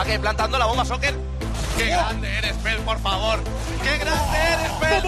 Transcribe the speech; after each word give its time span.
Va 0.00 0.04
que 0.06 0.18
plantando 0.18 0.58
la 0.58 0.64
bomba, 0.64 0.82
Soccer. 0.82 1.14
¡Qué 1.76 1.84
grande 1.84 2.38
eres, 2.38 2.56
Pel, 2.56 2.78
por 2.78 2.98
favor! 3.00 3.38
¡Qué 3.82 3.98
grande 3.98 4.38
eres, 4.38 4.72
Pel! 4.80 5.02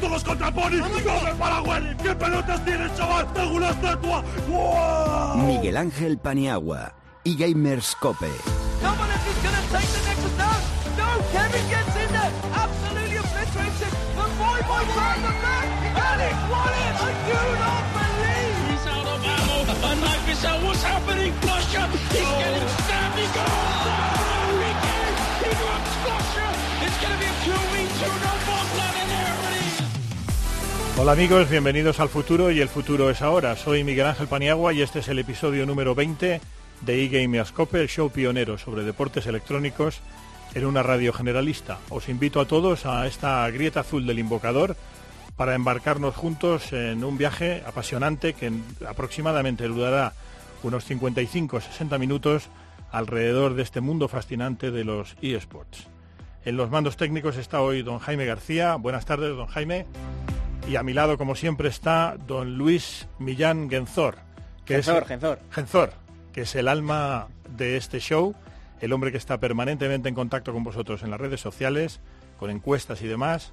¡Todos 0.00 0.22
contra 0.22 0.52
Pony! 0.52 0.76
¡No 0.76 0.88
me 0.88 1.34
Paraguay! 1.34 1.96
¿Qué 2.00 2.14
pelotas 2.14 2.64
tienes, 2.64 2.94
chaval? 2.94 3.32
¡Tengo 3.32 3.56
una 3.56 3.70
estatua! 3.70 4.22
¡Wow! 4.48 5.38
Miguel 5.38 5.76
Ángel 5.76 6.18
Paniagua 6.18 6.94
y 7.24 7.36
Gamers 7.36 7.96
Cope. 7.96 8.30
What's 20.64 20.82
happening? 20.84 21.32
He's 21.32 22.20
getting 22.38 22.81
Hola 30.98 31.12
amigos, 31.12 31.48
bienvenidos 31.48 31.98
al 32.00 32.08
futuro 32.08 32.50
y 32.50 32.60
el 32.60 32.68
futuro 32.68 33.10
es 33.10 33.22
ahora. 33.22 33.56
Soy 33.56 33.82
Miguel 33.82 34.06
Ángel 34.06 34.28
Paniagua 34.28 34.72
y 34.72 34.82
este 34.82 35.00
es 35.00 35.08
el 35.08 35.18
episodio 35.18 35.66
número 35.66 35.94
20 35.94 36.40
de 36.82 37.04
eGamerscope, 37.04 37.80
el 37.80 37.88
show 37.88 38.10
pionero 38.10 38.58
sobre 38.58 38.84
deportes 38.84 39.26
electrónicos 39.26 40.00
en 40.54 40.66
una 40.66 40.82
radio 40.82 41.12
generalista. 41.12 41.78
Os 41.88 42.08
invito 42.08 42.40
a 42.40 42.46
todos 42.46 42.86
a 42.86 43.06
esta 43.06 43.48
grieta 43.50 43.80
azul 43.80 44.06
del 44.06 44.18
invocador 44.18 44.76
para 45.36 45.54
embarcarnos 45.54 46.14
juntos 46.14 46.72
en 46.72 47.02
un 47.02 47.16
viaje 47.18 47.62
apasionante 47.66 48.34
que 48.34 48.46
en- 48.46 48.64
aproximadamente 48.86 49.66
durará 49.66 50.12
unos 50.62 50.88
55-60 50.88 51.98
minutos 51.98 52.48
alrededor 52.92 53.54
de 53.54 53.62
este 53.62 53.80
mundo 53.80 54.06
fascinante 54.06 54.70
de 54.70 54.84
los 54.84 55.16
eSports. 55.22 55.88
En 56.44 56.56
los 56.56 56.70
mandos 56.70 56.96
técnicos 56.96 57.36
está 57.36 57.60
hoy 57.60 57.82
don 57.82 57.98
Jaime 57.98 58.26
García. 58.26 58.76
Buenas 58.76 59.04
tardes, 59.06 59.36
don 59.36 59.46
Jaime. 59.46 59.86
Y 60.68 60.76
a 60.76 60.82
mi 60.82 60.92
lado, 60.92 61.18
como 61.18 61.34
siempre, 61.34 61.68
está 61.68 62.16
don 62.26 62.56
Luis 62.58 63.08
Millán 63.18 63.68
Genzor. 63.70 64.16
Que 64.64 64.74
Genzor, 64.74 65.02
es, 65.02 65.08
Genzor. 65.08 65.38
Genzor, 65.50 65.92
que 66.32 66.42
es 66.42 66.54
el 66.54 66.68
alma 66.68 67.28
de 67.48 67.76
este 67.76 67.98
show, 67.98 68.34
el 68.80 68.92
hombre 68.92 69.10
que 69.10 69.18
está 69.18 69.38
permanentemente 69.40 70.08
en 70.08 70.14
contacto 70.14 70.52
con 70.52 70.62
vosotros 70.62 71.02
en 71.02 71.10
las 71.10 71.20
redes 71.20 71.40
sociales, 71.40 72.00
con 72.38 72.50
encuestas 72.50 73.02
y 73.02 73.08
demás, 73.08 73.52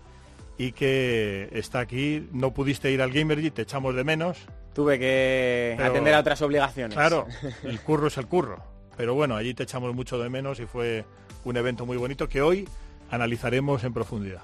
y 0.58 0.72
que 0.74 1.50
está 1.54 1.80
aquí. 1.80 2.28
No 2.32 2.54
pudiste 2.54 2.92
ir 2.92 3.02
al 3.02 3.12
Gamergy, 3.12 3.50
te 3.52 3.62
echamos 3.64 3.96
de 3.96 4.04
menos. 4.04 4.38
Tuve 4.74 5.00
que 5.00 5.74
Pero- 5.78 5.90
atender 5.90 6.14
a 6.14 6.20
otras 6.20 6.42
obligaciones. 6.42 6.96
Claro, 6.96 7.26
el 7.64 7.80
curro 7.82 8.08
es 8.08 8.18
el 8.18 8.28
curro. 8.28 8.64
Pero 9.00 9.14
bueno, 9.14 9.38
allí 9.38 9.54
te 9.54 9.64
echamos 9.64 9.96
mucho 9.96 10.20
de 10.20 10.28
menos 10.30 10.60
y 10.60 10.66
fue 10.66 11.06
un 11.46 11.56
evento 11.56 11.86
muy 11.86 11.96
bonito 11.96 12.28
que 12.28 12.42
hoy 12.42 12.68
analizaremos 13.10 13.86
en 13.86 13.94
profundidad. 13.94 14.42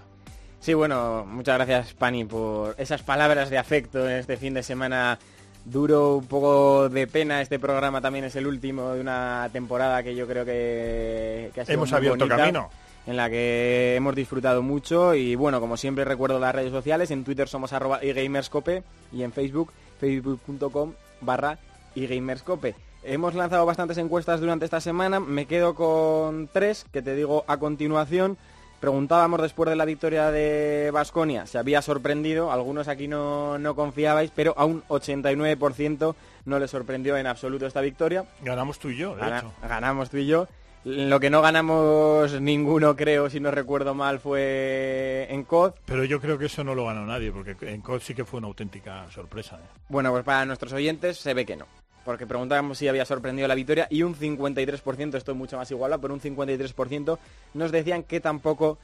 Sí, 0.61 0.73
bueno, 0.73 1.25
muchas 1.28 1.58
gracias, 1.58 1.94
Pani, 1.94 2.23
por 2.23 2.73
esas 2.78 3.03
palabras 3.03 3.50
de 3.50 3.58
afecto 3.58 4.09
en 4.09 4.16
este 4.16 4.38
fin 4.38 4.53
de 4.53 4.64
semana 4.64 5.20
duro, 5.66 6.16
un 6.16 6.28
poco 6.28 6.88
de 6.88 7.06
pena. 7.06 7.42
Este 7.42 7.59
programa 7.59 8.00
también 8.00 8.23
es 8.23 8.38
el 8.38 8.48
último 8.48 8.94
de 8.94 9.02
una 9.02 9.50
temporada 9.52 10.02
que 10.03 10.16
yo 10.16 10.26
creo 10.26 10.45
que, 10.45 11.52
que 11.53 11.59
ha 11.59 11.66
sido 11.66 11.73
Hemos 11.73 11.92
muy 11.92 11.98
abierto 11.98 12.20
bonita, 12.20 12.38
camino. 12.38 12.70
En 13.08 13.17
la 13.17 13.30
que 13.30 13.95
hemos 13.98 14.16
disfrutado 14.16 14.64
mucho 14.64 15.16
y 15.16 15.36
bueno, 15.36 15.59
como 15.59 15.76
siempre 15.76 16.06
recuerdo 16.06 16.39
las 16.39 16.56
redes 16.56 16.72
sociales, 16.72 17.11
en 17.11 17.26
Twitter 17.26 17.50
somos 17.50 17.73
arroba 17.73 18.00
eGamerscope 18.02 18.83
y 19.11 19.23
en 19.23 19.33
Facebook, 19.33 19.73
facebook.com 20.00 20.94
barra 21.20 21.59
eGamerscope. 21.94 22.73
Hemos 23.08 23.36
lanzado 23.36 23.66
bastantes 23.66 23.98
encuestas 24.00 24.39
durante 24.39 24.66
esta 24.66 24.81
semana, 24.81 25.20
me 25.20 25.45
quedo 25.45 25.75
con 25.75 26.50
tres 26.52 26.86
que 26.92 27.02
te 27.04 27.16
digo 27.16 27.43
a 27.48 27.58
continuación. 27.58 28.38
Preguntábamos 28.80 29.42
después 29.42 29.70
de 29.70 29.76
la 29.76 29.86
victoria 29.86 30.32
de 30.32 30.89
Basconia, 30.92 31.45
se 31.45 31.58
había 31.58 31.82
sorprendido, 31.82 32.52
algunos 32.52 32.88
aquí 32.88 33.08
no, 33.08 33.58
no 33.58 33.76
confiabais, 33.76 34.32
pero 34.36 34.54
a 34.58 34.65
un 34.65 34.83
89% 34.88 36.15
no 36.45 36.60
le 36.60 36.67
sorprendió 36.67 37.15
en 37.17 37.26
absoluto 37.27 37.65
esta 37.65 37.82
victoria. 37.82 38.26
Ganamos 38.42 38.80
tú 38.80 38.89
y 38.89 38.98
yo, 38.98 39.15
de 39.15 39.21
Gana- 39.21 39.38
hecho. 39.39 39.52
ganamos 39.67 40.10
tú 40.10 40.17
y 40.17 40.26
yo. 40.27 40.48
Lo 40.83 41.20
que 41.20 41.32
no 41.32 41.42
ganamos 41.42 42.39
ninguno, 42.42 42.95
creo, 42.95 43.27
si 43.30 43.39
no 43.39 43.49
recuerdo 43.49 43.95
mal, 43.95 44.20
fue 44.20 45.26
en 45.32 45.44
COD. 45.45 45.73
Pero 45.86 46.04
yo 46.04 46.20
creo 46.21 46.38
que 46.38 46.45
eso 46.45 46.64
no 46.64 46.76
lo 46.76 46.86
ganó 46.86 47.05
nadie, 47.08 47.32
porque 47.32 47.55
en 47.61 47.82
COD 47.82 48.02
sí 48.02 48.14
que 48.14 48.23
fue 48.26 48.38
una 48.39 48.48
auténtica 48.48 49.10
sorpresa. 49.10 49.55
¿eh? 49.58 49.67
Bueno, 49.89 50.11
pues 50.11 50.23
para 50.23 50.45
nuestros 50.45 50.73
oyentes 50.73 51.17
se 51.17 51.33
ve 51.33 51.44
que 51.45 51.55
no. 51.55 51.65
Porque 52.05 52.27
preguntábamos 52.27 52.77
si 52.77 52.88
había 52.88 53.04
sorprendido 53.04 53.48
la 53.48 53.55
victoria 53.55 53.88
y 53.89 54.04
un 54.04 54.16
53%, 54.16 55.16
esto 55.16 55.32
es 55.32 55.38
mucho 55.38 55.58
más 55.58 55.70
igualado, 55.71 55.99
pero 56.02 56.14
un 56.14 56.21
53% 56.21 57.17
nos 57.55 57.71
decían 57.71 58.04
que 58.04 58.20
tampoco 58.20 58.77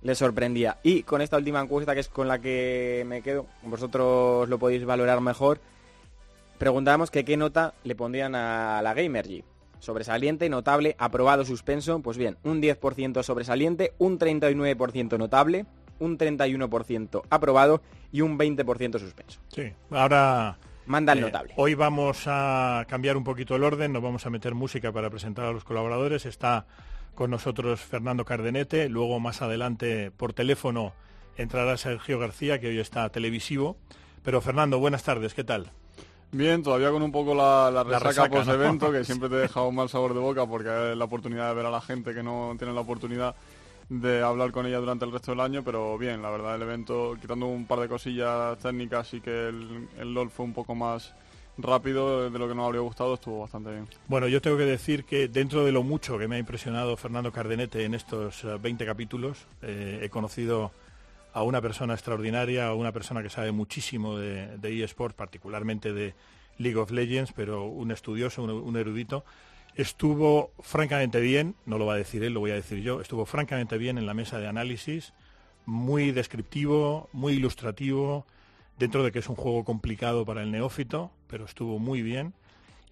les 0.00 0.18
sorprendía. 0.18 0.78
Y 0.82 1.02
con 1.02 1.20
esta 1.20 1.36
última 1.36 1.60
encuesta, 1.60 1.94
que 1.94 2.00
es 2.00 2.08
con 2.08 2.26
la 2.26 2.38
que 2.38 3.04
me 3.06 3.20
quedo, 3.20 3.46
vosotros 3.62 4.48
lo 4.48 4.58
podéis 4.58 4.84
valorar 4.86 5.20
mejor, 5.20 5.60
preguntábamos 6.58 7.10
que 7.10 7.24
qué 7.24 7.36
nota 7.36 7.74
le 7.84 7.94
pondrían 7.94 8.34
a 8.34 8.80
la 8.82 8.94
Gamergy. 8.94 9.44
Sobresaliente, 9.78 10.48
notable, 10.48 10.96
aprobado, 10.98 11.44
suspenso. 11.44 12.00
Pues 12.00 12.16
bien, 12.16 12.38
un 12.44 12.62
10% 12.62 13.22
sobresaliente, 13.22 13.92
un 13.98 14.18
39% 14.18 15.18
notable, 15.18 15.66
un 15.98 16.16
31% 16.16 17.22
aprobado 17.28 17.82
y 18.10 18.22
un 18.22 18.38
20% 18.38 18.98
suspenso. 18.98 19.40
Sí, 19.48 19.70
ahora... 19.90 20.56
Manda 20.86 21.12
el 21.12 21.18
eh, 21.18 21.22
notable. 21.22 21.54
hoy 21.56 21.74
vamos 21.74 22.24
a 22.26 22.84
cambiar 22.88 23.16
un 23.16 23.24
poquito 23.24 23.56
el 23.56 23.64
orden, 23.64 23.92
nos 23.92 24.02
vamos 24.02 24.26
a 24.26 24.30
meter 24.30 24.54
música 24.54 24.92
para 24.92 25.10
presentar 25.10 25.46
a 25.46 25.52
los 25.52 25.64
colaboradores. 25.64 26.26
Está 26.26 26.66
con 27.14 27.30
nosotros 27.30 27.80
Fernando 27.80 28.24
Cardenete, 28.24 28.88
luego 28.88 29.20
más 29.20 29.40
adelante 29.42 30.10
por 30.10 30.32
teléfono 30.32 30.92
entrará 31.36 31.76
Sergio 31.76 32.18
García, 32.18 32.60
que 32.60 32.68
hoy 32.68 32.78
está 32.78 33.08
televisivo. 33.08 33.76
Pero 34.22 34.40
Fernando, 34.40 34.78
buenas 34.78 35.02
tardes, 35.02 35.34
¿qué 35.34 35.44
tal? 35.44 35.70
Bien, 36.32 36.62
todavía 36.62 36.90
con 36.90 37.02
un 37.02 37.12
poco 37.12 37.34
la, 37.34 37.70
la 37.70 37.84
resaca, 37.84 38.08
resaca, 38.08 38.30
post 38.30 38.48
evento, 38.50 38.86
¿no? 38.86 38.92
que 38.92 39.04
siempre 39.04 39.28
te 39.28 39.36
deja 39.36 39.62
un 39.62 39.74
mal 39.74 39.88
sabor 39.88 40.14
de 40.14 40.20
boca 40.20 40.46
porque 40.46 40.92
es 40.92 40.96
la 40.96 41.04
oportunidad 41.04 41.48
de 41.48 41.54
ver 41.54 41.66
a 41.66 41.70
la 41.70 41.80
gente 41.80 42.12
que 42.12 42.22
no 42.22 42.54
tiene 42.58 42.72
la 42.72 42.80
oportunidad 42.80 43.36
de 43.88 44.22
hablar 44.22 44.52
con 44.52 44.66
ella 44.66 44.78
durante 44.78 45.04
el 45.04 45.12
resto 45.12 45.32
del 45.32 45.40
año, 45.40 45.62
pero 45.62 45.96
bien, 45.98 46.22
la 46.22 46.30
verdad 46.30 46.54
el 46.54 46.62
evento, 46.62 47.16
quitando 47.20 47.46
un 47.46 47.66
par 47.66 47.80
de 47.80 47.88
cosillas 47.88 48.58
técnicas 48.58 49.12
y 49.14 49.20
que 49.20 49.48
el, 49.48 49.88
el 49.98 50.14
LOL 50.14 50.30
fue 50.30 50.44
un 50.44 50.52
poco 50.52 50.74
más 50.74 51.14
rápido 51.56 52.30
de 52.30 52.38
lo 52.38 52.48
que 52.48 52.54
nos 52.54 52.66
habría 52.66 52.80
gustado, 52.80 53.14
estuvo 53.14 53.40
bastante 53.40 53.70
bien. 53.70 53.88
Bueno, 54.08 54.26
yo 54.28 54.40
tengo 54.40 54.56
que 54.56 54.64
decir 54.64 55.04
que 55.04 55.28
dentro 55.28 55.64
de 55.64 55.72
lo 55.72 55.82
mucho 55.82 56.18
que 56.18 56.26
me 56.28 56.36
ha 56.36 56.38
impresionado 56.38 56.96
Fernando 56.96 57.32
Cardenete 57.32 57.84
en 57.84 57.94
estos 57.94 58.44
eh, 58.44 58.58
20 58.60 58.84
capítulos, 58.84 59.46
eh, 59.62 60.00
he 60.02 60.08
conocido 60.08 60.72
a 61.32 61.42
una 61.42 61.60
persona 61.60 61.94
extraordinaria, 61.94 62.68
a 62.68 62.74
una 62.74 62.92
persona 62.92 63.22
que 63.22 63.30
sabe 63.30 63.52
muchísimo 63.52 64.18
de, 64.18 64.56
de 64.58 64.84
eSports, 64.84 65.14
particularmente 65.14 65.92
de 65.92 66.14
League 66.58 66.78
of 66.78 66.90
Legends, 66.90 67.32
pero 67.32 67.64
un 67.64 67.90
estudioso, 67.90 68.42
un 68.42 68.76
erudito. 68.76 69.24
Estuvo 69.76 70.52
francamente 70.60 71.20
bien, 71.20 71.56
no 71.66 71.78
lo 71.78 71.86
va 71.86 71.94
a 71.94 71.96
decir 71.96 72.22
él, 72.22 72.34
lo 72.34 72.40
voy 72.40 72.52
a 72.52 72.54
decir 72.54 72.80
yo, 72.80 73.00
estuvo 73.00 73.26
francamente 73.26 73.76
bien 73.76 73.98
en 73.98 74.06
la 74.06 74.14
mesa 74.14 74.38
de 74.38 74.46
análisis, 74.46 75.12
muy 75.66 76.12
descriptivo, 76.12 77.08
muy 77.12 77.34
ilustrativo, 77.34 78.24
dentro 78.78 79.02
de 79.02 79.10
que 79.10 79.18
es 79.18 79.28
un 79.28 79.34
juego 79.34 79.64
complicado 79.64 80.24
para 80.24 80.42
el 80.42 80.52
neófito, 80.52 81.10
pero 81.26 81.44
estuvo 81.44 81.80
muy 81.80 82.02
bien. 82.02 82.34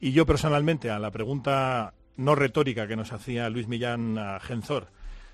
Y 0.00 0.10
yo 0.10 0.26
personalmente, 0.26 0.90
a 0.90 0.98
la 0.98 1.12
pregunta 1.12 1.94
no 2.16 2.34
retórica 2.34 2.88
que 2.88 2.96
nos 2.96 3.12
hacía 3.12 3.48
Luis 3.48 3.68
Millán 3.68 4.18
Genzor 4.40 4.88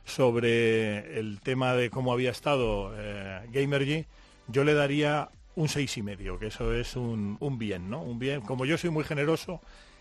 sobre 0.05 1.19
el 1.19 1.41
tema 1.41 1.75
de 1.75 1.89
cómo 1.89 2.13
había 2.13 2.31
estado 2.31 2.93
eh, 2.95 3.41
Gamergy, 3.51 4.05
yo 4.49 4.65
le 4.65 4.75
daría 4.75 5.31
un 5.55 5.69
seis 5.69 5.97
y 5.97 6.03
medio, 6.03 6.39
que 6.39 6.49
eso 6.49 6.73
es 6.75 6.95
un, 6.95 7.37
un 7.41 7.59
bien, 7.59 7.89
¿no? 7.91 8.03
Un 8.03 8.19
bien. 8.19 8.43
Como 8.43 8.65
yo 8.65 8.77
soy 8.79 8.91
muy 8.91 9.05
generoso 9.05 9.61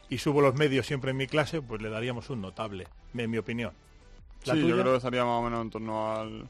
y 0.09 0.18
subo 0.18 0.42
los 0.42 0.56
medios 0.56 0.86
siempre 0.86 1.12
en 1.12 1.18
mi 1.18 1.27
clase, 1.27 1.62
pues 1.62 1.81
le 1.81 1.89
daríamos 1.89 2.30
un 2.30 2.42
notable, 2.42 2.88
en 3.15 3.30
mi 3.30 3.38
opinión. 3.38 3.74
¿La 4.45 4.54
Sí, 4.54 4.62
tuya? 4.62 4.75
yo 4.75 4.80
creo 4.80 4.92
que 4.94 4.98
estaría 4.98 5.25
más 5.25 5.39
o 5.39 5.44
menos 5.44 5.62
en 5.62 5.69
torno 5.69 6.12
al 6.15 6.50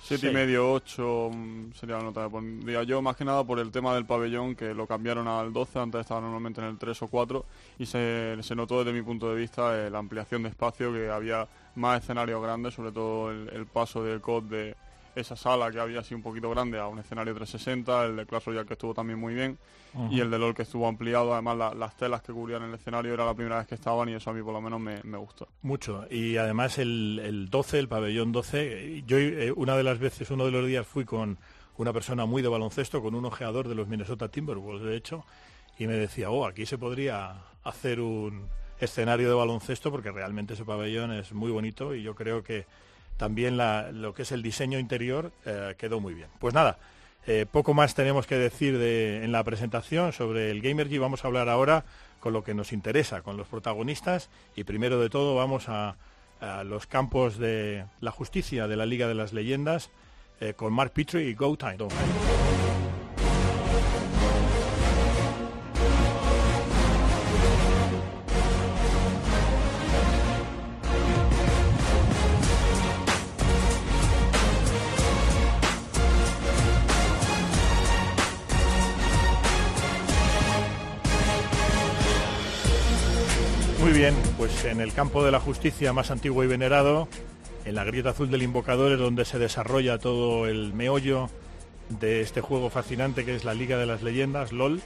siete 0.00 0.22
Seis. 0.22 0.32
y 0.32 0.34
medio, 0.34 0.70
8 0.72 1.30
sería 1.78 1.96
la 1.96 2.02
nota 2.02 2.24
que 2.24 2.30
pondría 2.30 2.82
yo, 2.82 3.00
más 3.00 3.16
que 3.16 3.24
nada 3.24 3.42
por 3.44 3.58
el 3.58 3.70
tema 3.70 3.94
del 3.94 4.04
pabellón, 4.04 4.54
que 4.54 4.74
lo 4.74 4.86
cambiaron 4.86 5.26
al 5.28 5.52
12, 5.52 5.78
antes 5.78 6.00
estaba 6.02 6.20
normalmente 6.20 6.60
en 6.60 6.66
el 6.66 6.76
3 6.78 7.00
o 7.02 7.08
4, 7.08 7.44
y 7.78 7.86
se, 7.86 8.36
se 8.42 8.54
notó 8.54 8.84
desde 8.84 8.92
mi 8.92 9.02
punto 9.02 9.30
de 9.32 9.40
vista 9.40 9.74
eh, 9.86 9.88
la 9.90 9.98
ampliación 9.98 10.42
de 10.42 10.50
espacio, 10.50 10.92
que 10.92 11.08
había 11.10 11.48
más 11.76 12.02
escenarios 12.02 12.42
grandes, 12.42 12.74
sobre 12.74 12.92
todo 12.92 13.30
el, 13.30 13.48
el 13.50 13.66
paso 13.66 14.02
del 14.04 14.20
COD 14.20 14.42
de 14.44 14.76
esa 15.14 15.36
sala 15.36 15.70
que 15.70 15.78
había 15.80 16.00
así 16.00 16.14
un 16.14 16.22
poquito 16.22 16.50
grande 16.50 16.78
a 16.78 16.86
un 16.88 16.98
escenario 16.98 17.34
360, 17.34 18.04
el 18.06 18.16
de 18.16 18.26
Clash 18.26 18.44
Royale 18.46 18.66
que 18.66 18.72
estuvo 18.74 18.94
también 18.94 19.18
muy 19.18 19.34
bien, 19.34 19.58
y 20.10 20.18
el 20.20 20.30
de 20.30 20.38
LOL 20.38 20.54
que 20.54 20.62
estuvo 20.62 20.88
ampliado, 20.88 21.32
además 21.32 21.56
la- 21.56 21.74
las 21.74 21.96
telas 21.96 22.20
que 22.22 22.32
cubrían 22.32 22.62
el 22.64 22.74
escenario 22.74 23.14
era 23.14 23.24
la 23.24 23.34
primera 23.34 23.58
vez 23.58 23.66
que 23.68 23.76
estaban 23.76 24.08
y 24.08 24.14
eso 24.14 24.30
a 24.30 24.32
mí 24.32 24.42
por 24.42 24.52
lo 24.52 24.60
menos 24.60 24.80
me, 24.80 25.00
gustó. 25.18 25.46
Mucho. 25.62 26.04
Y 26.10 26.36
además 26.36 26.78
el, 26.78 27.20
el 27.24 27.48
12, 27.48 27.78
el 27.78 27.88
pabellón 27.88 28.32
12, 28.32 29.04
yo 29.06 29.18
eh, 29.18 29.52
una 29.54 29.76
de 29.76 29.84
las 29.84 29.98
veces, 30.00 30.30
uno 30.32 30.44
de 30.46 30.50
los 30.50 30.66
días 30.66 30.86
fui 30.86 31.04
con 31.04 31.38
una 31.76 31.92
persona 31.92 32.26
muy 32.26 32.42
de 32.42 32.48
baloncesto, 32.48 33.00
con 33.02 33.14
un 33.14 33.24
ojeador 33.24 33.68
de 33.68 33.74
los 33.76 33.86
Minnesota 33.88 34.28
Timberwolves, 34.28 34.82
de 34.84 34.96
hecho, 34.96 35.24
y 35.78 35.86
me 35.86 35.94
decía, 35.94 36.30
oh, 36.30 36.46
aquí 36.46 36.66
se 36.66 36.78
podría 36.78 37.36
hacer 37.62 38.00
un 38.00 38.48
escenario 38.80 39.28
de 39.28 39.34
baloncesto 39.34 39.90
porque 39.92 40.10
realmente 40.10 40.54
ese 40.54 40.64
pabellón 40.64 41.12
es 41.12 41.32
muy 41.32 41.50
bonito 41.52 41.94
y 41.94 42.02
yo 42.02 42.14
creo 42.16 42.42
que 42.42 42.66
también 43.16 43.56
lo 43.56 44.14
que 44.14 44.22
es 44.22 44.32
el 44.32 44.42
diseño 44.42 44.78
interior 44.78 45.32
eh, 45.46 45.74
quedó 45.78 46.00
muy 46.00 46.14
bien. 46.14 46.28
Pues 46.38 46.54
nada, 46.54 46.78
eh, 47.26 47.46
poco 47.50 47.72
más 47.74 47.94
tenemos 47.94 48.26
que 48.26 48.36
decir 48.36 48.78
de- 48.78 49.24
en 49.24 49.32
la 49.32 49.42
presentación 49.44 50.12
sobre 50.12 50.50
el 50.50 50.60
Gamergy. 50.60 50.98
Vamos 50.98 51.24
a 51.24 51.28
hablar 51.28 51.48
ahora 51.48 51.84
con 52.20 52.32
lo 52.32 52.42
que 52.44 52.54
nos 52.54 52.72
interesa, 52.72 53.22
con 53.22 53.36
los 53.36 53.46
protagonistas 53.48 54.30
y 54.56 54.64
primero 54.64 55.00
de 55.00 55.10
todo 55.10 55.34
vamos 55.34 55.68
a, 55.68 55.96
a 56.40 56.64
los 56.64 56.86
campos 56.86 57.38
de 57.38 57.84
la 58.00 58.10
justicia 58.10 58.66
de 58.66 58.76
la 58.76 58.86
Liga 58.86 59.08
de 59.08 59.14
las 59.14 59.32
Leyendas 59.32 59.90
eh, 60.40 60.54
con 60.54 60.72
Mark 60.72 60.92
Petrie 60.92 61.28
y 61.28 61.34
Go 61.34 61.56
Time. 61.56 61.78
Pues 84.44 84.66
en 84.66 84.82
el 84.82 84.92
campo 84.92 85.24
de 85.24 85.30
la 85.30 85.40
justicia 85.40 85.94
más 85.94 86.10
antiguo 86.10 86.44
y 86.44 86.46
venerado, 86.46 87.08
en 87.64 87.74
la 87.74 87.82
grieta 87.82 88.10
azul 88.10 88.30
del 88.30 88.42
invocador 88.42 88.92
es 88.92 88.98
donde 88.98 89.24
se 89.24 89.38
desarrolla 89.38 89.96
todo 89.96 90.46
el 90.46 90.74
meollo 90.74 91.30
de 91.88 92.20
este 92.20 92.42
juego 92.42 92.68
fascinante 92.68 93.24
que 93.24 93.34
es 93.34 93.44
la 93.44 93.54
Liga 93.54 93.78
de 93.78 93.86
las 93.86 94.02
Leyendas, 94.02 94.52
LOL. 94.52 94.82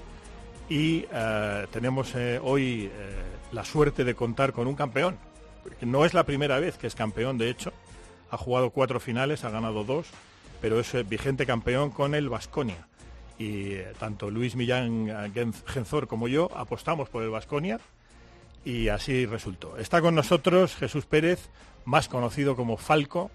Y 0.68 1.06
eh, 1.12 1.66
tenemos 1.72 2.14
eh, 2.14 2.38
hoy 2.40 2.84
eh, 2.84 2.90
la 3.50 3.64
suerte 3.64 4.04
de 4.04 4.14
contar 4.14 4.52
con 4.52 4.68
un 4.68 4.76
campeón. 4.76 5.18
No 5.80 6.04
es 6.04 6.14
la 6.14 6.22
primera 6.22 6.60
vez 6.60 6.78
que 6.78 6.86
es 6.86 6.94
campeón, 6.94 7.36
de 7.36 7.50
hecho. 7.50 7.72
Ha 8.30 8.36
jugado 8.36 8.70
cuatro 8.70 9.00
finales, 9.00 9.42
ha 9.42 9.50
ganado 9.50 9.82
dos, 9.82 10.06
pero 10.60 10.78
es 10.78 10.92
vigente 11.08 11.46
campeón 11.46 11.90
con 11.90 12.14
el 12.14 12.28
Vasconia. 12.28 12.86
Y 13.40 13.74
tanto 13.98 14.30
Luis 14.30 14.54
Millán 14.54 15.32
Gen- 15.34 15.52
Genzor 15.66 16.06
como 16.06 16.28
yo 16.28 16.48
apostamos 16.56 17.08
por 17.08 17.24
el 17.24 17.30
Vasconia 17.30 17.80
y 18.64 18.88
así 18.88 19.26
resultó. 19.26 19.76
Está 19.78 20.00
con 20.00 20.14
nosotros 20.14 20.74
Jesús 20.76 21.06
Pérez, 21.06 21.48
más 21.84 22.08
conocido 22.08 22.56
como 22.56 22.76
Falco, 22.76 23.30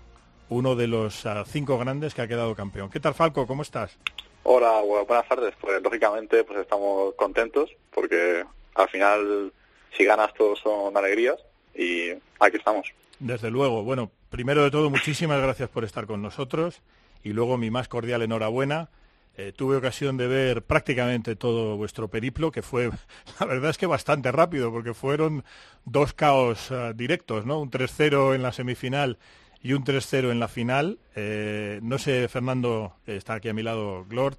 uno 0.50 0.76
de 0.76 0.88
los 0.88 1.26
ah, 1.26 1.44
cinco 1.48 1.78
grandes 1.78 2.14
que 2.14 2.22
ha 2.22 2.28
quedado 2.28 2.56
campeón. 2.56 2.90
¿Qué 2.90 3.00
tal 3.00 3.14
Falco? 3.14 3.48
¿Cómo 3.48 3.62
estás? 3.64 3.98
Hola, 4.44 4.82
bu- 4.84 5.08
buenas 5.08 5.28
tardes. 5.28 5.54
Pues 5.60 5.82
lógicamente 5.82 6.44
pues 6.44 6.60
estamos 6.60 7.16
contentos 7.16 7.70
porque 7.94 8.44
al 8.76 8.90
final 8.90 9.54
si 9.98 10.04
ganas 10.06 10.34
todos 10.34 10.60
son 10.60 10.96
alegrías 10.98 11.38
y 11.74 12.10
aquí 12.40 12.58
estamos. 12.58 12.86
Desde 13.20 13.50
luego. 13.50 13.84
Bueno, 13.84 14.12
primero 14.30 14.64
de 14.64 14.72
todo, 14.72 14.90
muchísimas 14.90 15.42
gracias 15.42 15.70
por 15.70 15.84
estar 15.86 16.06
con 16.06 16.22
nosotros 16.22 16.82
y 17.24 17.30
luego 17.30 17.58
mi 17.58 17.72
más 17.72 17.88
cordial 17.88 18.22
enhorabuena. 18.22 18.90
Eh, 19.36 19.52
tuve 19.56 19.78
ocasión 19.78 20.16
de 20.16 20.28
ver 20.28 20.64
prácticamente 20.64 21.36
todo 21.36 21.76
vuestro 21.76 22.08
periplo, 22.08 22.52
que 22.52 22.62
fue, 22.62 22.92
la 23.40 23.46
verdad 23.46 23.72
es 23.72 23.78
que 23.78 23.88
bastante 23.88 24.32
rápido, 24.32 24.72
porque 24.72 24.94
fueron 24.94 25.44
dos 25.86 26.14
caos 26.14 26.72
ah, 26.72 26.94
directos, 26.94 27.46
¿no? 27.46 27.60
Un 27.60 27.72
3-0 27.72 28.36
en 28.36 28.44
la 28.44 28.52
semifinal 28.52 29.18
y 29.64 29.74
un 29.74 29.84
3-0 29.84 30.32
en 30.32 30.40
la 30.40 30.48
final. 30.48 31.00
Eh, 31.16 31.80
no 31.82 31.98
sé, 31.98 32.28
Fernando, 32.28 32.96
está 33.08 33.36
aquí 33.36 33.50
a 33.50 33.54
mi 33.54 33.64
lado, 33.64 34.06
Glord, 34.06 34.36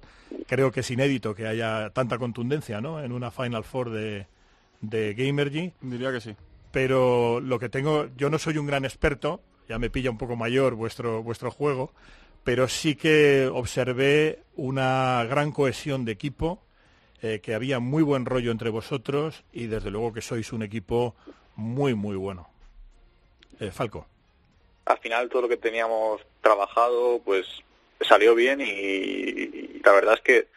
creo 0.47 0.71
que 0.71 0.79
es 0.79 0.91
inédito 0.91 1.35
que 1.35 1.47
haya 1.47 1.89
tanta 1.89 2.17
contundencia, 2.17 2.79
¿no? 2.79 3.03
En 3.03 3.11
una 3.11 3.31
Final 3.31 3.63
Four 3.65 3.89
de, 3.89 4.27
de 4.81 5.13
Gamergy 5.13 5.73
Diría 5.81 6.11
que 6.11 6.21
sí. 6.21 6.35
pero 6.71 7.41
lo 7.41 7.59
que 7.59 7.69
tengo, 7.69 8.07
yo 8.15 8.29
no 8.29 8.37
soy 8.39 8.57
un 8.57 8.67
gran 8.67 8.85
experto, 8.85 9.41
ya 9.67 9.79
me 9.79 9.89
pilla 9.89 10.11
un 10.11 10.17
poco 10.17 10.35
mayor 10.35 10.75
vuestro, 10.75 11.23
vuestro 11.23 11.51
juego, 11.51 11.91
pero 12.45 12.67
sí 12.67 12.95
que 12.95 13.49
observé 13.51 14.43
una 14.55 15.25
gran 15.27 15.51
cohesión 15.51 16.05
de 16.05 16.11
equipo, 16.11 16.61
eh, 17.23 17.41
que 17.41 17.55
había 17.55 17.79
muy 17.79 18.03
buen 18.03 18.25
rollo 18.25 18.51
entre 18.51 18.69
vosotros 18.69 19.43
y 19.51 19.65
desde 19.65 19.89
luego 19.89 20.13
que 20.13 20.21
sois 20.21 20.53
un 20.53 20.61
equipo 20.61 21.15
muy, 21.55 21.95
muy 21.95 22.15
bueno. 22.15 22.47
Eh, 23.59 23.71
Falco. 23.71 24.05
Al 24.85 24.99
final 24.99 25.27
todo 25.27 25.41
lo 25.41 25.49
que 25.49 25.57
teníamos 25.57 26.21
trabajado 26.41 27.19
pues 27.25 27.47
salió 28.07 28.35
bien 28.35 28.61
y, 28.61 28.65
y 28.65 29.81
la 29.83 29.93
verdad 29.93 30.13
es 30.13 30.21
que 30.21 30.47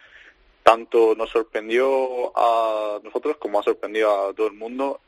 tanto 0.62 1.14
nos 1.14 1.31
sorprendió 1.31 2.37
a 2.37 3.00
nosotros 3.02 3.38
como 3.38 3.61
ha 3.61 3.62
sorprendido 3.62 4.29
a 4.29 4.35
todo 4.35 4.49
el 4.49 4.52
mundo 4.52 5.00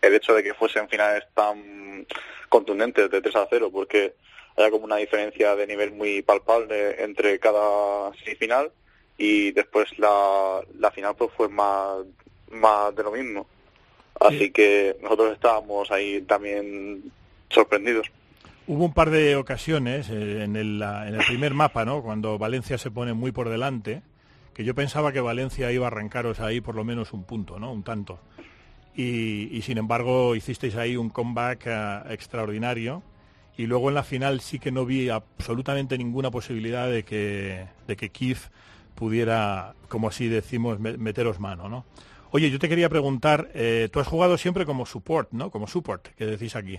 el 0.00 0.14
hecho 0.14 0.34
de 0.34 0.44
que 0.44 0.54
fuesen 0.54 0.88
finales 0.88 1.24
tan 1.34 2.06
contundentes 2.48 3.10
de 3.10 3.20
3 3.20 3.34
a 3.34 3.48
0 3.50 3.70
porque 3.72 4.14
había 4.58 4.70
como 4.70 4.84
una 4.84 4.96
diferencia 4.96 5.54
de 5.56 5.66
nivel 5.66 5.92
muy 5.92 6.22
palpable 6.22 7.02
entre 7.02 7.38
cada 7.38 8.12
semifinal 8.24 8.70
y 9.16 9.52
después 9.52 9.98
la, 9.98 10.60
la 10.78 10.90
final 10.90 11.14
pues 11.16 11.30
fue 11.36 11.48
más, 11.48 11.98
más 12.50 12.94
de 12.94 13.02
lo 13.02 13.12
mismo. 13.12 13.46
Así 14.20 14.38
Sí. 14.38 14.50
que 14.50 14.96
nosotros 15.00 15.32
estábamos 15.32 15.90
ahí 15.92 16.22
también 16.22 17.04
sorprendidos. 17.50 18.08
Hubo 18.66 18.84
un 18.84 18.92
par 18.92 19.10
de 19.10 19.36
ocasiones 19.36 20.10
eh, 20.10 20.42
en, 20.42 20.56
el, 20.56 20.82
en 20.82 21.14
el 21.14 21.24
primer 21.26 21.54
mapa, 21.54 21.84
¿no? 21.84 22.02
Cuando 22.02 22.36
Valencia 22.36 22.76
se 22.78 22.90
pone 22.90 23.14
muy 23.14 23.32
por 23.32 23.48
delante, 23.48 24.02
que 24.54 24.64
yo 24.64 24.74
pensaba 24.74 25.12
que 25.12 25.20
Valencia 25.20 25.70
iba 25.72 25.86
a 25.86 25.88
arrancaros 25.88 26.40
ahí 26.40 26.60
por 26.60 26.74
lo 26.74 26.84
menos 26.84 27.12
un 27.12 27.24
punto, 27.24 27.58
¿no? 27.60 27.72
Un 27.72 27.84
tanto. 27.84 28.18
Y, 28.96 29.56
y, 29.56 29.62
sin 29.62 29.78
embargo 29.78 30.34
hicisteis 30.34 30.74
ahí 30.74 30.96
un 30.96 31.10
comeback 31.10 31.62
eh, 31.66 32.00
extraordinario. 32.10 33.02
Y 33.58 33.66
luego 33.66 33.88
en 33.90 33.96
la 33.96 34.04
final 34.04 34.40
sí 34.40 34.58
que 34.58 34.70
no 34.72 34.86
vi 34.86 35.10
absolutamente 35.10 35.98
ninguna 35.98 36.30
posibilidad 36.30 36.88
de 36.88 37.02
que, 37.02 37.66
de 37.86 37.96
que 37.96 38.08
Kiev 38.08 38.38
pudiera, 38.94 39.74
como 39.88 40.08
así 40.08 40.28
decimos, 40.28 40.78
me- 40.78 40.96
meteros 40.96 41.40
mano, 41.40 41.68
¿no? 41.68 41.84
Oye, 42.30 42.50
yo 42.50 42.58
te 42.58 42.68
quería 42.68 42.88
preguntar, 42.88 43.50
eh, 43.54 43.88
tú 43.92 44.00
has 44.00 44.06
jugado 44.06 44.38
siempre 44.38 44.64
como 44.64 44.86
support, 44.86 45.32
¿no? 45.32 45.50
Como 45.50 45.66
support, 45.66 46.06
que 46.16 46.24
decís 46.24 46.54
aquí. 46.56 46.78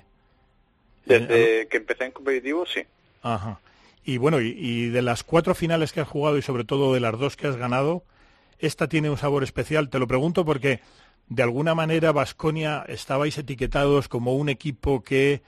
Desde 1.05 1.67
que 1.67 1.77
empecé 1.77 2.05
en 2.05 2.11
competitivo, 2.11 2.65
sí. 2.65 2.81
Ajá. 3.23 3.59
Y 4.05 4.17
bueno, 4.17 4.39
y, 4.41 4.55
y 4.57 4.89
de 4.89 5.01
las 5.01 5.23
cuatro 5.23 5.55
finales 5.55 5.91
que 5.91 5.99
has 6.01 6.07
jugado 6.07 6.37
y 6.37 6.41
sobre 6.41 6.63
todo 6.63 6.93
de 6.93 6.99
las 6.99 7.17
dos 7.19 7.35
que 7.35 7.47
has 7.47 7.57
ganado, 7.57 8.03
esta 8.59 8.87
tiene 8.87 9.09
un 9.09 9.17
sabor 9.17 9.43
especial. 9.43 9.89
Te 9.89 9.99
lo 9.99 10.07
pregunto 10.07 10.45
porque 10.45 10.79
de 11.27 11.43
alguna 11.43 11.75
manera 11.75 12.11
Vasconia 12.11 12.85
estabais 12.87 13.37
etiquetados 13.37 14.07
como 14.07 14.35
un 14.35 14.49
equipo 14.49 15.03
que, 15.03 15.41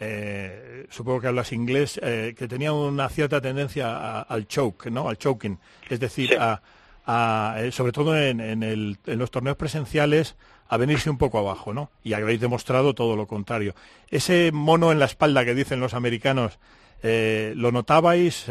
eh, 0.00 0.86
supongo 0.90 1.20
que 1.20 1.26
hablas 1.28 1.52
inglés, 1.52 1.98
eh, 2.02 2.34
que 2.36 2.48
tenía 2.48 2.72
una 2.72 3.08
cierta 3.08 3.40
tendencia 3.40 3.88
a- 3.96 4.22
al 4.22 4.46
choke, 4.46 4.90
¿no? 4.90 5.08
Al 5.08 5.18
choking. 5.18 5.58
Es 5.88 6.00
decir, 6.00 6.30
Sí. 6.30 6.36
a, 6.38 6.60
a, 7.06 7.56
eh, 7.60 7.72
sobre 7.72 7.92
todo 7.92 8.16
en, 8.18 8.40
en 8.40 8.62
el- 8.62 8.98
en 9.06 9.18
los 9.18 9.30
torneos 9.30 9.56
presenciales, 9.56 10.36
a 10.68 10.76
venirse 10.76 11.08
un 11.08 11.18
poco 11.18 11.38
abajo, 11.38 11.72
¿no? 11.72 11.90
Y 12.02 12.12
habéis 12.14 12.40
demostrado 12.40 12.92
todo 12.94 13.14
lo 13.14 13.26
contrario. 13.28 13.74
Ese 14.10 14.50
mono 14.52 14.90
en 14.90 14.98
la 14.98 15.04
espalda 15.04 15.44
que 15.44 15.54
dicen 15.54 15.78
los 15.78 15.94
americanos, 15.94 16.58
eh, 17.04 17.52
¿lo 17.54 17.70
notabais? 17.70 18.46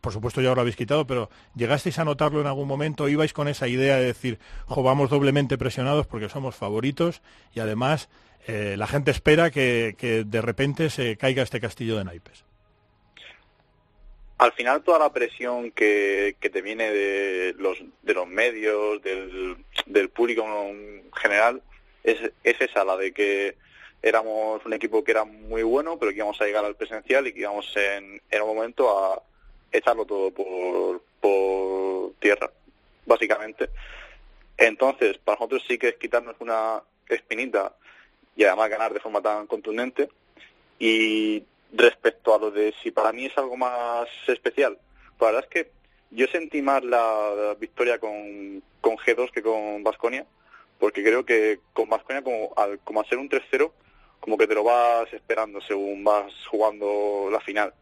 Por 0.00 0.12
supuesto 0.14 0.40
ya 0.40 0.50
os 0.50 0.54
lo 0.56 0.62
habéis 0.62 0.76
quitado, 0.76 1.06
pero 1.06 1.28
¿llegasteis 1.54 1.98
a 1.98 2.04
notarlo 2.06 2.40
en 2.40 2.46
algún 2.46 2.66
momento? 2.66 3.08
¿Ibais 3.10 3.34
con 3.34 3.46
esa 3.48 3.68
idea 3.68 3.96
de 3.96 4.06
decir, 4.06 4.38
jo, 4.66 4.82
vamos 4.82 5.10
doblemente 5.10 5.58
presionados 5.58 6.06
porque 6.06 6.30
somos 6.30 6.54
favoritos 6.54 7.20
y 7.52 7.60
además 7.60 8.08
eh, 8.46 8.76
la 8.76 8.86
gente 8.86 9.10
espera 9.10 9.50
que, 9.50 9.94
de 10.26 10.42
repente 10.42 10.90
se 10.90 11.16
caiga 11.16 11.42
este 11.42 11.60
castillo 11.60 11.96
de 11.96 12.04
naipes? 12.04 12.44
Al 14.38 14.52
final 14.52 14.82
toda 14.82 14.98
la 14.98 15.12
presión 15.12 15.70
que, 15.70 16.36
que 16.40 16.48
te 16.48 16.62
viene 16.62 16.90
de 16.90 17.54
los, 17.58 17.78
de 18.02 18.14
los 18.14 18.26
medios, 18.26 19.02
del, 19.02 19.56
del 19.86 20.08
público 20.08 20.42
en 20.44 21.04
general, 21.14 21.62
es, 22.02 22.18
es 22.42 22.60
esa, 22.60 22.84
la 22.84 22.96
de 22.96 23.12
que 23.12 23.56
éramos 24.02 24.64
un 24.64 24.72
equipo 24.72 25.04
que 25.04 25.10
era 25.10 25.24
muy 25.24 25.62
bueno, 25.62 25.98
pero 25.98 26.10
que 26.10 26.18
íbamos 26.18 26.40
a 26.40 26.46
llegar 26.46 26.64
al 26.64 26.76
presencial 26.76 27.26
y 27.26 27.32
que 27.32 27.40
íbamos 27.40 27.70
en, 27.76 28.20
en 28.30 28.42
un 28.42 28.56
momento 28.56 28.88
a 28.88 29.22
echarlo 29.72 30.04
todo 30.04 30.30
por, 30.30 31.02
por 31.20 32.14
tierra, 32.18 32.50
básicamente. 33.06 33.68
Entonces, 34.56 35.18
para 35.18 35.36
nosotros 35.36 35.64
sí 35.68 35.78
que 35.78 35.88
es 35.88 35.96
quitarnos 35.96 36.36
una 36.40 36.82
espinita 37.08 37.74
y 38.36 38.44
además 38.44 38.70
ganar 38.70 38.92
de 38.92 39.00
forma 39.00 39.20
tan 39.20 39.46
contundente. 39.46 40.08
Y 40.78 41.42
respecto 41.72 42.34
a 42.34 42.38
lo 42.38 42.50
de 42.50 42.74
si 42.82 42.90
para 42.90 43.12
mí 43.12 43.26
es 43.26 43.36
algo 43.36 43.56
más 43.56 44.08
especial, 44.26 44.78
pues 45.18 45.32
la 45.32 45.36
verdad 45.36 45.48
es 45.50 45.64
que 45.64 45.70
yo 46.10 46.26
sentí 46.26 46.62
más 46.62 46.82
la, 46.82 47.54
victoria 47.58 47.98
con, 47.98 48.62
con 48.80 48.96
G2 48.96 49.30
que 49.30 49.42
con 49.42 49.82
Vasconia, 49.82 50.26
porque 50.78 51.02
creo 51.02 51.24
que 51.24 51.60
con 51.72 51.88
Vasconia, 51.88 52.22
como 52.22 52.52
al, 52.56 52.78
como 52.80 53.00
al 53.00 53.06
ser 53.06 53.18
un 53.18 53.28
3-0, 53.28 53.70
como 54.18 54.36
que 54.36 54.46
te 54.46 54.54
lo 54.54 54.64
vas 54.64 55.12
esperando 55.12 55.60
según 55.60 56.02
vas 56.04 56.32
jugando 56.50 57.28
la 57.30 57.40
final. 57.40 57.72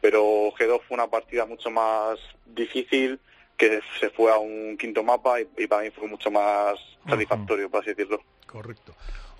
Pero 0.00 0.52
G2 0.52 0.80
fue 0.86 0.94
una 0.94 1.06
partida 1.06 1.46
mucho 1.46 1.70
más 1.70 2.18
difícil, 2.46 3.18
que 3.56 3.80
se 4.00 4.10
fue 4.10 4.32
a 4.32 4.38
un 4.38 4.76
quinto 4.76 5.02
mapa 5.02 5.40
y, 5.40 5.48
y 5.56 5.66
para 5.66 5.82
mí 5.82 5.90
fue 5.90 6.08
mucho 6.08 6.30
más 6.30 6.78
satisfactorio, 7.08 7.70
por 7.70 7.80
así 7.80 7.90
decirlo. 7.90 8.22
Correcto. 8.46 8.94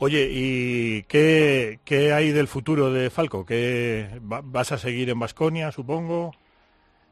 Oye, 0.04 0.28
¿y 0.32 1.04
qué, 1.04 1.78
qué 1.84 2.12
hay 2.12 2.32
del 2.32 2.48
futuro 2.48 2.92
de 2.92 3.08
Falco? 3.08 3.46
¿Qué, 3.46 4.08
va- 4.20 4.40
¿Vas 4.42 4.72
a 4.72 4.78
seguir 4.78 5.08
en 5.10 5.20
Basconia, 5.20 5.70
supongo? 5.70 6.34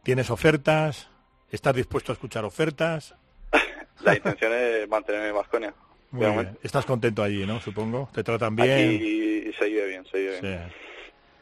¿Tienes 0.02 0.28
ofertas? 0.28 1.08
¿Estás 1.52 1.76
dispuesto 1.76 2.10
a 2.10 2.14
escuchar 2.14 2.44
ofertas? 2.44 3.14
La 4.02 4.16
intención 4.16 4.52
es 4.52 4.88
mantenerme 4.88 5.28
en 5.28 5.34
Vasconia. 5.36 5.72
Muy 6.10 6.26
bien. 6.26 6.58
Estás 6.64 6.84
contento 6.84 7.22
allí, 7.22 7.46
¿no? 7.46 7.60
Supongo. 7.60 8.10
¿Te 8.12 8.24
tratan 8.24 8.56
bien? 8.56 8.88
Aquí 8.96 9.52
se 9.56 9.64
vive 9.66 9.86
bien, 9.86 10.04
se 10.10 10.18
vive 10.18 10.40
bien. 10.40 10.68
Sí. 10.68 10.74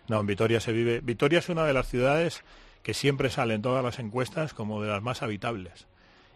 No, 0.09 0.21
en 0.21 0.27
Vitoria 0.27 0.61
se 0.61 0.73
vive. 0.73 1.01
Vitoria 1.01 1.39
es 1.39 1.49
una 1.49 1.65
de 1.65 1.73
las 1.73 1.89
ciudades 1.89 2.45
que 2.83 2.93
siempre 2.93 3.31
sale 3.31 3.55
en 3.55 3.63
todas 3.63 3.83
las 3.83 3.99
encuestas 4.01 4.53
como 4.53 4.83
de 4.83 4.91
las 4.91 5.01
más 5.01 5.23
habitables. 5.23 5.87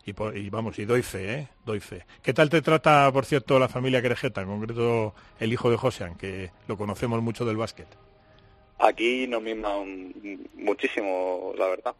Y, 0.04 0.12
por- 0.14 0.36
y 0.36 0.50
vamos, 0.50 0.78
y 0.78 0.84
doy 0.84 1.02
fe, 1.02 1.32
¿eh? 1.34 1.48
Doy 1.64 1.78
fe. 1.80 2.04
¿Qué 2.22 2.32
tal 2.34 2.50
te 2.50 2.60
trata, 2.60 3.10
por 3.12 3.24
cierto, 3.24 3.58
la 3.58 3.68
familia 3.68 4.02
Querejeta, 4.02 4.40
en 4.42 4.48
concreto 4.48 5.14
el 5.38 5.52
hijo 5.52 5.70
de 5.70 5.76
Josean, 5.76 6.16
que 6.16 6.50
lo 6.66 6.76
conocemos 6.76 7.22
mucho 7.22 7.44
del 7.44 7.56
básquet? 7.56 7.86
Aquí 8.78 9.28
nos 9.28 9.42
miman 9.42 10.12
muchísimo, 10.56 11.52
la 11.56 11.66
verdad. 11.68 11.94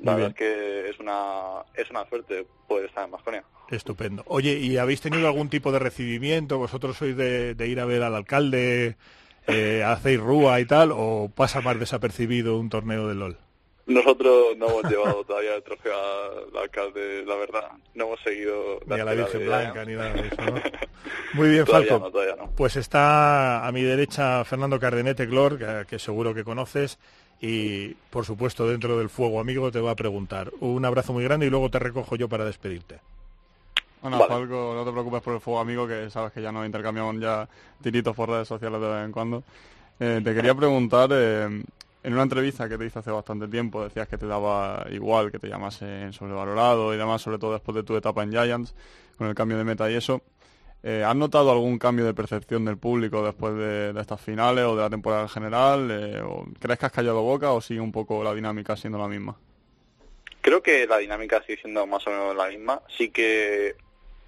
La 0.00 0.14
verdad 0.14 0.30
es 0.32 0.36
que 0.36 0.90
es 0.90 0.98
una, 1.00 1.62
es 1.74 1.88
una 1.90 2.06
suerte 2.10 2.46
poder 2.68 2.86
estar 2.86 3.06
en 3.06 3.10
Vasconia. 3.12 3.44
Estupendo. 3.70 4.22
Oye, 4.26 4.52
¿y 4.58 4.76
habéis 4.76 5.00
tenido 5.00 5.26
algún 5.26 5.48
tipo 5.48 5.72
de 5.72 5.78
recibimiento? 5.78 6.58
¿Vosotros 6.58 6.98
sois 6.98 7.16
de, 7.16 7.54
de 7.54 7.68
ir 7.68 7.80
a 7.80 7.86
ver 7.86 8.02
al 8.02 8.14
alcalde, 8.14 8.96
eh, 9.46 9.82
hacéis 9.86 10.20
rúa 10.20 10.60
y 10.60 10.66
tal, 10.66 10.90
o 10.92 11.30
pasa 11.34 11.62
más 11.62 11.80
desapercibido 11.80 12.58
un 12.58 12.68
torneo 12.68 13.08
de 13.08 13.14
LOL? 13.14 13.38
Nosotros 13.86 14.56
no 14.56 14.66
hemos 14.68 14.90
llevado 14.90 15.22
todavía 15.24 15.54
el 15.54 15.62
trofeo 15.62 15.94
al 15.94 16.56
alcalde, 16.60 17.24
la 17.24 17.36
verdad. 17.36 17.70
No 17.94 18.06
hemos 18.06 18.20
seguido 18.20 18.80
Ni 18.86 18.98
a 19.00 19.04
la 19.04 19.14
Virgen 19.14 19.46
Blanca, 19.46 19.84
ni 19.84 19.94
nada 19.94 20.12
de 20.12 20.26
eso, 20.26 20.42
¿no? 20.44 20.54
Muy 21.34 21.50
bien, 21.50 21.64
Todavía 21.64 21.90
Falco. 21.90 22.04
no, 22.06 22.10
todavía 22.10 22.34
no. 22.36 22.50
Pues 22.56 22.74
está 22.76 23.64
a 23.64 23.70
mi 23.70 23.82
derecha 23.82 24.44
Fernando 24.44 24.80
Cardenete 24.80 25.26
Glor, 25.26 25.56
que, 25.58 25.84
que 25.88 25.98
seguro 26.00 26.34
que 26.34 26.42
conoces, 26.42 26.98
y 27.40 27.90
por 28.10 28.24
supuesto 28.24 28.66
dentro 28.68 28.98
del 28.98 29.08
fuego 29.08 29.38
amigo 29.38 29.70
te 29.70 29.80
va 29.80 29.92
a 29.92 29.96
preguntar. 29.96 30.50
Un 30.58 30.84
abrazo 30.84 31.12
muy 31.12 31.22
grande 31.22 31.46
y 31.46 31.50
luego 31.50 31.70
te 31.70 31.78
recojo 31.78 32.16
yo 32.16 32.28
para 32.28 32.44
despedirte. 32.44 32.98
Bueno, 34.02 34.18
Vale. 34.18 34.28
Falco, 34.34 34.72
no 34.74 34.84
te 34.84 34.90
preocupes 34.90 35.22
por 35.22 35.34
el 35.34 35.40
fuego 35.40 35.60
amigo, 35.60 35.86
que 35.86 36.10
sabes 36.10 36.32
que 36.32 36.42
ya 36.42 36.50
nos 36.50 36.66
intercambiamos 36.66 37.20
ya 37.20 37.48
tiritos 37.82 38.16
por 38.16 38.30
redes 38.30 38.48
sociales 38.48 38.80
de 38.80 38.88
vez 38.88 39.04
en 39.04 39.12
cuando. 39.12 39.44
Eh, 39.98 40.20
te 40.22 40.34
quería 40.34 40.54
preguntar, 40.54 41.08
eh, 41.12 41.62
en 42.06 42.12
una 42.12 42.22
entrevista 42.22 42.68
que 42.68 42.78
te 42.78 42.86
hice 42.86 43.00
hace 43.00 43.10
bastante 43.10 43.48
tiempo, 43.48 43.82
decías 43.82 44.06
que 44.06 44.16
te 44.16 44.28
daba 44.28 44.86
igual 44.92 45.32
que 45.32 45.40
te 45.40 45.48
llamasen 45.48 46.12
sobrevalorado 46.12 46.94
y 46.94 46.96
demás, 46.96 47.20
sobre 47.20 47.36
todo 47.36 47.54
después 47.54 47.74
de 47.74 47.82
tu 47.82 47.96
etapa 47.96 48.22
en 48.22 48.30
Giants, 48.30 48.76
con 49.18 49.26
el 49.26 49.34
cambio 49.34 49.58
de 49.58 49.64
meta 49.64 49.90
y 49.90 49.94
eso. 49.96 50.22
Eh, 50.84 51.02
¿Has 51.04 51.16
notado 51.16 51.50
algún 51.50 51.80
cambio 51.80 52.04
de 52.04 52.14
percepción 52.14 52.64
del 52.64 52.78
público 52.78 53.24
después 53.24 53.56
de, 53.56 53.92
estas 54.00 54.20
finales 54.20 54.64
o 54.66 54.76
de 54.76 54.82
la 54.82 54.88
temporada 54.88 55.22
en 55.22 55.28
general? 55.30 55.88
Eh, 55.90 56.22
¿Crees 56.60 56.78
que 56.78 56.86
has 56.86 56.92
callado 56.92 57.22
boca 57.22 57.50
o 57.50 57.60
sigue 57.60 57.80
un 57.80 57.90
poco 57.90 58.22
la 58.22 58.32
dinámica 58.32 58.76
siendo 58.76 58.98
la 58.98 59.08
misma? 59.08 59.36
Creo 60.40 60.62
que 60.62 60.86
la 60.86 60.98
dinámica 60.98 61.42
sigue 61.42 61.60
siendo 61.60 61.88
más 61.88 62.06
o 62.06 62.10
menos 62.10 62.36
la 62.36 62.46
misma. 62.46 62.82
Sí 62.96 63.10
que 63.10 63.74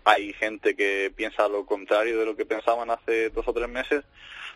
hay 0.02 0.32
gente 0.32 0.74
que 0.74 1.12
piensa 1.14 1.46
lo 1.46 1.64
contrario 1.64 2.18
de 2.18 2.26
lo 2.26 2.34
que 2.34 2.44
pensaban 2.44 2.90
hace 2.90 3.30
dos 3.30 3.46
o 3.46 3.52
tres 3.52 3.68
meses, 3.68 4.04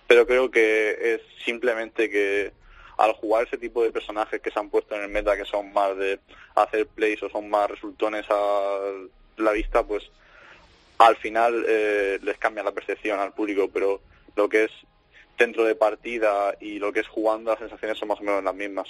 pero 0.08 0.26
creo 0.26 0.50
que 0.50 1.14
es 1.14 1.20
simplemente 1.44 2.10
que 2.10 2.60
al 3.02 3.14
jugar 3.14 3.44
ese 3.44 3.58
tipo 3.58 3.82
de 3.82 3.90
personajes 3.90 4.40
que 4.40 4.52
se 4.52 4.60
han 4.60 4.70
puesto 4.70 4.94
en 4.94 5.02
el 5.02 5.08
meta, 5.08 5.36
que 5.36 5.44
son 5.44 5.72
más 5.72 5.96
de 5.96 6.20
hacer 6.54 6.86
plays 6.86 7.20
o 7.24 7.28
son 7.28 7.50
más 7.50 7.68
resultones 7.68 8.24
a 8.30 8.78
la 9.38 9.50
vista, 9.50 9.82
pues 9.82 10.08
al 10.98 11.16
final 11.16 11.64
eh, 11.66 12.20
les 12.22 12.38
cambia 12.38 12.62
la 12.62 12.70
percepción 12.70 13.18
al 13.18 13.32
público, 13.32 13.68
pero 13.74 14.00
lo 14.36 14.48
que 14.48 14.64
es 14.64 14.70
dentro 15.36 15.64
de 15.64 15.74
partida 15.74 16.54
y 16.60 16.78
lo 16.78 16.92
que 16.92 17.00
es 17.00 17.08
jugando, 17.08 17.50
las 17.50 17.58
sensaciones 17.58 17.98
son 17.98 18.06
más 18.06 18.20
o 18.20 18.22
menos 18.22 18.44
las 18.44 18.54
mismas. 18.54 18.86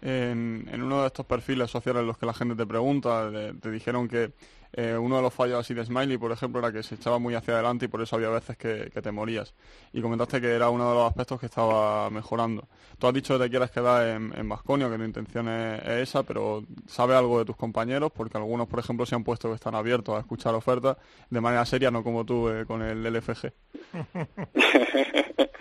En, 0.00 0.66
en 0.72 0.82
uno 0.82 1.02
de 1.02 1.08
estos 1.08 1.26
perfiles 1.26 1.70
sociales 1.70 2.00
en 2.00 2.06
los 2.06 2.16
que 2.16 2.24
la 2.24 2.32
gente 2.32 2.54
te 2.54 2.64
pregunta, 2.64 3.30
te 3.60 3.70
dijeron 3.70 4.08
que 4.08 4.30
eh, 4.76 4.96
uno 4.96 5.16
de 5.16 5.22
los 5.22 5.32
fallos 5.32 5.60
así 5.60 5.72
de 5.72 5.84
Smiley, 5.84 6.18
por 6.18 6.32
ejemplo, 6.32 6.58
era 6.58 6.72
que 6.72 6.82
se 6.82 6.96
echaba 6.96 7.18
muy 7.18 7.34
hacia 7.34 7.54
adelante 7.54 7.84
y 7.84 7.88
por 7.88 8.02
eso 8.02 8.16
había 8.16 8.28
veces 8.28 8.56
que, 8.56 8.90
te 8.90 9.12
morías. 9.12 9.54
Y 9.92 10.00
comentaste 10.00 10.40
que 10.40 10.50
era 10.50 10.68
uno 10.70 10.88
de 10.88 10.94
los 10.94 11.08
aspectos 11.08 11.38
que 11.38 11.46
estaba 11.46 12.10
mejorando. 12.10 12.66
Tú 12.98 13.06
has 13.06 13.14
dicho 13.14 13.38
que 13.38 13.44
te 13.44 13.50
quieres 13.50 13.70
quedar 13.70 14.08
en, 14.08 14.48
Vasconia, 14.48 14.90
que 14.90 14.96
tu 14.96 15.04
intención 15.04 15.48
es, 15.48 15.82
es 15.82 16.08
esa, 16.08 16.22
pero 16.24 16.64
¿sabe 16.88 17.14
algo 17.14 17.38
de 17.38 17.44
tus 17.44 17.56
compañeros? 17.56 18.10
Porque 18.12 18.36
algunos, 18.36 18.66
por 18.66 18.80
ejemplo, 18.80 19.06
se 19.06 19.14
han 19.14 19.24
puesto 19.24 19.48
que 19.48 19.54
están 19.54 19.74
abiertos 19.74 20.16
a 20.16 20.20
escuchar 20.20 20.54
ofertas 20.54 20.96
de 21.30 21.40
manera 21.40 21.64
seria, 21.64 21.90
no 21.90 22.02
como 22.02 22.24
tú 22.24 22.48
eh, 22.48 22.66
con 22.66 22.82
el 22.82 23.02
LFG. 23.02 23.52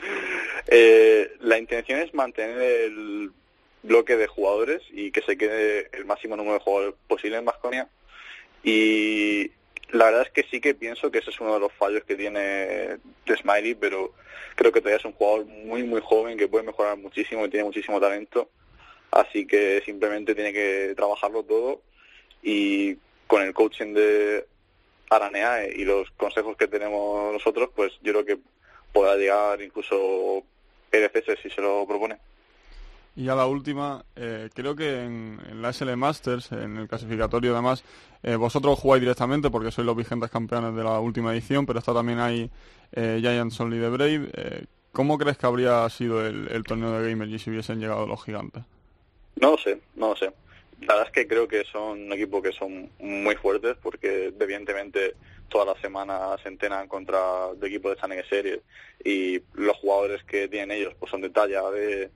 Eh, 0.75 1.31
la 1.41 1.59
intención 1.59 1.99
es 1.99 2.13
mantener 2.15 2.57
el 2.57 3.31
bloque 3.83 4.15
de 4.15 4.27
jugadores 4.27 4.81
y 4.91 5.11
que 5.11 5.21
se 5.21 5.37
quede 5.37 5.89
el 5.93 6.05
máximo 6.05 6.35
número 6.35 6.55
de 6.55 6.61
jugadores 6.61 6.95
posible 7.07 7.37
en 7.37 7.45
Vasconia. 7.45 7.87
Y 8.63 9.51
la 9.89 10.05
verdad 10.05 10.23
es 10.23 10.31
que 10.31 10.43
sí 10.49 10.59
que 10.61 10.73
pienso 10.73 11.11
que 11.11 11.19
ese 11.19 11.29
es 11.29 11.39
uno 11.39 11.53
de 11.53 11.59
los 11.59 11.73
fallos 11.73 12.03
que 12.05 12.15
tiene 12.15 12.97
Smiley, 13.27 13.75
pero 13.75 14.13
creo 14.55 14.71
que 14.71 14.79
todavía 14.79 14.97
es 14.97 15.05
un 15.05 15.13
jugador 15.13 15.45
muy, 15.45 15.83
muy 15.83 16.01
joven 16.01 16.37
que 16.37 16.47
puede 16.47 16.63
mejorar 16.63 16.97
muchísimo 16.97 17.45
y 17.45 17.49
tiene 17.49 17.65
muchísimo 17.65 17.99
talento. 17.99 18.49
Así 19.11 19.45
que 19.45 19.81
simplemente 19.85 20.33
tiene 20.33 20.53
que 20.53 20.93
trabajarlo 20.95 21.43
todo 21.43 21.81
y 22.41 22.97
con 23.27 23.43
el 23.43 23.53
coaching 23.53 23.93
de 23.93 24.47
Aranea 25.09 25.67
y 25.67 25.85
los 25.85 26.09
consejos 26.11 26.57
que 26.57 26.67
tenemos 26.67 27.31
nosotros, 27.33 27.69
pues 27.75 27.93
yo 28.01 28.13
creo 28.13 28.25
que 28.25 28.37
podrá 28.91 29.15
llegar 29.15 29.61
incluso 29.61 30.43
PDCS 30.89 31.41
si 31.41 31.49
se 31.49 31.61
lo 31.61 31.85
propone. 31.87 32.17
Y 33.15 33.25
ya 33.25 33.35
la 33.35 33.45
última, 33.45 34.03
eh, 34.15 34.49
creo 34.53 34.75
que 34.75 35.03
en, 35.03 35.61
la 35.61 35.71
SL 35.71 35.95
Masters, 35.95 36.51
en 36.51 36.77
el 36.77 36.87
clasificatorio 36.87 37.53
además, 37.53 37.83
eh, 38.23 38.35
vosotros 38.35 38.79
jugáis 38.79 39.01
directamente 39.01 39.51
porque 39.51 39.71
sois 39.71 39.85
los 39.85 39.95
vigentes 39.95 40.31
campeones 40.31 40.75
de 40.75 40.83
la 40.83 40.99
última 40.99 41.33
edición, 41.33 41.65
pero 41.65 41.79
está 41.79 41.93
también 41.93 42.19
ahí 42.19 42.49
eh, 42.93 43.19
Giants 43.21 43.59
Only 43.59 43.77
de 43.77 43.89
Brave. 43.89 44.29
Eh, 44.33 44.65
¿Cómo 44.91 45.17
crees 45.17 45.37
que 45.37 45.45
habría 45.45 45.87
sido 45.89 46.25
el, 46.25 46.63
torneo 46.63 46.91
de 46.91 47.09
Gamer 47.09 47.39
si 47.39 47.49
hubiesen 47.49 47.79
llegado 47.79 48.05
los 48.07 48.23
gigantes? 48.23 48.63
No 49.35 49.51
lo 49.51 49.57
sé, 49.57 49.79
no 49.95 50.09
lo 50.09 50.15
sé. 50.15 50.31
La 50.81 50.95
verdad 50.95 51.07
es 51.07 51.11
que 51.11 51.27
creo 51.27 51.47
que 51.47 51.63
son 51.65 52.03
un 52.03 52.13
equipo 52.13 52.41
que 52.41 52.51
son 52.51 52.89
muy 52.99 53.35
fuertes 53.35 53.75
porque 53.81 54.31
evidentemente 54.39 55.15
todas 55.49 55.67
las 55.67 55.79
semanas 55.81 56.39
se 56.41 56.49
entrenan 56.49 56.87
contra 56.87 57.19
equipos 57.61 57.95
de 57.95 58.01
Challenge 58.01 58.29
Series 58.29 58.59
y 59.03 59.41
los 59.53 59.77
jugadores 59.77 60.23
que 60.23 60.47
tienen 60.47 60.77
ellos 60.77 60.93
pues 60.99 61.09
son 61.09 61.21
de 61.21 61.29
talla 61.29 61.61
de 61.71 62.11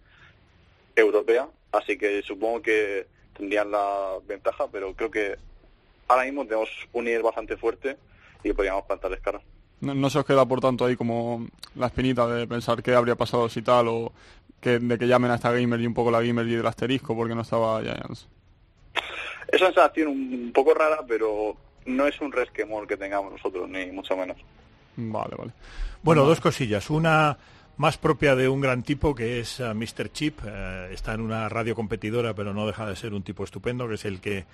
europea, 0.97 1.47
así 1.71 1.97
que 1.97 2.21
supongo 2.23 2.61
que 2.61 3.07
tendrían 3.35 3.71
la 3.71 4.17
ventaja, 4.27 4.67
pero 4.71 4.93
creo 4.93 5.11
que 5.11 5.35
ahora 6.07 6.25
mismo 6.25 6.45
tenemos 6.45 6.69
un 6.93 7.05
nivel 7.05 7.23
bastante 7.23 7.57
fuerte 7.57 7.97
y 8.43 8.53
podríamos 8.53 8.85
plantarles 8.85 9.21
cara. 9.21 9.41
No, 9.79 9.93
no 9.93 10.09
se 10.09 10.19
os 10.19 10.25
queda 10.25 10.45
por 10.45 10.59
tanto 10.59 10.85
ahí 10.85 10.95
como 10.95 11.47
la 11.75 11.87
espinita 11.87 12.27
de 12.27 12.47
pensar 12.47 12.81
qué 12.81 12.95
habría 12.95 13.15
pasado 13.15 13.47
si 13.47 13.61
tal 13.61 13.87
o 13.87 14.11
que, 14.59 14.79
de 14.79 14.97
que 14.97 15.07
llamen 15.07 15.31
a 15.31 15.35
esta 15.35 15.51
Gamer 15.51 15.79
y 15.79 15.87
un 15.87 15.93
poco 15.93 16.09
la 16.09 16.21
Gamer 16.21 16.47
y 16.47 16.55
del 16.55 16.65
asterisco 16.65 17.15
porque 17.15 17.35
no 17.35 17.41
estaba 17.41 17.81
Giants. 17.81 18.27
Es 19.47 19.61
una 19.61 19.71
sensación 19.71 20.07
un 20.09 20.51
poco 20.53 20.73
rara, 20.73 21.05
pero 21.07 21.55
no 21.85 22.07
es 22.07 22.19
un 22.19 22.31
resquemor 22.31 22.87
que 22.87 22.97
tengamos 22.97 23.31
nosotros, 23.31 23.69
ni 23.69 23.85
mucho 23.87 24.17
menos. 24.17 24.37
Vale, 24.97 25.35
vale. 25.37 25.51
Bueno, 26.01 26.25
dos 26.25 26.41
cosillas. 26.41 26.89
Una 26.89 27.37
más 27.77 27.97
propia 27.97 28.35
de 28.35 28.49
un 28.49 28.59
gran 28.59 28.83
tipo 28.83 29.15
que 29.15 29.39
es 29.39 29.59
eh, 29.59 29.73
Mr. 29.73 30.11
Chip. 30.11 30.39
Eh, 30.45 30.89
está 30.91 31.13
en 31.13 31.21
una 31.21 31.47
radio 31.47 31.75
competidora, 31.75 32.33
pero 32.33 32.53
no 32.53 32.67
deja 32.67 32.87
de 32.87 32.95
ser 32.95 33.13
un 33.13 33.23
tipo 33.23 33.43
estupendo, 33.43 33.87
que 33.87 33.95
es 33.95 34.05
el 34.05 34.19
que 34.19 34.45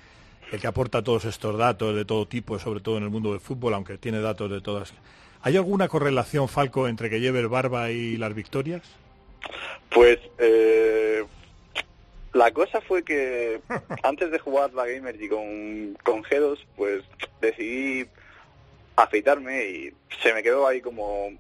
el 0.52 0.60
que 0.60 0.68
aporta 0.68 1.02
todos 1.02 1.26
estos 1.26 1.58
datos 1.58 1.96
de 1.96 2.06
todo 2.06 2.28
tipo, 2.28 2.60
sobre 2.60 2.80
todo 2.80 2.98
en 2.98 3.04
el 3.04 3.10
mundo 3.10 3.32
del 3.32 3.40
fútbol, 3.40 3.74
aunque 3.74 3.98
tiene 3.98 4.20
datos 4.20 4.52
de 4.52 4.62
todas. 4.62 4.94
¿Hay 5.42 5.58
alguna 5.58 5.88
correlación, 5.88 6.48
Falco, 6.48 6.88
entre 6.88 7.10
que 7.10 7.20
lleve 7.20 7.40
el 7.40 7.48
barba 7.48 7.90
y 7.90 8.18
las 8.18 8.36
victorias? 8.36 8.84
Pues 9.90 10.20
eh, 10.38 11.24
la 12.34 12.52
cosa 12.52 12.82
fue 12.82 13.04
que 13.04 13.62
antes 14.04 14.30
de 14.30 14.38
jugar 14.38 14.74
la 14.74 14.86
Gamergy 14.86 15.28
con, 15.28 15.98
con 16.04 16.24
G2, 16.24 16.60
pues 16.76 17.04
decidí 17.42 18.06
afeitarme 18.96 19.66
y 19.66 19.94
se 20.22 20.34
me 20.34 20.44
quedó 20.44 20.68
ahí 20.68 20.82
como 20.82 21.32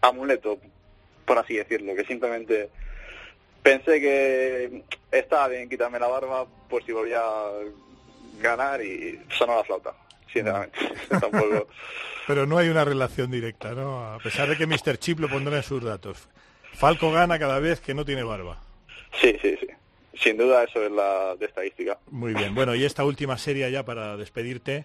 amuleto, 0.00 0.58
por 1.32 1.38
así 1.38 1.54
decirlo, 1.54 1.94
que 1.94 2.04
simplemente 2.04 2.68
pensé 3.62 4.02
que 4.02 4.82
estaba 5.10 5.48
bien 5.48 5.66
quitarme 5.66 5.98
la 5.98 6.06
barba 6.06 6.44
por 6.68 6.84
si 6.84 6.92
volvía 6.92 7.20
a 7.20 7.52
ganar 8.38 8.84
y 8.84 9.18
sonó 9.30 9.56
la 9.56 9.64
flauta, 9.64 9.94
sinceramente. 10.30 10.78
Tampoco... 11.08 11.68
Pero 12.26 12.44
no 12.44 12.58
hay 12.58 12.68
una 12.68 12.84
relación 12.84 13.30
directa, 13.30 13.72
¿no? 13.72 14.12
A 14.12 14.18
pesar 14.18 14.46
de 14.46 14.58
que 14.58 14.66
Mr. 14.66 14.98
Chip 14.98 15.20
lo 15.20 15.30
pondrá 15.30 15.56
en 15.56 15.62
sus 15.62 15.82
datos. 15.82 16.28
Falco 16.74 17.10
gana 17.10 17.38
cada 17.38 17.60
vez 17.60 17.80
que 17.80 17.94
no 17.94 18.04
tiene 18.04 18.24
barba. 18.24 18.60
Sí, 19.18 19.34
sí, 19.40 19.56
sí. 19.58 19.68
sin 20.12 20.36
duda 20.36 20.64
eso 20.64 20.84
es 20.84 20.92
la 20.92 21.34
de 21.36 21.46
estadística. 21.46 21.96
Muy 22.10 22.34
bien. 22.34 22.54
Bueno, 22.54 22.74
y 22.74 22.84
esta 22.84 23.06
última 23.06 23.38
serie 23.38 23.70
ya 23.70 23.86
para 23.86 24.18
despedirte. 24.18 24.84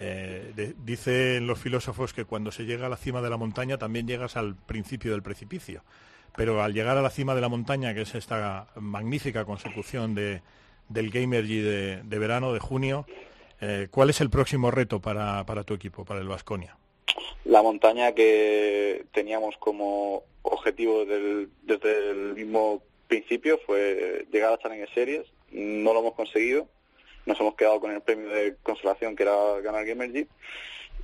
Eh, 0.00 0.74
dicen 0.84 1.46
los 1.46 1.58
filósofos 1.58 2.12
que 2.12 2.24
cuando 2.24 2.52
se 2.52 2.64
llega 2.64 2.86
a 2.86 2.88
la 2.88 2.96
cima 2.96 3.20
de 3.20 3.30
la 3.30 3.36
montaña 3.36 3.78
también 3.78 4.06
llegas 4.06 4.36
al 4.36 4.54
principio 4.54 5.12
del 5.12 5.22
precipicio. 5.22 5.82
Pero 6.36 6.62
al 6.62 6.72
llegar 6.72 6.96
a 6.96 7.02
la 7.02 7.10
cima 7.10 7.34
de 7.34 7.40
la 7.40 7.48
montaña, 7.48 7.94
que 7.94 8.02
es 8.02 8.14
esta 8.14 8.68
magnífica 8.76 9.44
consecución 9.44 10.14
de, 10.14 10.42
del 10.88 11.10
Gamergy 11.10 11.60
de, 11.60 12.02
de 12.02 12.18
verano, 12.18 12.52
de 12.52 12.60
junio, 12.60 13.06
eh, 13.60 13.88
¿cuál 13.90 14.10
es 14.10 14.20
el 14.20 14.30
próximo 14.30 14.70
reto 14.70 15.00
para, 15.00 15.44
para 15.44 15.64
tu 15.64 15.74
equipo, 15.74 16.04
para 16.04 16.20
el 16.20 16.28
Vasconia? 16.28 16.76
La 17.44 17.62
montaña 17.62 18.12
que 18.12 19.06
teníamos 19.12 19.56
como 19.56 20.22
objetivo 20.42 21.04
desde 21.04 22.10
el 22.10 22.34
mismo 22.34 22.82
principio 23.08 23.58
fue 23.66 24.26
llegar 24.30 24.52
a 24.52 24.58
Challenger 24.58 24.92
Series. 24.94 25.26
No 25.50 25.92
lo 25.92 26.00
hemos 26.00 26.14
conseguido. 26.14 26.68
Nos 27.28 27.38
hemos 27.40 27.54
quedado 27.56 27.78
con 27.78 27.90
el 27.90 28.00
premio 28.00 28.30
de 28.30 28.56
consolación 28.62 29.14
que 29.14 29.24
era 29.24 29.60
ganar 29.62 29.84
Gamergy 29.84 30.26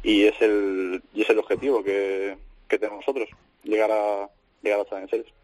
y 0.03 0.25
es 0.25 0.41
el 0.41 1.03
y 1.13 1.21
es 1.21 1.29
el 1.29 1.39
objetivo 1.39 1.85
que, 1.85 2.35
que 2.67 2.79
tenemos 2.79 3.07
nosotros, 3.07 3.29
llegar 3.63 3.91
a 3.93 4.31
llegar 4.63 4.81
a 4.81 4.85
Challenger 4.87 5.11
Series. 5.11 5.35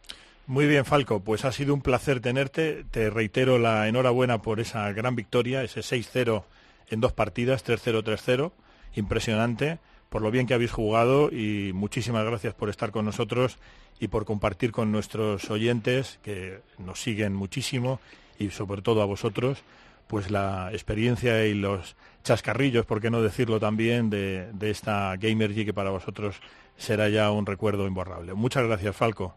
Muy 0.46 0.66
bien, 0.66 0.87
Falco, 0.87 1.20
pues 1.20 1.44
ha 1.44 1.52
sido 1.52 1.75
un 1.75 1.82
placer 1.82 2.20
tenerte. 2.20 2.84
Te 2.90 3.10
reitero 3.10 3.58
la 3.58 3.88
enhorabuena 3.88 4.40
por 4.40 4.58
esa 4.58 4.90
gran 4.92 5.14
victoria, 5.14 5.62
ese 5.62 5.80
6-0 5.80 6.44
en 6.88 7.00
dos 7.00 7.12
partidas, 7.12 7.62
3-0, 7.62 8.02
3-0. 8.02 8.50
Impresionante 8.96 9.78
por 10.08 10.22
lo 10.22 10.30
bien 10.30 10.46
que 10.46 10.54
habéis 10.54 10.72
jugado 10.72 11.30
y 11.30 11.72
muchísimas 11.72 12.25
gracias 12.25 12.52
por 12.54 12.70
estar 12.70 12.90
con 12.90 13.04
nosotros 13.04 13.58
y 14.00 14.08
por 14.08 14.25
compartir 14.25 14.72
con 14.72 14.90
nuestros 14.90 15.50
oyentes 15.50 16.18
que 16.25 16.58
nos 16.78 17.00
siguen 17.00 17.34
muchísimo 17.34 18.00
y 18.38 18.50
sobre 18.50 18.82
todo 18.82 19.02
a 19.02 19.04
vosotros 19.04 19.62
pues 20.11 20.29
la 20.29 20.71
experiencia 20.73 21.47
y 21.47 21.55
los 21.55 21.95
chascarrillos, 22.25 22.85
por 22.85 23.00
qué 23.00 23.11
no 23.11 23.23
decirlo 23.23 23.61
también, 23.61 24.11
de, 24.11 24.50
de 24.52 24.71
esta 24.71 25.17
Gamergy 25.17 25.64
que 25.64 25.73
para 25.73 25.90
vosotros 25.90 26.40
será 26.76 27.09
ya 27.09 27.31
un 27.31 27.47
recuerdo 27.47 27.87
imborrable. 27.87 28.35
Muchas 28.35 28.67
gracias, 28.67 28.97
Falco. 28.97 29.37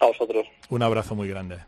A 0.00 0.06
vosotros. 0.06 0.48
Un 0.68 0.82
abrazo 0.82 1.14
muy 1.14 1.28
grande. 1.28 1.58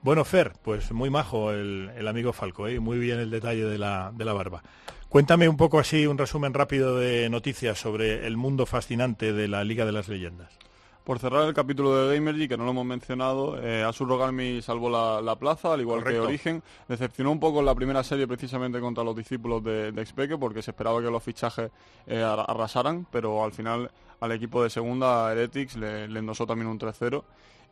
Bueno, 0.00 0.24
Fer, 0.24 0.54
pues 0.62 0.92
muy 0.92 1.10
majo 1.10 1.52
el, 1.52 1.90
el 1.94 2.08
amigo 2.08 2.32
Falco, 2.32 2.68
¿eh? 2.68 2.80
muy 2.80 2.98
bien 2.98 3.18
el 3.18 3.30
detalle 3.30 3.66
de 3.66 3.76
la, 3.76 4.12
de 4.14 4.24
la 4.24 4.32
barba. 4.32 4.62
Cuéntame 5.10 5.46
un 5.46 5.58
poco 5.58 5.78
así, 5.78 6.06
un 6.06 6.16
resumen 6.16 6.54
rápido 6.54 6.96
de 6.96 7.28
noticias 7.28 7.78
sobre 7.78 8.26
el 8.26 8.38
mundo 8.38 8.64
fascinante 8.64 9.34
de 9.34 9.46
la 9.46 9.62
Liga 9.62 9.84
de 9.84 9.92
las 9.92 10.08
Leyendas. 10.08 10.58
Por 11.04 11.18
cerrar 11.18 11.48
el 11.48 11.52
capítulo 11.54 12.06
de 12.06 12.14
Gamergy, 12.16 12.46
que 12.46 12.56
no 12.56 12.64
lo 12.64 12.70
hemos 12.70 12.86
mencionado, 12.86 13.58
eh, 13.60 13.82
Asus 13.82 14.06
Rogarmi 14.06 14.62
salvó 14.62 14.88
la, 14.88 15.20
la 15.20 15.34
plaza, 15.34 15.72
al 15.74 15.80
igual 15.80 15.98
Correcto. 16.00 16.22
que 16.22 16.26
Origen. 16.28 16.62
Decepcionó 16.88 17.32
un 17.32 17.40
poco 17.40 17.58
en 17.58 17.66
la 17.66 17.74
primera 17.74 18.04
serie 18.04 18.28
precisamente 18.28 18.78
contra 18.78 19.02
los 19.02 19.16
discípulos 19.16 19.64
de, 19.64 19.90
de 19.90 20.06
Xpeke, 20.06 20.38
porque 20.38 20.62
se 20.62 20.70
esperaba 20.70 21.00
que 21.02 21.10
los 21.10 21.20
fichajes 21.22 21.72
eh, 22.06 22.22
ar- 22.22 22.44
arrasaran, 22.46 23.04
pero 23.10 23.42
al 23.42 23.50
final 23.52 23.90
al 24.20 24.30
equipo 24.30 24.62
de 24.62 24.70
segunda, 24.70 25.32
Heretics, 25.32 25.74
le, 25.76 26.06
le 26.06 26.18
endosó 26.20 26.46
también 26.46 26.68
un 26.68 26.78
3-0 26.78 27.24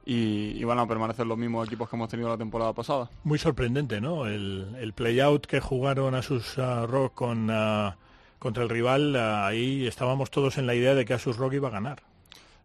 y, 0.04 0.56
y 0.60 0.64
van 0.64 0.80
a 0.80 0.86
permanecer 0.88 1.24
los 1.24 1.38
mismos 1.38 1.68
equipos 1.68 1.88
que 1.88 1.94
hemos 1.94 2.08
tenido 2.08 2.28
la 2.28 2.36
temporada 2.36 2.72
pasada. 2.72 3.08
Muy 3.22 3.38
sorprendente, 3.38 4.00
¿no? 4.00 4.26
El, 4.26 4.74
el 4.80 4.92
play-out 4.92 5.46
que 5.46 5.60
jugaron 5.60 6.16
Asus 6.16 6.58
ah, 6.58 6.84
Rock 6.84 7.14
con, 7.14 7.48
ah, 7.52 7.96
contra 8.40 8.64
el 8.64 8.68
rival, 8.68 9.14
ah, 9.14 9.46
ahí 9.46 9.86
estábamos 9.86 10.32
todos 10.32 10.58
en 10.58 10.66
la 10.66 10.74
idea 10.74 10.96
de 10.96 11.04
que 11.04 11.14
Asus 11.14 11.36
Rock 11.36 11.52
iba 11.52 11.68
a 11.68 11.70
ganar. 11.70 12.02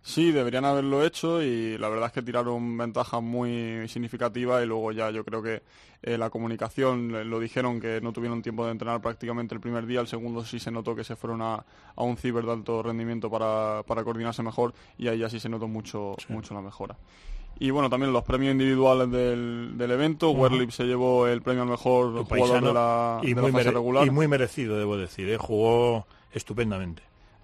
Sí, 0.08 0.32
deberían 0.32 0.66
haberlo 0.66 1.04
hecho 1.04 1.42
y 1.42 1.80
la 1.80 1.90
verdad 1.90 2.06
es 2.06 2.12
que 2.12 2.22
tiraron 2.22 2.78
ventajas 2.78 3.24
muy 3.24 3.88
significativas 3.88 4.64
y 4.64 4.68
luego 4.68 4.92
ya 4.92 5.10
yo 5.10 5.26
creo 5.26 5.42
que 5.42 5.64
eh, 6.04 6.16
la 6.20 6.30
comunicación, 6.30 7.28
lo 7.28 7.40
dijeron 7.40 7.80
que 7.82 8.00
no 8.02 8.14
tuvieron 8.14 8.44
tiempo 8.44 8.66
de 8.66 8.72
entrenar 8.72 9.02
prácticamente 9.02 9.56
el 9.56 9.62
primer 9.62 9.88
día, 9.88 10.02
el 10.02 10.08
segundo 10.08 10.46
sí 10.46 10.60
se 10.60 10.70
notó 10.70 10.96
que 10.96 11.04
se 11.04 11.16
fueron 11.16 11.42
a, 11.42 11.56
a 11.96 12.04
un 12.04 12.18
ciber 12.18 12.46
de 12.46 12.52
alto 12.52 12.84
rendimiento 12.84 13.32
para, 13.32 13.82
para 13.82 14.04
coordinarse 14.04 14.44
mejor 14.44 14.76
y 14.96 15.08
ahí 15.08 15.18
ya 15.18 15.28
sí 15.28 15.40
se 15.40 15.50
notó 15.50 15.68
mucho, 15.68 16.16
mucho 16.30 16.54
la 16.54 16.62
mejora. 16.62 16.96
Y 17.60 17.72
bueno, 17.72 17.90
también 17.90 18.14
los 18.14 18.24
premios 18.24 18.52
individuales 18.52 19.10
del, 19.10 19.72
del 19.76 19.90
evento, 19.90 20.30
Ujú. 20.30 20.44
Werlip 20.44 20.70
se 20.70 20.84
llevó 20.84 21.26
el 21.26 21.42
premio 21.42 21.64
al 21.64 21.70
mejor 21.70 22.14
Tu 22.16 22.26
jugador 22.26 22.64
de 22.64 22.74
la, 22.74 23.20
y, 23.24 23.30
de 23.30 23.36
la 23.38 23.42
muy 23.42 23.52
fase 23.54 23.72
regular. 23.72 24.06
y 24.06 24.12
muy 24.12 24.28
merecido, 24.28 24.78
debo 24.78 24.98
decir, 24.98 25.28
¿eh? 25.30 25.38
jugó 25.38 26.06
estupendamente. 26.32 27.02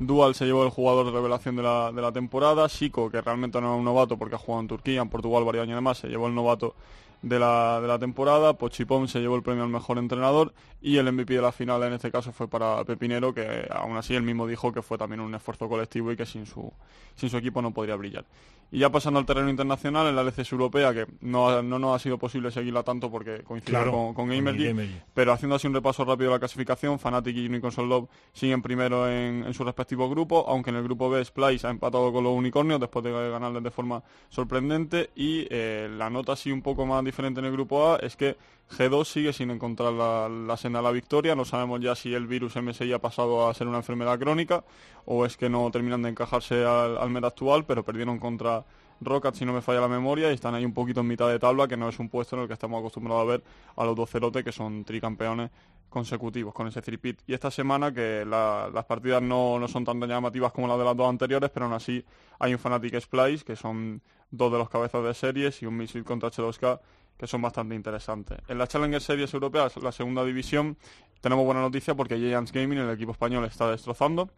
Dual 0.08 0.34
se 0.34 0.46
llevó 0.46 0.64
el 0.64 0.72
jugador 0.72 1.06
de 1.06 1.12
revelación 1.12 1.56
de 1.56 1.64
la, 1.64 1.92
de 1.92 2.02
la 2.02 2.12
temporada. 2.12 2.68
Chico, 2.68 3.10
que 3.12 3.22
realmente 3.22 3.62
no 3.62 3.74
es 3.74 3.80
un 3.80 3.86
novato 3.86 4.18
porque 4.18 4.36
ha 4.36 4.40
jugado 4.40 4.62
en 4.62 4.68
Turquía, 4.68 5.02
en 5.02 5.10
Portugal 5.10 5.44
varios 5.44 5.64
años 5.64 5.74
además, 5.74 6.00
se 6.00 6.08
llevó 6.08 6.28
el 6.28 6.36
novato 6.36 6.76
de 7.22 7.40
la, 7.40 7.80
de 7.82 7.88
la 7.88 8.00
temporada. 8.00 8.54
Pochipón 8.54 9.08
se 9.08 9.20
llevó 9.20 9.36
el 9.36 9.44
premio 9.44 9.64
al 9.64 9.70
mejor 9.70 9.98
entrenador. 9.98 10.54
Y 10.82 10.98
el 10.98 11.12
MVP 11.12 11.36
de 11.36 11.42
la 11.42 11.52
final 11.52 11.84
en 11.84 11.94
este 11.94 12.12
caso 12.12 12.32
fue 12.32 12.48
para 12.48 12.84
Pepinero, 12.86 13.34
que 13.34 13.68
aún 13.70 13.98
así 13.98 14.16
él 14.16 14.24
mismo 14.24 14.48
dijo 14.48 14.72
que 14.74 14.82
fue 14.82 14.98
también 14.98 15.20
un 15.22 15.34
esfuerzo 15.36 15.70
colectivo 15.70 16.12
y 16.12 16.18
que 16.18 16.26
sin 16.26 16.46
su, 16.48 16.72
sin 17.16 17.30
su 17.30 17.38
equipo 17.38 17.62
no 17.62 17.72
podría 17.72 17.96
brillar. 17.96 18.26
Y 18.74 18.80
ya 18.80 18.90
pasando 18.90 19.20
al 19.20 19.26
terreno 19.26 19.50
internacional, 19.50 20.08
en 20.08 20.16
la 20.16 20.22
LCS 20.24 20.54
europea, 20.54 20.94
que 20.94 21.06
no, 21.20 21.50
ha- 21.50 21.62
no 21.62 21.78
nos 21.78 21.94
ha 21.94 22.00
sido 22.00 22.18
posible 22.18 22.52
seguirla 22.52 22.84
tanto 22.84 23.12
porque 23.12 23.44
coincide 23.44 23.72
Claro, 23.74 23.92
con, 23.92 24.14
con 24.14 24.30
Gamergy. 24.30 24.74
pero 25.14 25.34
haciendo 25.34 25.58
así 25.58 25.68
un 25.68 25.74
repaso 25.74 26.06
rápido 26.06 26.30
de 26.30 26.36
la 26.36 26.40
clasificación, 26.40 26.98
Fnatic 26.98 27.36
y 27.36 27.48
Unicorn 27.48 27.90
Love 27.90 28.08
siguen 28.32 28.62
primero 28.62 29.10
en, 29.10 29.44
en 29.46 29.54
sus 29.54 29.66
respectivos 29.66 30.10
grupos, 30.10 30.46
aunque 30.48 30.70
en 30.70 30.78
el 30.78 30.84
grupo 30.84 31.10
B 31.10 31.24
Splice 31.26 31.68
ha 31.68 31.70
empatado 31.70 32.14
con 32.14 32.24
los 32.24 32.32
unicornios 32.34 32.80
después 32.80 33.04
de 33.04 33.12
ganarles 33.12 33.62
de 33.62 33.72
forma 33.72 34.02
sorprendente 34.30 35.10
y 35.16 35.46
eh, 35.50 35.90
la 35.98 36.10
nota 36.10 36.32
así 36.32 36.50
un 36.52 36.62
poco 36.62 36.86
más 36.86 37.04
diferente 37.12 37.40
en 37.40 37.46
el 37.46 37.52
grupo 37.52 37.94
A 37.94 37.98
es 37.98 38.16
que 38.16 38.38
G2 38.78 39.06
sigue 39.06 39.34
sin 39.34 39.52
encontrar 39.52 39.92
la, 39.94 40.30
la 40.30 40.56
senda 40.58 40.80
a 40.80 40.82
la 40.82 40.92
victoria, 40.92 41.36
no 41.36 41.44
sabemos 41.46 41.82
ya 41.82 41.94
si 41.96 42.14
el 42.14 42.26
virus 42.26 42.56
MSI 42.56 42.94
ha 42.94 43.00
pasado 43.00 43.48
a 43.48 43.54
ser 43.54 43.68
una 43.68 43.78
enfermedad 43.78 44.18
crónica 44.18 44.64
o 45.06 45.26
es 45.26 45.36
que 45.38 45.50
no 45.50 45.70
terminan 45.72 46.02
de 46.02 46.10
encajarse 46.10 46.64
al, 46.66 46.98
al 46.98 47.10
meta 47.10 47.28
actual, 47.28 47.66
pero 47.66 47.84
perdieron 47.84 48.18
contra 48.20 48.64
Rocket, 49.04 49.34
si 49.34 49.46
no 49.46 49.52
me 49.54 49.62
falla 49.62 49.82
la 49.82 49.88
memoria, 49.88 50.30
y 50.30 50.36
están 50.36 50.54
ahí 50.54 50.64
un 50.64 50.76
poquito 50.76 51.00
en 51.02 51.08
mitad 51.08 51.28
de 51.28 51.40
tabla, 51.40 51.68
que 51.68 51.76
no 51.76 51.90
es 51.90 51.98
un 51.98 52.08
puesto 52.08 52.36
en 52.36 52.44
el 52.44 52.48
que 52.48 52.54
estamos 52.54 52.80
acostumbrados 52.80 53.24
a 53.24 53.32
ver 53.32 53.44
a 53.76 53.84
los 53.84 53.96
dos 53.96 54.08
cerotes, 54.12 54.44
que 54.44 54.52
son 54.52 54.84
tricampeones 54.86 55.50
consecutivos 55.90 56.54
con 56.54 56.68
ese 56.68 56.82
tripit. 56.84 57.20
Y 57.26 57.34
esta 57.34 57.50
semana, 57.50 57.92
que 57.92 58.24
la- 58.26 58.70
las 58.72 58.86
partidas 58.86 59.22
no, 59.24 59.58
no 59.60 59.68
son 59.68 59.84
tan 59.84 60.00
llamativas 60.02 60.52
como 60.54 60.68
las 60.68 60.78
de 60.78 60.86
las 60.86 60.96
dos 60.96 61.10
anteriores, 61.10 61.50
pero 61.50 61.66
aún 61.66 61.74
así 61.74 62.06
hay 62.40 62.54
un 62.54 62.60
Fnatic 62.60 63.00
Splice, 63.02 63.44
que 63.44 63.56
son 63.56 64.02
dos 64.30 64.52
de 64.52 64.60
los 64.60 64.70
cabezas 64.70 65.04
de 65.04 65.14
series, 65.16 65.62
y 65.64 65.66
un 65.66 65.78
Misil 65.78 66.04
contra 66.04 66.30
H2K, 66.30 66.80
que 67.18 67.28
son 67.28 67.42
bastante 67.42 67.76
interesantes. 67.76 68.40
En 68.48 68.58
la 68.58 68.68
Challenger 68.68 69.02
Series 69.02 69.34
Europeas, 69.34 69.78
la 69.78 69.92
segunda 69.92 70.24
división, 70.24 70.78
tenemos 71.22 71.46
buena 71.46 71.62
noticia 71.62 71.96
porque 71.96 72.18
Giants 72.18 72.52
Gaming, 72.52 72.80
el 72.80 72.90
equipo 72.90 73.12
español, 73.12 73.46
está 73.46 73.70
destrozando. 73.70 74.30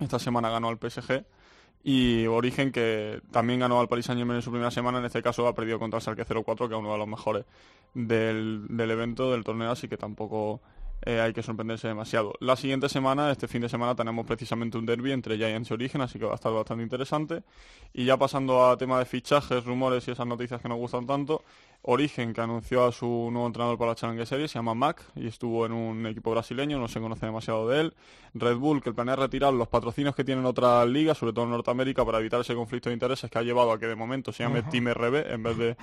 Esta 0.00 0.18
semana 0.18 0.50
ganó 0.50 0.68
al 0.68 0.78
PSG 0.78 1.24
y 1.82 2.26
Origen 2.26 2.72
que 2.72 3.22
también 3.30 3.60
ganó 3.60 3.80
al 3.80 3.88
Paris 3.88 4.06
Saint 4.06 4.18
Germain 4.18 4.36
en 4.36 4.42
su 4.42 4.50
primera 4.50 4.70
semana, 4.70 4.98
en 4.98 5.04
este 5.04 5.22
caso 5.22 5.46
ha 5.46 5.54
perdido 5.54 5.78
contra 5.78 5.98
el 5.98 6.02
Schalke 6.02 6.24
04 6.24 6.68
que 6.68 6.74
es 6.74 6.78
uno 6.78 6.92
de 6.92 6.98
los 6.98 7.08
mejores 7.08 7.44
del, 7.94 8.66
del 8.68 8.90
evento, 8.90 9.30
del 9.32 9.44
torneo, 9.44 9.70
así 9.70 9.88
que 9.88 9.96
tampoco 9.96 10.60
eh, 11.02 11.20
hay 11.20 11.32
que 11.32 11.42
sorprenderse 11.42 11.88
demasiado. 11.88 12.34
La 12.40 12.56
siguiente 12.56 12.88
semana, 12.88 13.30
este 13.30 13.48
fin 13.48 13.62
de 13.62 13.68
semana, 13.68 13.94
tenemos 13.94 14.26
precisamente 14.26 14.76
un 14.76 14.84
derby 14.84 15.12
entre 15.12 15.36
Giants 15.36 15.70
y 15.70 15.74
Origen, 15.74 16.02
así 16.02 16.18
que 16.18 16.26
va 16.26 16.32
a 16.32 16.34
estar 16.34 16.52
bastante 16.52 16.82
interesante. 16.82 17.42
Y 17.94 18.04
ya 18.04 18.16
pasando 18.18 18.68
a 18.68 18.76
tema 18.76 18.98
de 18.98 19.06
fichajes, 19.06 19.64
rumores 19.64 20.06
y 20.08 20.10
esas 20.10 20.26
noticias 20.26 20.60
que 20.60 20.68
nos 20.68 20.78
gustan 20.78 21.06
tanto, 21.06 21.42
Origen, 21.82 22.34
que 22.34 22.40
anunció 22.42 22.84
a 22.84 22.92
su 22.92 23.06
nuevo 23.32 23.46
entrenador 23.46 23.78
para 23.78 23.92
la 23.92 23.94
Challenger 23.94 24.26
Series, 24.26 24.50
se 24.50 24.58
llama 24.58 24.74
Mac 24.74 25.02
y 25.16 25.26
estuvo 25.26 25.64
en 25.64 25.72
un 25.72 26.06
equipo 26.06 26.30
brasileño, 26.30 26.78
no 26.78 26.88
se 26.88 27.00
conoce 27.00 27.24
demasiado 27.24 27.66
de 27.68 27.80
él. 27.80 27.94
Red 28.34 28.56
Bull, 28.56 28.82
que 28.82 28.92
planea 28.92 29.16
retirar 29.16 29.54
los 29.54 29.68
patrocinios 29.68 30.14
que 30.14 30.22
tienen 30.22 30.44
otras 30.44 30.86
ligas, 30.86 31.16
sobre 31.16 31.32
todo 31.32 31.46
en 31.46 31.52
Norteamérica, 31.52 32.04
para 32.04 32.18
evitar 32.18 32.40
ese 32.40 32.54
conflicto 32.54 32.90
de 32.90 32.94
intereses 32.94 33.30
que 33.30 33.38
ha 33.38 33.42
llevado 33.42 33.72
a 33.72 33.78
que 33.78 33.86
de 33.86 33.96
momento 33.96 34.32
se 34.32 34.42
llame. 34.42 34.62
Team 34.64 34.88
RB 34.88 35.32
en 35.32 35.42
vez 35.42 35.56
de 35.56 35.76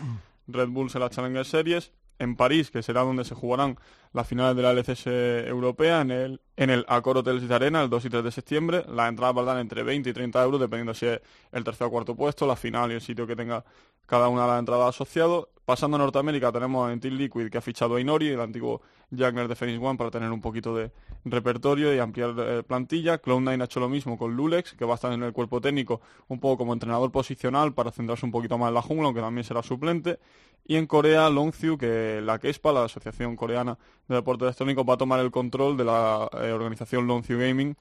Red 0.48 0.70
Bulls 0.70 0.94
en 0.94 1.02
la 1.02 1.10
Challenger 1.10 1.46
Series. 1.46 1.92
En 2.20 2.36
París, 2.36 2.72
que 2.72 2.82
será 2.82 3.02
donde 3.02 3.24
se 3.24 3.36
jugarán 3.36 3.78
las 4.14 4.28
finales 4.28 4.56
de 4.56 4.64
la 4.64 4.72
LCS 4.72 5.08
europea, 5.48 6.02
en 6.02 6.12
el, 6.12 6.42
en 6.56 6.70
el 6.70 6.86
Accor 6.88 7.18
Hotels 7.18 7.48
de 7.48 7.54
Arena, 7.54 7.84
el 7.84 7.90
2 7.90 8.06
y 8.06 8.10
3 8.10 8.24
de 8.24 8.32
septiembre. 8.32 8.86
Las 8.88 9.10
entradas 9.10 9.36
valdrán 9.36 9.60
entre 9.60 9.84
20 9.84 10.10
y 10.10 10.14
30 10.14 10.44
euros, 10.44 10.60
dependiendo 10.60 10.94
si 10.94 11.06
es 11.06 11.22
el 11.52 11.64
tercer 11.64 11.88
o 11.88 11.92
cuarto 11.92 12.16
puesto, 12.16 12.48
la 12.48 12.56
final 12.56 12.92
y 12.92 12.96
el 12.96 13.02
sitio 13.02 13.28
que 13.28 13.36
tenga 13.36 13.64
cada 14.08 14.30
una 14.30 14.44
de 14.44 14.48
las 14.48 14.60
entradas 14.60 14.90
asociados. 14.90 15.50
Pasando 15.66 15.98
a 15.98 16.00
Norteamérica 16.00 16.50
tenemos 16.50 16.90
a 16.90 16.98
Team 16.98 17.16
Liquid 17.16 17.50
que 17.50 17.58
ha 17.58 17.62
fichado 17.62 17.98
a 17.98 18.02
Inori, 18.02 18.30
el 18.30 18.40
antiguo 18.40 18.82
Jagger 19.16 19.50
de 19.50 19.56
Phoenix 19.56 19.84
One, 19.84 19.98
para 19.98 20.10
tener 20.10 20.32
un 20.32 20.40
poquito 20.40 20.74
de 20.74 20.92
repertorio 21.26 21.94
y 21.94 22.00
ampliar 22.00 22.34
eh, 22.38 22.64
plantilla. 22.64 23.22
Cloud9 23.22 23.62
ha 23.62 23.66
hecho 23.66 23.82
lo 23.82 23.90
mismo 23.90 24.18
con 24.18 24.34
Lulex, 24.34 24.76
que 24.76 24.86
va 24.86 24.94
a 24.94 24.96
estar 24.96 25.12
en 25.12 25.24
el 25.24 25.34
cuerpo 25.34 25.60
técnico 25.60 26.00
un 26.30 26.40
poco 26.40 26.60
como 26.60 26.72
entrenador 26.72 27.12
posicional 27.12 27.74
para 27.74 27.92
centrarse 27.92 28.26
un 28.26 28.32
poquito 28.32 28.58
más 28.58 28.70
en 28.70 28.76
la 28.76 28.82
jungla, 28.82 29.08
aunque 29.08 29.20
también 29.20 29.44
será 29.44 29.62
suplente. 29.62 30.20
Y 30.66 30.78
en 30.78 30.88
Corea, 30.88 31.30
Longzhu, 31.30 31.78
que 31.78 32.22
la 32.22 32.40
KESPA, 32.40 32.72
la 32.72 32.86
Asociación 32.86 33.36
Coreana 33.36 33.78
de 34.08 34.16
Deportes 34.16 34.46
Electrónicos, 34.46 34.86
va 34.88 34.94
a 34.94 34.98
tomar 34.98 35.20
el 35.20 35.32
control 35.32 35.76
de 35.76 35.84
la 35.84 36.30
eh, 36.42 36.52
organización 36.52 37.08
Longzhu 37.08 37.38
Gaming 37.38 37.76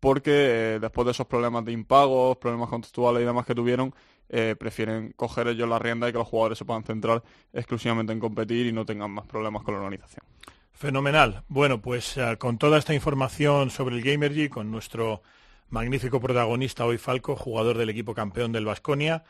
porque 0.00 0.30
eh, 0.74 0.78
después 0.80 1.04
de 1.04 1.12
esos 1.12 1.26
problemas 1.26 1.64
de 1.64 1.72
impagos, 1.72 2.36
problemas 2.36 2.68
contextuales 2.68 3.22
y 3.22 3.26
demás 3.26 3.46
que 3.46 3.54
tuvieron, 3.54 3.94
eh, 4.28 4.56
prefieren 4.58 5.12
coger 5.16 5.48
ellos 5.48 5.68
la 5.68 5.78
rienda 5.78 6.08
y 6.08 6.12
que 6.12 6.18
los 6.18 6.28
jugadores 6.28 6.58
se 6.58 6.64
puedan 6.64 6.84
centrar 6.84 7.22
exclusivamente 7.52 8.12
en 8.12 8.20
competir 8.20 8.66
y 8.66 8.72
no 8.72 8.84
tengan 8.84 9.10
más 9.10 9.26
problemas 9.26 9.62
con 9.62 9.74
la 9.74 9.80
organización. 9.80 10.24
Fenomenal. 10.72 11.42
Bueno, 11.48 11.80
pues 11.80 12.16
eh, 12.16 12.36
con 12.38 12.58
toda 12.58 12.78
esta 12.78 12.92
información 12.92 13.70
sobre 13.70 13.96
el 13.96 14.02
Gamergy, 14.02 14.48
con 14.48 14.70
nuestro 14.70 15.22
magnífico 15.70 16.20
protagonista 16.20 16.84
hoy 16.84 16.98
Falco, 16.98 17.34
jugador 17.34 17.78
del 17.78 17.88
equipo 17.88 18.14
campeón 18.14 18.52
del 18.52 18.66
Vasconia, 18.66 19.24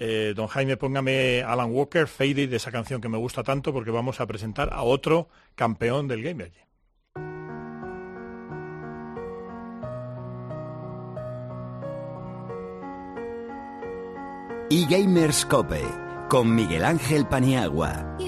eh, 0.00 0.32
don 0.34 0.46
Jaime, 0.46 0.76
póngame 0.76 1.42
Alan 1.42 1.70
Walker, 1.72 2.06
Faded, 2.06 2.50
de 2.50 2.56
esa 2.56 2.70
canción 2.70 3.00
que 3.00 3.08
me 3.08 3.18
gusta 3.18 3.42
tanto, 3.42 3.72
porque 3.72 3.90
vamos 3.90 4.20
a 4.20 4.26
presentar 4.26 4.70
a 4.72 4.82
otro 4.82 5.28
campeón 5.54 6.08
del 6.08 6.22
Gamergy. 6.22 6.67
Y 14.70 14.84
Gamerscope 14.84 15.82
con 16.28 16.54
Miguel 16.54 16.84
Ángel 16.84 17.26
Paniagua. 17.26 18.18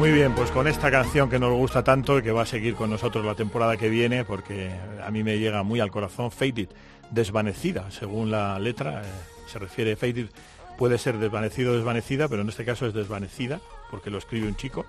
Muy 0.00 0.12
bien, 0.12 0.34
pues 0.34 0.50
con 0.50 0.66
esta 0.66 0.90
canción 0.90 1.28
que 1.28 1.38
nos 1.38 1.52
gusta 1.52 1.84
tanto 1.84 2.18
y 2.18 2.22
que 2.22 2.32
va 2.32 2.40
a 2.40 2.46
seguir 2.46 2.74
con 2.74 2.88
nosotros 2.88 3.22
la 3.22 3.34
temporada 3.34 3.76
que 3.76 3.90
viene, 3.90 4.24
porque 4.24 4.70
a 5.04 5.10
mí 5.10 5.22
me 5.22 5.38
llega 5.38 5.62
muy 5.62 5.78
al 5.78 5.90
corazón, 5.90 6.30
Faded, 6.30 6.70
desvanecida, 7.10 7.90
según 7.90 8.30
la 8.30 8.58
letra, 8.58 9.02
eh, 9.02 9.04
se 9.46 9.58
refiere 9.58 9.96
Faded, 9.96 10.28
puede 10.78 10.96
ser 10.96 11.18
desvanecido 11.18 11.72
o 11.72 11.74
desvanecida, 11.74 12.28
pero 12.28 12.40
en 12.40 12.48
este 12.48 12.64
caso 12.64 12.86
es 12.86 12.94
desvanecida, 12.94 13.60
porque 13.90 14.08
lo 14.08 14.16
escribe 14.16 14.48
un 14.48 14.56
chico. 14.56 14.86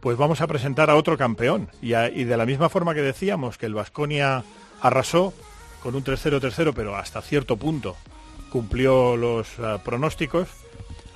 Pues 0.00 0.18
vamos 0.18 0.42
a 0.42 0.46
presentar 0.46 0.90
a 0.90 0.96
otro 0.96 1.16
campeón, 1.16 1.70
y, 1.80 1.92
de 1.92 2.36
la 2.36 2.44
misma 2.44 2.68
forma 2.68 2.92
que 2.92 3.00
decíamos 3.00 3.56
que 3.56 3.64
el 3.64 3.72
Vasconia 3.72 4.44
arrasó 4.82 5.32
con 5.82 5.94
un 5.94 6.04
3-0-3-0, 6.04 6.74
pero 6.76 6.94
hasta 6.94 7.22
cierto 7.22 7.56
punto 7.56 7.96
cumplió 8.50 9.16
los 9.16 9.58
ah, 9.60 9.80
pronósticos, 9.82 10.48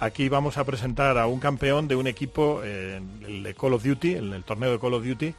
Aquí 0.01 0.31
vamos 0.31 0.57
a 0.57 0.65
presentar 0.65 1.19
a 1.19 1.27
un 1.27 1.41
campeón 1.41 1.87
de 1.87 1.95
un 1.95 2.07
equipo, 2.07 2.63
eh, 2.65 3.03
el 3.27 3.43
de 3.43 3.55
Call 3.55 3.75
of 3.75 3.85
Duty, 3.85 4.15
en 4.15 4.33
el 4.33 4.45
torneo 4.45 4.73
de 4.73 4.79
Call 4.81 4.95
of 4.95 5.05
Duty, 5.05 5.35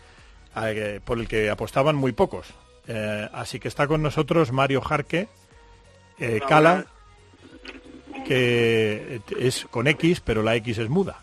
eh, 0.56 1.00
por 1.04 1.18
el 1.18 1.28
que 1.28 1.50
apostaban 1.50 1.96
muy 1.96 2.12
pocos. 2.12 2.46
Eh, 2.88 3.28
así 3.34 3.60
que 3.60 3.68
está 3.68 3.88
con 3.88 4.04
nosotros 4.04 4.52
Mario 4.52 4.82
Jarque, 4.82 5.28
Cala, 6.48 6.86
que 8.28 9.22
es 9.40 9.66
con 9.72 9.88
X, 9.88 10.22
pero 10.22 10.44
la 10.44 10.56
X 10.58 10.78
es 10.78 10.90
muda. 10.90 11.22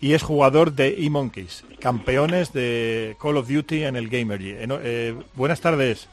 Y 0.00 0.12
es 0.12 0.22
jugador 0.22 0.74
de 0.74 1.04
eMonkeys, 1.04 1.64
campeones 1.80 2.52
de 2.52 3.16
Call 3.20 3.38
of 3.38 3.48
Duty 3.48 3.82
en 3.82 3.96
el 3.96 4.08
Gamergy. 4.08 4.54
Buenas 5.34 5.60
tardes. 5.60 6.06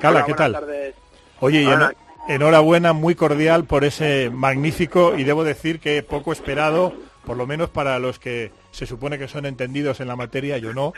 Cala, 0.00 0.20
Hola, 0.20 0.26
¿qué 0.26 0.32
buenas 0.32 0.36
tal? 0.36 0.52
tardes. 0.52 0.94
Oye, 1.40 1.62
y 1.62 1.66
Hola. 1.66 1.94
Enhorabuena, 2.28 2.92
muy 2.92 3.14
cordial 3.14 3.64
por 3.64 3.84
ese 3.84 4.30
magnífico 4.30 5.16
y 5.16 5.24
debo 5.24 5.44
decir 5.44 5.80
que 5.80 6.02
poco 6.02 6.32
esperado, 6.32 6.92
por 7.24 7.36
lo 7.36 7.46
menos 7.46 7.70
para 7.70 7.98
los 7.98 8.18
que 8.18 8.52
se 8.70 8.86
supone 8.86 9.18
que 9.18 9.28
son 9.28 9.46
entendidos 9.46 10.00
en 10.00 10.08
la 10.08 10.16
materia, 10.16 10.58
yo 10.58 10.72
no, 10.72 10.92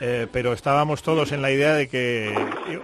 eh, 0.00 0.26
pero 0.32 0.52
estábamos 0.52 1.02
todos 1.02 1.32
en 1.32 1.42
la 1.42 1.50
idea 1.50 1.74
de 1.74 1.88
que 1.88 2.34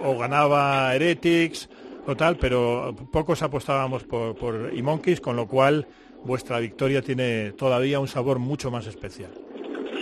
o 0.01 0.17
ganaba 0.17 0.93
Heretics 0.93 1.69
o 2.05 2.15
tal, 2.15 2.37
pero 2.37 2.95
pocos 3.11 3.41
apostábamos 3.41 4.03
por, 4.03 4.35
por 4.35 4.71
eMonkeys, 4.73 5.19
con 5.19 5.35
lo 5.35 5.47
cual 5.47 5.87
vuestra 6.23 6.59
victoria 6.59 7.01
tiene 7.01 7.53
todavía 7.53 7.99
un 7.99 8.07
sabor 8.07 8.39
mucho 8.39 8.69
más 8.69 8.87
especial. 8.87 9.31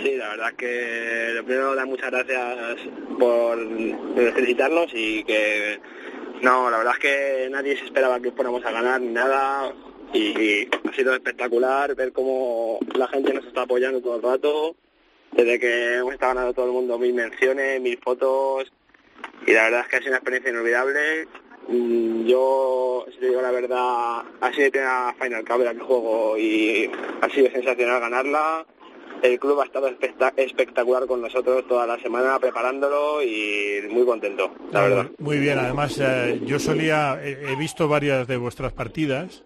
Sí, 0.02 0.14
la 0.16 0.28
verdad 0.28 0.52
que 0.52 1.32
lo 1.34 1.44
primero 1.44 1.74
dar 1.74 1.86
muchas 1.86 2.10
gracias 2.10 2.76
por 3.18 3.58
felicitarnos 4.34 4.90
y 4.94 5.24
que 5.24 5.80
no, 6.42 6.70
la 6.70 6.78
verdad 6.78 6.94
es 6.94 7.00
que 7.00 7.48
nadie 7.50 7.76
se 7.76 7.84
esperaba 7.84 8.20
que 8.20 8.32
fuéramos 8.32 8.64
a 8.64 8.70
ganar 8.70 9.00
ni 9.00 9.08
nada 9.08 9.72
y 10.12 10.68
ha 10.88 10.92
sido 10.94 11.14
espectacular 11.14 11.94
ver 11.94 12.12
cómo 12.12 12.78
la 12.94 13.08
gente 13.08 13.34
nos 13.34 13.44
está 13.44 13.62
apoyando 13.62 14.00
todo 14.00 14.16
el 14.16 14.22
rato, 14.22 14.76
desde 15.32 15.58
que 15.58 15.96
hemos 15.96 16.14
estado 16.14 16.34
ganando 16.34 16.54
todo 16.54 16.66
el 16.66 16.72
mundo 16.72 16.98
mil 16.98 17.14
menciones, 17.14 17.80
mil 17.80 17.98
fotos 17.98 18.72
y 19.46 19.52
la 19.52 19.64
verdad 19.64 19.80
es 19.82 19.86
que 19.88 19.96
ha 19.96 19.98
sido 19.98 20.10
una 20.10 20.18
experiencia 20.18 20.50
inolvidable. 20.50 21.28
Mm, 21.68 22.26
Yo, 22.26 23.06
si 23.12 23.18
te 23.18 23.28
digo 23.28 23.42
la 23.42 23.50
verdad, 23.50 24.22
ha 24.40 24.52
sido 24.52 24.70
primera 24.70 25.14
Final 25.20 25.44
Cup 25.44 25.60
la 25.62 25.74
que 25.74 25.80
juego 25.80 26.38
y 26.38 26.90
ha 27.20 27.28
sido 27.30 27.50
sensacional 27.50 28.00
ganarla. 28.00 28.66
El 29.26 29.40
club 29.40 29.60
ha 29.60 29.64
estado 29.64 29.88
especta- 29.88 30.32
espectacular 30.36 31.06
con 31.06 31.20
nosotros 31.20 31.66
toda 31.66 31.86
la 31.86 31.98
semana 32.00 32.38
preparándolo 32.38 33.22
y 33.22 33.80
muy 33.90 34.04
contento, 34.04 34.52
la 34.72 34.82
verdad. 34.82 35.06
Muy 35.18 35.38
bien, 35.38 35.58
además 35.58 35.98
eh, 36.00 36.40
yo 36.44 36.58
solía, 36.58 37.18
he, 37.22 37.56
visto 37.56 37.88
varias 37.88 38.26
de 38.28 38.36
vuestras 38.36 38.72
partidas, 38.72 39.42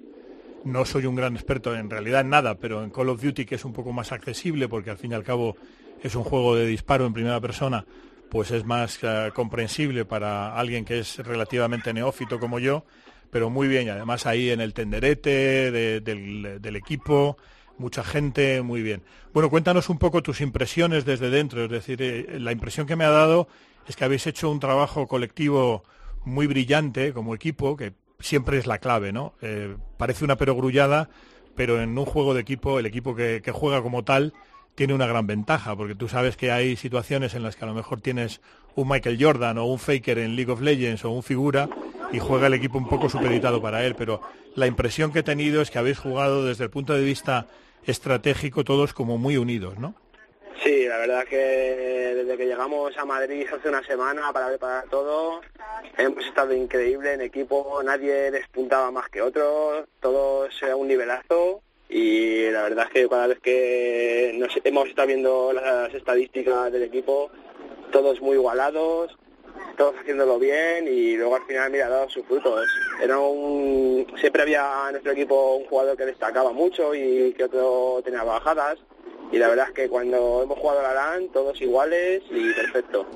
no 0.65 0.85
soy 0.85 1.07
un 1.07 1.15
gran 1.17 1.35
experto 1.35 1.75
en 1.75 1.89
realidad 1.89 2.21
en 2.21 2.29
nada, 2.31 2.57
pero 2.57 2.85
en 2.85 2.91
Call 2.91 3.09
of 3.09 3.23
Duty 3.23 3.47
que 3.47 3.55
es 3.55 3.65
un 3.65 3.73
poco 3.73 3.93
más 3.93 4.13
accesible 4.13 4.69
porque 4.69 4.91
al 4.91 4.99
fin 4.99 5.13
y 5.13 5.15
al 5.15 5.25
cabo 5.25 5.57
es 6.03 6.15
un 6.15 6.25
juego 6.25 6.55
de 6.57 6.67
disparo 6.67 7.07
en 7.07 7.15
primera 7.15 7.41
persona, 7.41 7.85
pues 8.29 8.51
es 8.51 8.65
más 8.67 8.99
eh, 9.03 9.31
comprensible 9.35 10.05
para 10.05 10.55
alguien 10.55 10.85
que 10.85 10.99
es 10.99 11.19
relativamente 11.19 11.93
neófito 11.95 12.39
como 12.39 12.59
yo, 12.59 12.85
pero 13.31 13.49
muy 13.49 13.69
bien, 13.69 13.87
y 13.87 13.91
además 13.91 14.27
ahí 14.27 14.51
en 14.51 14.61
el 14.61 14.75
tenderete 14.75 15.71
de- 15.71 16.01
del, 16.01 16.61
del 16.61 16.77
equipo, 16.77 17.37
mucha 17.81 18.05
gente, 18.05 18.63
muy 18.63 18.83
bien. 18.83 19.03
Bueno, 19.33 19.51
cuéntanos 19.51 19.89
un 19.89 19.99
poco 19.99 20.23
tus 20.23 20.41
impresiones 20.41 21.05
desde 21.05 21.31
dentro, 21.31 21.65
es 21.65 21.71
decir, 21.71 22.01
eh, 22.03 22.39
la 22.39 22.53
impresión 22.53 22.87
que 22.87 22.95
me 22.95 23.05
ha 23.05 23.11
dado 23.11 23.49
es 23.89 23.97
que 23.97 24.05
habéis 24.05 24.27
hecho 24.27 24.51
un 24.51 24.61
trabajo 24.61 25.09
colectivo 25.09 25.83
muy 26.25 26.47
brillante 26.47 27.13
como 27.13 27.35
equipo, 27.35 27.77
que 27.77 27.95
siempre 28.21 28.59
es 28.59 28.67
la 28.67 28.79
clave, 28.79 29.13
¿no? 29.13 29.35
Eh, 29.41 29.77
parece 29.97 30.25
una 30.25 30.37
perogrullada, 30.37 31.09
pero 31.57 31.81
en 31.81 31.97
un 31.97 32.05
juego 32.05 32.35
de 32.35 32.43
equipo, 32.43 32.79
el 32.79 32.87
equipo 32.87 33.17
que, 33.17 33.41
que 33.43 33.51
juega 33.51 33.83
como 33.83 34.05
tal 34.05 34.35
tiene 34.75 34.95
una 34.95 35.07
gran 35.07 35.27
ventaja, 35.27 35.75
porque 35.75 35.95
tú 35.95 36.09
sabes 36.09 36.37
que 36.37 36.53
hay 36.53 36.77
situaciones 36.77 37.35
en 37.35 37.43
las 37.43 37.57
que 37.57 37.65
a 37.65 37.69
lo 37.69 37.75
mejor 37.75 38.01
tienes 38.01 38.41
un 38.77 38.89
Michael 38.89 39.19
Jordan 39.21 39.59
o 39.59 39.65
un 39.65 39.79
Faker 39.79 40.19
en 40.19 40.37
League 40.37 40.53
of 40.53 40.61
Legends 40.61 41.05
o 41.05 41.11
un 41.11 41.23
figura 41.23 41.69
y 42.13 42.19
juega 42.19 42.47
el 42.47 42.55
equipo 42.55 42.79
un 42.79 42.89
poco 42.89 43.09
supeditado 43.09 43.61
para 43.61 43.85
él, 43.85 43.95
pero 43.95 44.21
la 44.55 44.67
impresión 44.67 45.13
que 45.13 45.21
he 45.21 45.23
tenido 45.23 45.63
es 45.63 45.71
que 45.71 45.79
habéis 45.79 45.99
jugado 45.99 46.45
desde 46.45 46.65
el 46.65 46.71
punto 46.71 46.93
de 46.95 47.05
vista 47.05 47.47
estratégico 47.87 48.65
todos 48.65 48.93
como 48.93 49.19
muy 49.19 49.37
unidos, 49.37 49.79
¿no? 49.79 49.95
Sí, 50.63 50.87
la 50.87 50.99
verdad 50.99 51.25
que 51.25 51.37
desde 51.37 52.37
que 52.37 52.47
llegamos 52.47 52.97
a 52.99 53.05
Madrid 53.07 53.47
hace 53.51 53.69
una 53.69 53.83
semana 53.83 54.31
para 54.33 54.49
preparar 54.49 54.85
todo, 54.91 55.41
hemos 55.97 56.27
estado 56.27 56.55
increíble 56.55 57.15
en 57.15 57.23
equipo, 57.23 57.81
nadie 57.83 58.31
despuntaba 58.31 58.91
más 58.91 59.09
que 59.09 59.23
otro, 59.23 59.87
todos 60.01 60.63
era 60.63 60.77
un 60.77 60.89
nivelazo 60.89 61.63
y 61.89 62.51
la 62.51 62.63
verdad 62.63 62.87
es 62.89 62.93
que 62.93 63.09
cada 63.09 63.27
vez 63.27 63.41
que 63.41 64.35
nos 64.37 64.53
hemos 64.63 64.89
estado 64.89 65.09
viendo 65.09 65.53
las 65.55 65.95
estadísticas 65.95 66.71
del 66.71 66.83
equipo, 66.83 67.31
todos 67.91 68.21
muy 68.21 68.37
igualados, 68.37 69.17
todos 69.81 69.95
haciéndolo 69.99 70.39
bien 70.39 70.87
y 70.87 71.17
luego 71.17 71.37
al 71.37 71.43
final 71.45 71.71
mira 71.71 71.89
dado 71.89 72.07
sus 72.11 72.23
frutos. 72.27 72.69
Era 73.03 73.19
un 73.19 74.07
siempre 74.21 74.43
había 74.43 74.63
en 74.89 74.93
nuestro 74.93 75.13
equipo 75.13 75.55
un 75.55 75.65
jugador 75.65 75.97
que 75.97 76.05
destacaba 76.05 76.53
mucho 76.53 76.95
y 76.95 77.33
que 77.33 77.45
otro 77.45 78.03
tenía 78.05 78.23
bajadas 78.23 78.79
y 79.33 79.39
la 79.39 79.49
verdad 79.49 79.69
es 79.69 79.75
que 79.75 79.89
cuando 79.89 80.43
hemos 80.43 80.59
jugado 80.59 80.83
la 80.83 80.93
LAN 80.93 81.29
todos 81.33 81.59
iguales 81.63 82.23
y 82.31 82.53
perfecto. 82.53 83.07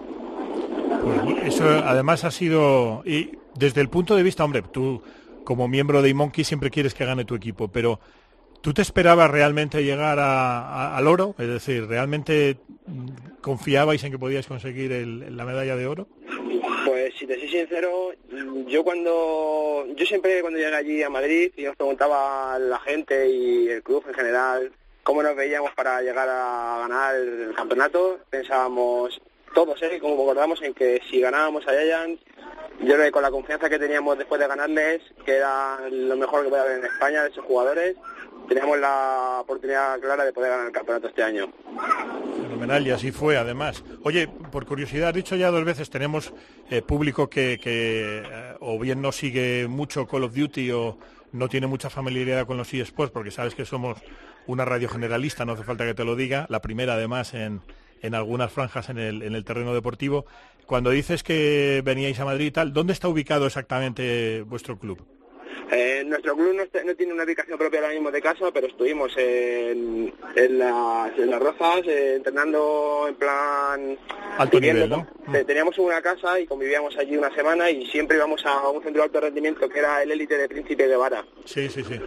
Pues 1.03 1.55
eso 1.55 1.68
además 1.68 2.24
ha 2.24 2.31
sido, 2.31 3.03
y 3.05 3.33
desde 3.55 3.83
el 3.83 3.90
punto 3.90 4.16
de 4.16 4.22
vista, 4.22 4.42
hombre, 4.42 4.62
tú 4.62 5.03
como 5.44 5.68
miembro 5.68 6.00
de 6.00 6.09
eMonkey 6.09 6.44
siempre 6.44 6.70
quieres 6.70 6.94
que 6.94 7.05
gane 7.05 7.27
tu 7.27 7.35
equipo, 7.35 7.68
pero 7.68 8.00
¿tú 8.64 8.72
te 8.72 8.81
esperabas 8.81 9.31
realmente 9.31 9.85
llegar 9.85 10.18
a- 10.18 10.59
a- 10.61 10.96
al 10.96 11.07
oro? 11.07 11.35
Es 11.38 11.46
decir, 11.48 11.87
¿realmente 11.87 12.57
confiabais 13.42 14.03
en 14.05 14.11
que 14.12 14.18
podíais 14.18 14.46
conseguir 14.46 14.90
el- 14.92 15.37
la 15.37 15.44
medalla 15.44 15.77
de 15.77 15.87
oro? 15.87 16.09
Pues 16.87 17.12
si 17.18 17.27
te 17.27 17.38
soy 17.38 17.48
sincero, 17.50 18.12
yo 18.66 18.83
cuando 18.85 19.87
yo 19.94 20.07
siempre 20.07 20.40
cuando 20.40 20.59
llegué 20.59 20.74
allí 20.74 21.03
a 21.03 21.11
Madrid 21.11 21.53
y 21.57 21.64
nos 21.64 21.77
preguntaba 21.77 22.59
la 22.59 22.79
gente 22.81 23.29
y 23.29 23.68
el 23.68 23.83
club 23.83 24.03
en 24.09 24.14
general 24.14 24.72
cómo 25.03 25.22
nos 25.22 25.37
veíamos 25.37 25.72
para 25.74 26.00
llegar 26.00 26.27
a 26.31 26.79
ganar 26.81 27.16
el 27.16 27.53
campeonato, 27.55 28.20
pensábamos 28.31 29.20
todos, 29.55 29.81
¿eh? 29.83 29.98
como 30.00 30.14
acordamos 30.22 30.62
en 30.62 30.72
que 30.72 31.03
si 31.11 31.20
ganábamos 31.20 31.66
a 31.68 31.72
Giants, 31.72 32.22
yo 32.80 32.94
creo 32.94 33.04
que 33.04 33.12
con 33.12 33.22
la 33.22 33.30
confianza 33.30 33.68
que 33.68 33.78
teníamos 33.78 34.18
después 34.18 34.40
de 34.40 34.46
ganarles, 34.46 35.02
que 35.24 35.37
era 35.37 35.78
lo 35.90 36.16
mejor 36.16 36.44
que 36.44 36.50
puede 36.50 36.62
haber 36.62 36.78
en 36.78 36.84
España 36.84 37.22
de 37.22 37.30
esos 37.30 37.44
jugadores, 37.44 37.96
teníamos 38.48 38.78
la 38.78 39.38
oportunidad 39.40 39.98
clara 40.00 40.24
de 40.24 40.32
poder 40.32 40.50
ganar 40.50 40.66
el 40.66 40.72
campeonato 40.72 41.08
este 41.08 41.22
año. 41.22 41.48
Fenomenal, 42.42 42.87
y 42.87 42.90
así 42.90 43.10
fue 43.12 43.37
además. 43.37 43.84
Oye, 44.02 44.28
por 44.28 44.66
curiosidad, 44.66 45.14
dicho 45.14 45.37
ya 45.37 45.50
dos 45.50 45.64
veces, 45.64 45.90
tenemos 45.90 46.32
eh, 46.70 46.82
público 46.82 47.30
que, 47.30 47.58
que 47.62 48.22
eh, 48.24 48.56
o 48.60 48.78
bien 48.78 49.00
no 49.00 49.12
sigue 49.12 49.66
mucho 49.68 50.06
Call 50.06 50.24
of 50.24 50.34
Duty 50.34 50.70
o 50.72 50.98
no 51.32 51.48
tiene 51.48 51.66
mucha 51.66 51.90
familiaridad 51.90 52.46
con 52.46 52.56
los 52.56 52.72
eSports, 52.72 53.12
porque 53.12 53.30
sabes 53.30 53.54
que 53.54 53.64
somos 53.64 53.98
una 54.46 54.64
radio 54.64 54.88
generalista, 54.88 55.44
no 55.44 55.52
hace 55.52 55.64
falta 55.64 55.84
que 55.84 55.94
te 55.94 56.04
lo 56.04 56.16
diga, 56.16 56.46
la 56.48 56.60
primera 56.60 56.94
además 56.94 57.34
en, 57.34 57.60
en 58.02 58.14
algunas 58.14 58.52
franjas 58.52 58.90
en 58.90 58.98
el, 58.98 59.22
en 59.22 59.34
el 59.34 59.44
terreno 59.44 59.74
deportivo. 59.74 60.26
Cuando 60.66 60.90
dices 60.90 61.22
que 61.22 61.83
veníais 61.85 62.18
a 62.20 62.24
Madrid 62.24 62.46
y 62.46 62.50
tal, 62.50 62.72
¿dónde 62.72 62.92
está 62.92 63.09
ubicado 63.09 63.46
exactamente 63.46 64.42
vuestro 64.42 64.79
club? 64.79 64.98
Eh, 65.70 66.05
nuestro 66.07 66.35
club 66.37 66.55
no, 66.55 66.62
está- 66.62 66.85
no 66.85 66.94
tiene 66.94 67.12
una 67.14 67.24
ubicación 67.24 67.59
propia 67.59 67.81
ahora 67.81 67.92
mismo 67.92 68.11
de 68.11 68.20
casa, 68.20 68.50
pero 68.53 68.66
estuvimos 68.66 69.12
en, 69.16 70.12
en, 70.37 70.59
las, 70.59 71.18
en 71.18 71.31
las 71.31 71.40
Rozas 71.40 71.81
eh, 71.87 72.14
entrenando 72.16 73.07
en 73.09 73.14
plan... 73.16 73.98
Alto 74.38 74.61
nivel, 74.61 74.88
¿no? 74.88 75.07
Teníamos 75.46 75.79
una 75.79 76.00
casa 76.03 76.38
y 76.38 76.46
convivíamos 76.46 76.96
allí 76.98 77.16
una 77.16 77.35
semana 77.35 77.70
y 77.70 77.87
siempre 77.87 78.16
íbamos 78.18 78.44
a 78.46 78.68
un 78.68 78.83
centro 78.83 79.00
de 79.03 79.07
alto 79.07 79.20
rendimiento 79.20 79.68
que 79.68 79.79
era 79.79 80.03
el 80.03 80.11
élite 80.12 80.37
de 80.37 80.48
Príncipe 80.48 80.87
de 80.87 80.96
Vara. 80.96 81.24
Sí, 81.44 81.68
sí, 81.68 81.83
sí. 81.83 81.98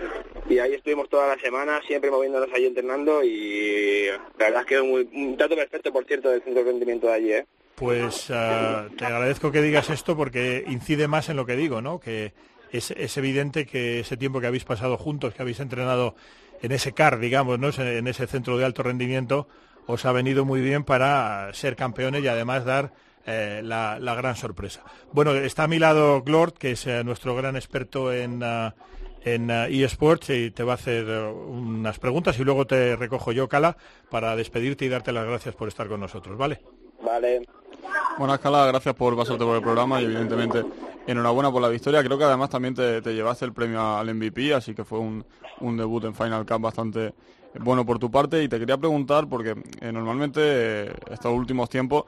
Y 0.49 0.59
ahí 0.59 0.73
estuvimos 0.73 1.09
toda 1.09 1.27
la 1.35 1.41
semana, 1.41 1.81
siempre 1.85 2.11
moviéndonos 2.11 2.49
allí 2.53 2.67
entrenando 2.67 3.23
y 3.23 4.05
la 4.37 4.45
verdad 4.45 4.61
es 4.61 4.67
que 4.67 4.81
muy, 4.81 5.09
un 5.13 5.35
trato 5.35 5.55
perfecto, 5.55 5.91
por 5.91 6.05
cierto, 6.05 6.29
del 6.29 6.41
centro 6.43 6.63
de 6.63 6.69
rendimiento 6.71 7.07
de 7.07 7.13
allí, 7.13 7.33
¿eh? 7.33 7.45
Pues 7.77 8.31
ah, 8.31 8.87
te 8.97 9.05
agradezco 9.05 9.51
que 9.51 9.61
digas 9.61 9.91
esto 9.91 10.17
porque 10.17 10.65
incide 10.67 11.07
más 11.07 11.29
en 11.29 11.35
lo 11.35 11.45
que 11.45 11.55
digo, 11.55 11.79
¿no? 11.79 11.99
Que 11.99 12.33
es, 12.71 13.17
evidente 13.17 13.67
que 13.67 13.99
ese 13.99 14.17
tiempo 14.17 14.41
que 14.41 14.47
habéis 14.47 14.65
pasado 14.65 14.97
juntos, 14.97 15.35
que 15.35 15.43
habéis 15.43 15.59
entrenado 15.59 16.15
en 16.63 16.71
ese 16.71 16.93
CAR, 16.93 17.19
digamos, 17.19 17.59
¿no? 17.59 17.69
en 17.69 18.07
ese 18.07 18.25
centro 18.25 18.57
de 18.57 18.65
alto 18.65 18.81
rendimiento, 18.81 19.47
os 19.85 20.05
ha 20.05 20.11
venido 20.11 20.43
muy 20.43 20.59
bien 20.59 20.83
para 20.85 21.53
ser 21.53 21.75
campeones 21.75 22.23
y 22.23 22.27
además 22.27 22.65
dar 22.65 22.93
eh, 23.27 23.61
la, 23.63 23.99
gran 23.99 24.35
sorpresa. 24.35 24.83
Bueno, 25.11 25.35
está 25.35 25.65
a 25.65 25.67
mi 25.67 25.77
lado 25.77 26.23
Glord, 26.23 26.53
que 26.53 26.71
es 26.71 26.87
eh, 26.87 27.03
nuestro 27.03 27.35
gran 27.35 27.55
experto 27.55 28.11
en, 28.11 28.41
ah, 28.41 28.73
en 29.23 29.51
ah, 29.51 29.67
eSports 29.67 30.31
y 30.31 30.49
te 30.49 30.63
va 30.63 30.71
a 30.71 30.75
hacer 30.75 31.05
eh, 31.07 31.25
unas 31.27 31.99
preguntas 31.99 32.39
y 32.39 32.43
luego 32.43 32.65
te 32.65 32.95
recojo 32.95 33.31
yo, 33.33 33.47
Cala, 33.47 33.77
para 34.09 34.35
despedirte 34.35 34.85
y 34.85 34.89
darte 34.89 35.11
las 35.11 35.27
gracias 35.27 35.53
por 35.53 35.67
estar 35.67 35.87
con 35.87 35.99
nosotros, 35.99 36.37
¿vale? 36.37 36.59
Vale. 37.01 37.41
Bueno, 38.17 38.33
Escala, 38.33 38.65
gracias 38.65 38.95
por 38.95 39.15
pasarte 39.15 39.43
por 39.43 39.55
el 39.55 39.61
programa 39.61 40.01
y 40.01 40.05
evidentemente 40.05 40.65
enhorabuena 41.05 41.51
por 41.51 41.61
la 41.61 41.69
victoria. 41.69 42.03
Creo 42.03 42.17
que 42.17 42.23
además 42.23 42.49
también 42.49 42.73
te, 42.73 43.01
te 43.01 43.13
llevaste 43.13 43.45
el 43.45 43.53
premio 43.53 43.97
al 43.97 44.13
MVP, 44.13 44.53
así 44.53 44.73
que 44.73 44.83
fue 44.83 44.99
un, 44.99 45.23
un 45.61 45.77
debut 45.77 46.03
en 46.05 46.15
Final 46.15 46.45
Cup 46.45 46.61
bastante 46.61 47.13
bueno 47.59 47.85
por 47.85 47.99
tu 47.99 48.09
parte. 48.09 48.43
Y 48.43 48.47
te 48.47 48.59
quería 48.59 48.77
preguntar, 48.77 49.27
porque 49.27 49.55
eh, 49.81 49.91
normalmente 49.91 50.39
eh, 50.43 50.93
estos 51.11 51.33
últimos 51.33 51.69
tiempos, 51.69 52.05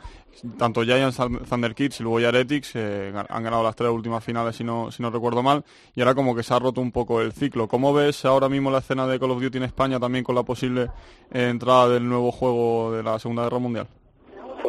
tanto 0.58 0.84
Giants, 0.84 1.18
Thunder 1.50 1.76
Kids 1.76 2.00
y 2.00 2.04
luego 2.04 2.20
ya 2.20 2.30
Heretics 2.30 2.72
eh, 2.76 3.14
han 3.30 3.44
ganado 3.44 3.64
las 3.64 3.76
tres 3.76 3.92
últimas 3.92 4.24
finales, 4.24 4.56
si 4.56 4.64
no, 4.64 4.92
si 4.92 5.02
no 5.02 5.10
recuerdo 5.10 5.44
mal, 5.44 5.64
y 5.96 6.02
ahora 6.02 6.16
como 6.16 6.36
que 6.36 6.44
se 6.44 6.54
ha 6.54 6.60
roto 6.60 6.82
un 6.82 6.92
poco 6.92 7.22
el 7.22 7.34
ciclo. 7.34 7.68
¿Cómo 7.68 7.94
ves 7.94 8.26
ahora 8.26 8.50
mismo 8.50 8.72
la 8.72 8.80
escena 8.80 9.08
de 9.08 9.20
Call 9.20 9.32
of 9.32 9.42
Duty 9.42 9.58
en 9.58 9.64
España 9.64 10.00
también 10.00 10.24
con 10.24 10.36
la 10.36 10.44
posible 10.44 10.90
eh, 11.32 11.50
entrada 11.50 11.90
del 11.90 12.08
nuevo 12.08 12.32
juego 12.32 12.92
de 12.94 13.04
la 13.04 13.20
Segunda 13.20 13.44
Guerra 13.44 13.60
Mundial? 13.60 13.88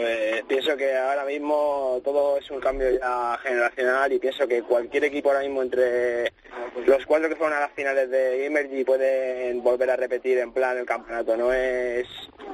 Pues 0.00 0.42
pienso 0.44 0.78
que 0.78 0.96
ahora 0.96 1.26
mismo 1.26 2.00
todo 2.02 2.38
es 2.38 2.50
un 2.50 2.58
cambio 2.58 2.88
ya 2.90 3.38
generacional 3.42 4.10
y 4.10 4.18
pienso 4.18 4.48
que 4.48 4.62
cualquier 4.62 5.04
equipo 5.04 5.28
ahora 5.28 5.42
mismo 5.42 5.60
entre 5.60 6.32
los 6.86 7.04
cuatro 7.04 7.28
que 7.28 7.36
fueron 7.36 7.58
a 7.58 7.60
las 7.60 7.72
finales 7.72 8.08
de 8.08 8.42
Gamergy 8.42 8.82
pueden 8.82 9.62
volver 9.62 9.90
a 9.90 9.96
repetir 9.96 10.38
en 10.38 10.54
plan 10.54 10.78
el 10.78 10.86
campeonato. 10.86 11.36
No 11.36 11.52
es 11.52 12.06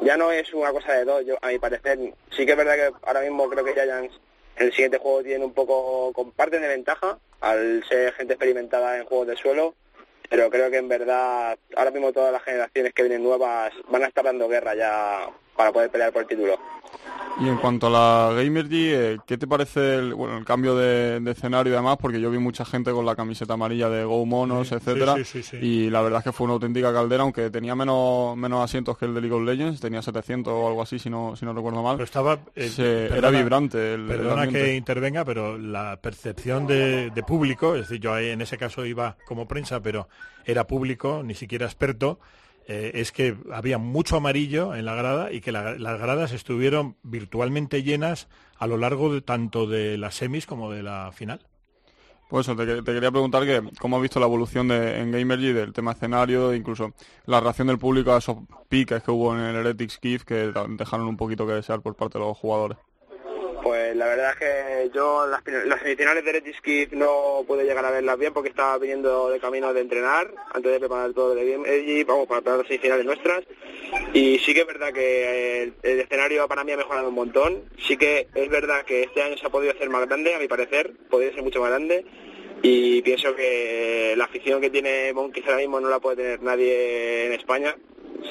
ya 0.02 0.16
no 0.16 0.32
es 0.32 0.52
una 0.54 0.72
cosa 0.72 0.94
de 0.94 1.04
dos, 1.04 1.24
yo, 1.24 1.36
a 1.40 1.46
mi 1.46 1.60
parecer. 1.60 1.96
Sí 2.30 2.44
que 2.44 2.50
es 2.50 2.56
verdad 2.56 2.74
que 2.74 3.06
ahora 3.06 3.20
mismo 3.20 3.48
creo 3.48 3.64
que 3.64 3.74
Giants 3.74 4.20
en 4.56 4.66
el 4.66 4.72
siguiente 4.72 4.98
juego 4.98 5.22
tiene 5.22 5.44
un 5.44 5.54
poco 5.54 6.12
comparten 6.14 6.62
de 6.62 6.68
ventaja 6.68 7.16
al 7.40 7.84
ser 7.88 8.12
gente 8.14 8.32
experimentada 8.32 8.98
en 8.98 9.04
juegos 9.04 9.28
de 9.28 9.36
suelo. 9.36 9.76
Pero 10.28 10.50
creo 10.50 10.68
que 10.68 10.78
en 10.78 10.88
verdad 10.88 11.56
ahora 11.76 11.92
mismo 11.92 12.12
todas 12.12 12.32
las 12.32 12.42
generaciones 12.42 12.92
que 12.92 13.02
vienen 13.02 13.22
nuevas 13.22 13.72
van 13.88 14.02
a 14.02 14.08
estar 14.08 14.24
dando 14.24 14.48
guerra 14.48 14.74
ya 14.74 15.28
para 15.56 15.72
poder 15.72 15.90
pelear 15.90 16.12
por 16.12 16.22
el 16.22 16.28
título. 16.28 16.58
Y 17.38 17.48
en 17.48 17.58
cuanto 17.58 17.88
a 17.88 17.90
la 17.90 18.32
Gamergy, 18.42 18.88
eh, 18.94 19.18
¿qué 19.26 19.36
te 19.36 19.46
parece 19.46 19.96
el, 19.96 20.14
bueno, 20.14 20.38
el 20.38 20.44
cambio 20.46 20.74
de, 20.74 21.20
de 21.20 21.30
escenario 21.32 21.70
y 21.70 21.76
demás? 21.76 21.98
Porque 22.00 22.18
yo 22.18 22.30
vi 22.30 22.38
mucha 22.38 22.64
gente 22.64 22.92
con 22.92 23.04
la 23.04 23.14
camiseta 23.14 23.54
amarilla 23.54 23.90
de 23.90 24.04
Go 24.04 24.24
Monos, 24.24 24.68
Sí, 24.68 24.74
etcétera, 24.74 25.16
sí, 25.16 25.24
sí, 25.24 25.42
sí, 25.42 25.58
sí. 25.60 25.66
y 25.66 25.90
la 25.90 26.00
verdad 26.00 26.20
es 26.20 26.24
que 26.24 26.32
fue 26.32 26.46
una 26.46 26.54
auténtica 26.54 26.94
caldera, 26.94 27.24
aunque 27.24 27.50
tenía 27.50 27.74
menos, 27.74 28.34
menos 28.38 28.64
asientos 28.64 28.96
que 28.96 29.04
el 29.04 29.12
de 29.12 29.20
League 29.20 29.36
of 29.36 29.42
Legends, 29.42 29.80
tenía 29.80 30.00
700 30.00 30.50
o 30.50 30.66
algo 30.66 30.80
así, 30.80 30.98
si 30.98 31.10
no, 31.10 31.36
si 31.36 31.44
no 31.44 31.52
recuerdo 31.52 31.82
mal. 31.82 31.96
Pero 31.96 32.04
estaba, 32.04 32.38
eh, 32.54 32.68
Se- 32.70 33.06
era 33.14 33.28
vibrante 33.28 33.92
el, 33.94 34.06
Perdona 34.06 34.46
que 34.48 34.74
intervenga, 34.74 35.22
pero 35.26 35.58
la 35.58 35.98
percepción 36.00 36.66
de, 36.66 37.10
de 37.10 37.22
público, 37.22 37.74
es 37.74 37.82
decir, 37.82 38.00
yo 38.00 38.14
ahí 38.14 38.30
en 38.30 38.40
ese 38.40 38.56
caso 38.56 38.86
iba 38.86 39.16
como 39.26 39.46
prensa, 39.46 39.80
pero 39.82 40.08
era 40.46 40.66
público, 40.66 41.20
ni 41.22 41.34
siquiera 41.34 41.66
experto, 41.66 42.18
eh, 42.68 42.92
es 42.94 43.12
que 43.12 43.36
había 43.52 43.78
mucho 43.78 44.16
amarillo 44.16 44.74
en 44.74 44.84
la 44.84 44.94
grada 44.94 45.32
y 45.32 45.40
que 45.40 45.52
la- 45.52 45.76
las 45.76 45.98
gradas 46.00 46.32
estuvieron 46.32 46.96
virtualmente 47.02 47.82
llenas 47.82 48.28
a 48.58 48.66
lo 48.66 48.76
largo 48.76 49.12
de 49.12 49.20
tanto 49.20 49.66
de 49.66 49.98
las 49.98 50.14
semis 50.16 50.46
como 50.46 50.70
de 50.72 50.82
la 50.82 51.12
final. 51.12 51.40
Pues 52.28 52.48
eso, 52.48 52.56
te, 52.56 52.82
quería 52.82 53.12
preguntar 53.12 53.44
que 53.44 53.62
cómo 53.78 53.96
has 53.96 54.02
visto 54.02 54.18
la 54.18 54.26
evolución 54.26 54.66
de, 54.66 54.98
en 55.00 55.12
Gamergy 55.12 55.52
del 55.52 55.72
tema 55.72 55.92
escenario, 55.92 56.52
incluso 56.54 56.92
la 57.26 57.38
reacción 57.40 57.68
del 57.68 57.78
público 57.78 58.12
a 58.12 58.18
esos 58.18 58.38
piques 58.68 59.00
que 59.02 59.12
hubo 59.12 59.32
en 59.32 59.42
el 59.44 59.54
Heretics 59.54 59.98
Kiev 59.98 60.24
que 60.24 60.52
dejaron 60.70 61.06
un 61.06 61.16
poquito 61.16 61.46
que 61.46 61.52
desear 61.52 61.80
por 61.82 61.94
parte 61.94 62.18
de 62.18 62.24
los 62.24 62.36
jugadores. 62.36 62.78
Pues 63.86 63.96
la 63.98 64.06
verdad 64.06 64.30
es 64.32 64.36
que 64.38 64.90
yo 64.92 65.28
las, 65.28 65.44
fin- 65.44 65.68
las 65.68 65.78
semifinales 65.80 66.24
de 66.24 66.32
Retis 66.32 66.60
Kid 66.60 66.88
no 66.94 67.44
pude 67.46 67.62
llegar 67.62 67.84
a 67.84 67.92
verlas 67.92 68.18
bien 68.18 68.32
porque 68.32 68.48
estaba 68.48 68.76
viniendo 68.78 69.30
de 69.30 69.38
camino 69.38 69.72
de 69.72 69.80
entrenar 69.80 70.28
antes 70.52 70.72
de 70.72 70.80
preparar 70.80 71.12
todo 71.12 71.36
de 71.36 71.48
Game 71.48 71.68
Edgy, 71.68 72.02
vamos, 72.02 72.26
para 72.26 72.40
preparar 72.40 72.58
las 72.58 72.66
semifinales 72.66 73.06
nuestras. 73.06 73.44
Y 74.12 74.40
sí 74.40 74.54
que 74.54 74.62
es 74.62 74.66
verdad 74.66 74.92
que 74.92 75.62
el, 75.62 75.74
el 75.84 76.00
escenario 76.00 76.48
para 76.48 76.64
mí 76.64 76.72
ha 76.72 76.76
mejorado 76.76 77.10
un 77.10 77.14
montón. 77.14 77.62
Sí 77.78 77.96
que 77.96 78.26
es 78.34 78.48
verdad 78.48 78.84
que 78.84 79.04
este 79.04 79.22
año 79.22 79.36
se 79.38 79.46
ha 79.46 79.50
podido 79.50 79.72
hacer 79.72 79.88
más 79.88 80.04
grande, 80.08 80.34
a 80.34 80.40
mi 80.40 80.48
parecer, 80.48 80.92
podría 81.08 81.32
ser 81.32 81.44
mucho 81.44 81.60
más 81.60 81.70
grande. 81.70 82.04
Y 82.62 83.02
pienso 83.02 83.36
que 83.36 84.14
la 84.16 84.24
afición 84.24 84.60
que 84.60 84.70
tiene 84.70 85.12
Monkeys 85.12 85.46
ahora 85.46 85.58
mismo 85.58 85.78
no 85.78 85.88
la 85.88 86.00
puede 86.00 86.16
tener 86.16 86.42
nadie 86.42 87.26
en 87.26 87.34
España. 87.34 87.76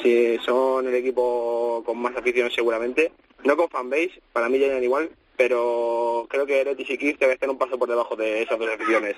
Si 0.03 0.37
son 0.39 0.85
el 0.89 0.95
equipo 0.95 1.81
con 1.85 1.97
más 1.99 2.13
afición 2.17 2.51
seguramente. 2.51 3.13
No 3.45 3.55
con 3.55 3.69
fanbase, 3.69 4.21
para 4.33 4.49
mí 4.49 4.57
ya 4.57 4.65
llegan 4.65 4.83
igual, 4.83 5.11
pero 5.37 6.25
creo 6.29 6.45
que 6.45 6.63
Retis 6.63 6.89
y 6.89 6.97
Kids 6.97 7.19
debe 7.19 7.33
estar 7.33 7.49
un 7.49 7.57
paso 7.57 7.77
por 7.77 7.89
debajo 7.89 8.15
de 8.15 8.43
esas 8.43 8.57
dos 8.59 8.69
aficiones. 8.69 9.15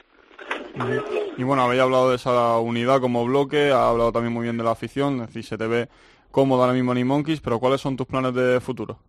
Y 1.38 1.44
bueno, 1.44 1.64
habéis 1.64 1.82
hablado 1.82 2.10
de 2.10 2.16
esa 2.16 2.58
unidad 2.60 3.02
como 3.02 3.26
bloque, 3.26 3.72
ha 3.72 3.90
hablado 3.90 4.12
también 4.12 4.34
muy 4.34 4.44
bien 4.44 4.58
de 4.58 4.64
la 4.64 4.72
afición, 4.72 5.22
es 5.22 5.28
decir, 5.28 5.44
se 5.44 5.58
te 5.58 5.68
ve 5.68 5.90
cómodo 6.32 6.62
ahora 6.62 6.74
mismo 6.74 6.94
en 6.94 7.08
Monkeys, 7.08 7.42
pero 7.42 7.60
¿cuáles 7.60 7.82
son 7.82 7.98
tus 7.98 8.08
planes 8.08 8.34
de 8.34 8.60
futuro? 8.60 9.00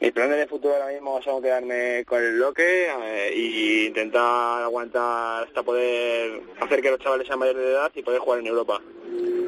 Mis 0.00 0.12
planes 0.12 0.38
de 0.38 0.46
futuro 0.46 0.74
ahora 0.74 0.92
mismo 0.92 1.20
son 1.22 1.42
quedarme 1.42 2.04
con 2.06 2.22
el 2.22 2.36
bloque 2.36 2.86
eh, 2.88 3.34
y 3.36 3.86
intentar 3.88 4.62
aguantar 4.62 5.44
hasta 5.46 5.62
poder 5.62 6.40
hacer 6.58 6.80
que 6.80 6.90
los 6.90 7.00
chavales 7.00 7.26
sean 7.26 7.38
mayores 7.38 7.62
de 7.62 7.70
edad 7.70 7.92
y 7.94 8.02
poder 8.02 8.20
jugar 8.20 8.40
en 8.40 8.46
Europa. 8.46 8.80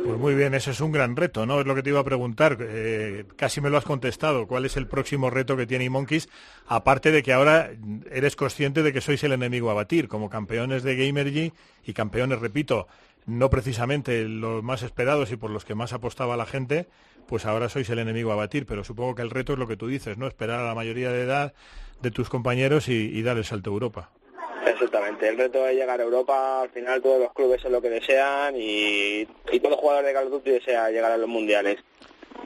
Pues 0.04 0.18
muy 0.18 0.34
bien, 0.34 0.52
ese 0.52 0.72
es 0.72 0.80
un 0.80 0.92
gran 0.92 1.16
reto, 1.16 1.46
¿no? 1.46 1.60
Es 1.60 1.66
lo 1.66 1.74
que 1.74 1.82
te 1.82 1.88
iba 1.88 2.00
a 2.00 2.04
preguntar. 2.04 2.58
eh, 2.60 3.24
casi 3.36 3.62
me 3.62 3.70
lo 3.70 3.78
has 3.78 3.84
contestado. 3.84 4.46
¿Cuál 4.46 4.66
es 4.66 4.76
el 4.76 4.86
próximo 4.86 5.30
reto 5.30 5.56
que 5.56 5.66
tiene 5.66 5.88
Monkeys? 5.88 6.28
Aparte 6.66 7.12
de 7.12 7.22
que 7.22 7.32
ahora 7.32 7.70
eres 8.10 8.36
consciente 8.36 8.82
de 8.82 8.92
que 8.92 9.00
sois 9.00 9.24
el 9.24 9.32
enemigo 9.32 9.70
a 9.70 9.74
batir, 9.74 10.08
como 10.08 10.28
campeones 10.28 10.82
de 10.82 10.96
Gamergy 10.96 11.52
y 11.86 11.92
campeones, 11.94 12.40
repito, 12.40 12.88
no 13.26 13.48
precisamente 13.48 14.24
los 14.24 14.62
más 14.62 14.82
esperados 14.82 15.30
y 15.30 15.36
por 15.36 15.50
los 15.50 15.64
que 15.64 15.74
más 15.74 15.92
apostaba 15.92 16.36
la 16.36 16.46
gente, 16.46 16.88
pues 17.32 17.46
ahora 17.46 17.70
sois 17.70 17.88
el 17.88 17.98
enemigo 17.98 18.30
a 18.30 18.34
batir. 18.34 18.66
Pero 18.66 18.84
supongo 18.84 19.14
que 19.14 19.22
el 19.22 19.30
reto 19.30 19.54
es 19.54 19.58
lo 19.58 19.66
que 19.66 19.78
tú 19.78 19.86
dices, 19.86 20.18
¿no? 20.18 20.26
Esperar 20.26 20.60
a 20.60 20.66
la 20.66 20.74
mayoría 20.74 21.10
de 21.10 21.22
edad 21.22 21.54
de 22.02 22.10
tus 22.10 22.28
compañeros 22.28 22.88
y, 22.88 22.92
y 22.92 23.22
dar 23.22 23.38
el 23.38 23.44
salto 23.46 23.70
a 23.70 23.72
Europa. 23.72 24.10
Exactamente, 24.66 25.30
el 25.30 25.38
reto 25.38 25.66
es 25.66 25.74
llegar 25.74 25.98
a 25.98 26.04
Europa, 26.04 26.60
al 26.60 26.68
final 26.68 27.00
todos 27.00 27.22
los 27.22 27.32
clubes 27.32 27.64
es 27.64 27.70
lo 27.70 27.80
que 27.80 27.88
desean 27.88 28.54
y, 28.54 29.26
y 29.50 29.60
todo 29.60 29.78
jugador 29.78 30.04
de 30.04 30.12
Call 30.12 30.26
of 30.26 30.32
Duty 30.32 30.50
desea 30.50 30.90
llegar 30.90 31.10
a 31.10 31.16
los 31.16 31.26
mundiales. 31.26 31.78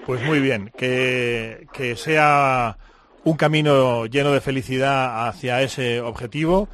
Pues 0.04 0.22
muy 0.22 0.38
bien, 0.38 0.70
que, 0.78 1.66
que 1.72 1.96
sea 1.96 2.78
un 3.24 3.36
camino 3.36 4.06
lleno 4.06 4.30
de 4.30 4.40
felicidad 4.40 5.26
hacia 5.26 5.62
ese 5.62 6.00
objetivo 6.00 6.68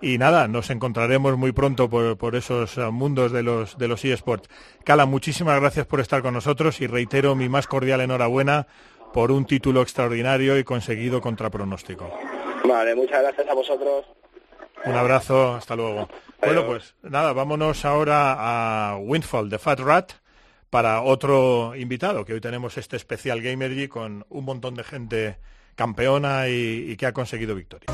y 0.00 0.18
nada, 0.18 0.48
nos 0.48 0.70
encontraremos 0.70 1.36
muy 1.36 1.52
pronto 1.52 1.88
por, 1.88 2.16
por 2.16 2.36
esos 2.36 2.78
eh, 2.78 2.90
mundos 2.90 3.32
de 3.32 3.42
los, 3.42 3.76
de 3.78 3.88
los 3.88 4.04
eSports. 4.04 4.48
Cala, 4.84 5.06
muchísimas 5.06 5.60
gracias 5.60 5.86
por 5.86 6.00
estar 6.00 6.22
con 6.22 6.34
nosotros 6.34 6.80
y 6.80 6.86
reitero 6.86 7.34
mi 7.34 7.48
más 7.48 7.66
cordial 7.66 8.00
enhorabuena 8.00 8.66
por 9.12 9.32
un 9.32 9.44
título 9.44 9.82
extraordinario 9.82 10.58
y 10.58 10.64
conseguido 10.64 11.20
contra 11.20 11.50
pronóstico. 11.50 12.10
Vale, 12.64 12.94
muchas 12.94 13.22
gracias 13.22 13.48
a 13.48 13.54
vosotros. 13.54 14.06
Un 14.84 14.94
abrazo, 14.94 15.54
hasta 15.54 15.74
luego. 15.74 16.08
Bueno, 16.40 16.64
pues 16.64 16.94
nada, 17.02 17.32
vámonos 17.32 17.84
ahora 17.84 18.36
a 18.92 18.96
Windfall 18.98 19.50
de 19.50 19.58
Fat 19.58 19.80
Rat 19.80 20.12
para 20.70 21.02
otro 21.02 21.74
invitado, 21.74 22.24
que 22.24 22.34
hoy 22.34 22.40
tenemos 22.40 22.78
este 22.78 22.96
especial 22.96 23.40
Gamergy 23.40 23.88
con 23.88 24.24
un 24.28 24.44
montón 24.44 24.74
de 24.74 24.84
gente 24.84 25.38
campeona 25.74 26.48
y, 26.48 26.86
y 26.90 26.96
que 26.96 27.06
ha 27.06 27.12
conseguido 27.12 27.54
victoria. 27.54 27.86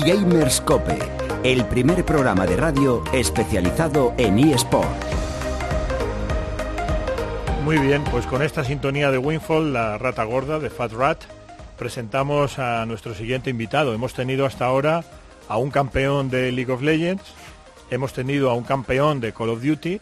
Y 0.00 0.08
Gamerscope, 0.08 0.98
el 1.42 1.64
primer 1.66 2.04
programa 2.04 2.46
de 2.46 2.56
radio 2.56 3.02
especializado 3.12 4.14
en 4.18 4.38
eSport. 4.38 4.88
Muy 7.64 7.78
bien, 7.78 8.04
pues 8.04 8.26
con 8.26 8.42
esta 8.42 8.64
sintonía 8.64 9.10
de 9.10 9.18
Winfall, 9.18 9.72
la 9.72 9.98
rata 9.98 10.24
gorda 10.24 10.58
de 10.58 10.70
Fat 10.70 10.92
Rat, 10.92 11.22
presentamos 11.78 12.58
a 12.58 12.86
nuestro 12.86 13.14
siguiente 13.14 13.50
invitado. 13.50 13.94
Hemos 13.94 14.14
tenido 14.14 14.46
hasta 14.46 14.66
ahora 14.66 15.04
a 15.48 15.56
un 15.56 15.70
campeón 15.70 16.30
de 16.30 16.52
League 16.52 16.72
of 16.72 16.82
Legends, 16.82 17.24
hemos 17.90 18.12
tenido 18.12 18.50
a 18.50 18.54
un 18.54 18.64
campeón 18.64 19.20
de 19.20 19.32
Call 19.32 19.50
of 19.50 19.62
Duty, 19.62 20.00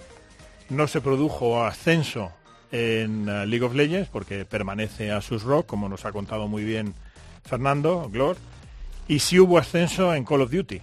no 0.71 0.87
se 0.87 1.01
produjo 1.01 1.65
ascenso 1.65 2.33
en 2.73 3.29
uh, 3.29 3.47
League 3.47 3.65
of 3.65 3.75
Legends 3.75 4.09
porque 4.11 4.45
permanece 4.45 5.13
a 5.13 5.21
sus 5.21 5.43
rock, 5.43 5.67
como 5.67 5.89
nos 5.89 6.05
ha 6.05 6.13
contado 6.13 6.47
muy 6.49 6.65
bien 6.65 6.95
Fernando 7.45 8.09
Glor, 8.11 8.37
y 9.09 9.21
sí 9.21 9.41
hubo 9.41 9.59
ascenso 9.59 10.15
en 10.15 10.25
Call 10.25 10.43
of 10.43 10.53
Duty. 10.53 10.81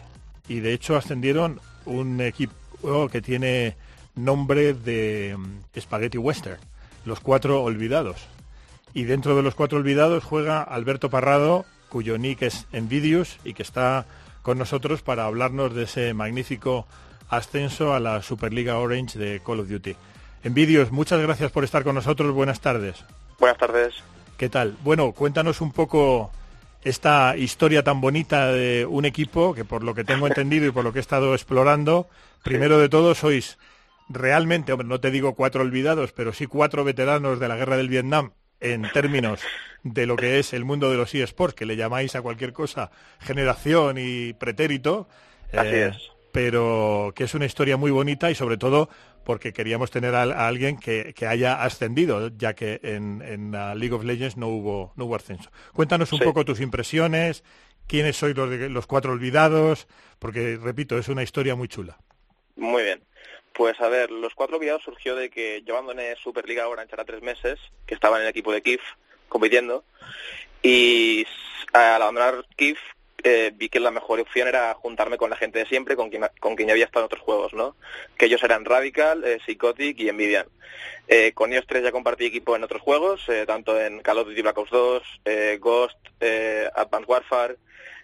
Y 0.48 0.60
de 0.60 0.74
hecho 0.74 0.98
ascendieron 0.98 1.62
un 1.86 2.20
equipo 2.20 3.08
que 3.10 3.22
tiene 3.22 3.78
nombre 4.16 4.74
de 4.74 5.36
um, 5.36 5.62
Spaghetti 5.80 6.18
Western, 6.18 6.60
los 7.06 7.20
cuatro 7.20 7.64
olvidados. 7.64 8.28
Y 8.94 9.04
dentro 9.04 9.36
de 9.36 9.44
los 9.44 9.56
cuatro 9.56 9.78
olvidados 9.78 10.24
juega 10.24 10.64
Alberto 10.64 11.10
Parrado, 11.10 11.66
cuyo 11.90 12.18
nick 12.18 12.42
es 12.42 12.66
Envidius 12.72 13.38
y 13.44 13.54
que 13.54 13.64
está 13.64 14.06
con 14.42 14.58
nosotros 14.58 15.02
para 15.02 15.26
hablarnos 15.26 15.74
de 15.76 15.84
ese 15.84 16.14
magnífico 16.14 16.88
ascenso 17.30 17.94
a 17.94 18.00
la 18.00 18.22
Superliga 18.22 18.78
Orange 18.78 19.20
de 19.20 19.42
Call 19.46 19.60
of 19.60 19.70
Duty. 19.70 19.96
Envidius, 20.44 20.92
muchas 20.92 21.22
gracias 21.22 21.52
por 21.52 21.64
estar 21.64 21.84
con 21.84 21.96
nosotros. 21.96 22.34
Buenas 22.34 22.60
tardes. 22.60 23.04
Buenas 23.40 23.58
tardes. 23.58 23.96
¿Qué 24.38 24.50
tal? 24.50 24.78
Bueno, 24.84 25.12
cuéntanos 25.12 25.62
un 25.62 25.72
poco 25.72 26.32
esta 26.86 27.36
historia 27.36 27.84
tan 27.84 28.00
bonita 28.00 28.52
de 28.52 28.86
un 28.86 29.06
equipo 29.06 29.54
que 29.56 29.66
por 29.66 29.84
lo 29.84 29.96
que 29.96 30.04
tengo 30.04 30.28
entendido 30.28 30.68
y 30.68 30.72
por 30.72 30.84
lo 30.84 30.94
que 30.94 31.00
he 31.00 31.02
estado 31.02 31.34
explorando, 31.34 32.08
primero 32.44 32.78
de 32.80 32.90
todo 32.90 33.16
sois 33.16 33.58
realmente, 34.08 34.72
hombre, 34.72 34.88
no 34.88 35.00
te 35.00 35.10
digo 35.10 35.34
cuatro 35.34 35.62
olvidados, 35.62 36.12
pero 36.12 36.32
sí 36.32 36.46
cuatro 36.46 36.84
veteranos 36.84 37.40
de 37.40 37.48
la 37.48 37.56
guerra 37.56 37.76
del 37.76 37.90
Vietnam 37.90 38.32
en 38.60 38.84
términos 38.94 39.42
de 39.84 40.06
lo 40.06 40.16
que 40.16 40.38
es 40.38 40.54
el 40.54 40.64
mundo 40.64 40.92
de 40.92 40.98
los 40.98 41.14
eSports, 41.14 41.56
que 41.56 41.66
le 41.66 41.76
llamáis 41.76 42.16
a 42.16 42.22
cualquier 42.22 42.54
cosa 42.54 42.92
generación 43.20 43.98
y 43.98 44.34
pretérito. 44.34 45.08
Así 45.54 45.70
eh, 45.70 45.88
es. 45.88 46.12
Pero 46.32 47.14
que 47.16 47.24
es 47.24 47.34
una 47.34 47.46
historia 47.46 47.78
muy 47.78 47.90
bonita 47.90 48.30
y 48.30 48.36
sobre 48.36 48.58
todo 48.58 48.90
porque 49.26 49.52
queríamos 49.52 49.92
tener 49.92 50.16
a, 50.16 50.22
a 50.24 50.48
alguien 50.48 50.78
que, 50.78 51.14
que, 51.14 51.28
haya 51.28 51.62
ascendido, 51.64 52.30
ya 52.38 52.54
que 52.54 52.80
en, 52.84 53.22
en 53.22 53.52
League 53.52 53.92
of 53.94 54.04
Legends 54.06 54.38
no 54.38 54.48
hubo, 54.48 54.94
no 54.96 55.06
hubo 55.06 55.16
ascenso. 55.16 55.52
Cuéntanos 55.74 56.14
un 56.14 56.20
Sí. 56.20 56.26
poco 56.26 56.46
tus 56.46 56.62
impresiones, 56.62 57.44
quiénes 57.88 58.16
sois 58.16 58.36
los, 58.38 58.50
de- 58.50 58.70
los 58.70 58.88
cuatro 58.88 59.12
olvidados, 59.12 59.88
porque, 60.20 60.58
repito, 60.62 60.98
es 60.98 61.10
una 61.10 61.24
historia 61.24 61.56
muy 61.56 61.68
chula. 61.68 61.98
Muy 62.56 62.84
bien. 62.84 63.04
Pues 63.54 63.80
a 63.82 63.88
ver, 63.90 64.12
los 64.12 64.34
cuatro 64.36 64.60
videos 64.60 64.84
surgió 64.84 65.16
de 65.16 65.30
que 65.30 65.64
yo 65.66 65.74
abandoné 65.76 66.16
Superliga 66.18 66.68
Orange 66.68 66.92
ahora 66.94 67.06
tres 67.06 67.22
meses, 67.22 67.60
que 67.88 67.96
estaba 67.96 68.18
en 68.18 68.24
el 68.24 68.30
equipo 68.30 68.52
de 68.52 68.62
Kif 68.62 68.82
compitiendo, 69.30 69.84
y 70.62 71.26
al 71.74 72.02
abandonar 72.02 72.46
Kif 72.56 72.78
eh, 73.26 73.52
vi 73.56 73.70
que 73.70 73.80
la 73.80 73.90
mejor 73.90 74.20
opción 74.20 74.48
era 74.48 74.72
juntarme 74.76 75.18
con 75.18 75.32
la 75.32 75.36
gente 75.36 75.58
de 75.58 75.66
siempre, 75.66 75.96
con 75.96 76.12
quien, 76.12 76.26
con 76.40 76.56
quien 76.56 76.68
ya 76.68 76.74
había 76.74 76.86
estado 76.86 77.04
en 77.04 77.08
otros 77.08 77.22
juegos, 77.22 77.54
¿no? 77.56 77.76
Que 78.18 78.26
ellos 78.26 78.44
eran 78.44 78.66
Radical, 78.66 79.24
eh, 79.26 79.40
Psychotic 79.44 80.00
y 80.00 80.10
Envidian. 80.10 80.46
Eh, 81.08 81.32
con 81.34 81.52
ellos 81.52 81.66
tres 81.68 81.82
ya 81.82 81.92
compartí 81.92 82.28
equipo 82.28 82.56
en 82.56 82.64
otros 82.64 82.84
juegos, 82.84 83.28
eh, 83.30 83.46
tanto 83.48 83.82
en 83.82 84.02
Call 84.02 84.20
of 84.20 84.28
Duty 84.28 84.44
Black 84.44 84.58
Ops 84.60 84.70
2, 84.70 85.04
eh, 85.26 85.58
Ghost, 85.60 85.98
eh, 86.20 86.70
Advanced 86.76 87.10
Warfare, 87.10 87.56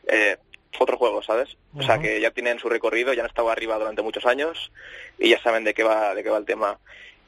eh, 0.08 0.38
otros 0.80 0.98
juegos, 0.98 1.28
¿sabes? 1.28 1.56
O 1.78 1.84
sea 1.84 2.00
que 2.00 2.20
ya 2.20 2.32
tienen 2.32 2.58
su 2.58 2.68
recorrido, 2.68 3.14
ya 3.14 3.22
han 3.22 3.30
estado 3.30 3.52
arriba 3.52 3.78
durante 3.78 4.02
muchos 4.02 4.26
años 4.26 4.72
y 5.20 5.30
ya 5.30 5.40
saben 5.44 5.64
de 5.64 5.76
qué 5.76 5.84
va, 5.84 6.16
de 6.16 6.24
qué 6.24 6.32
va 6.32 6.38
el 6.38 6.46
tema. 6.46 6.80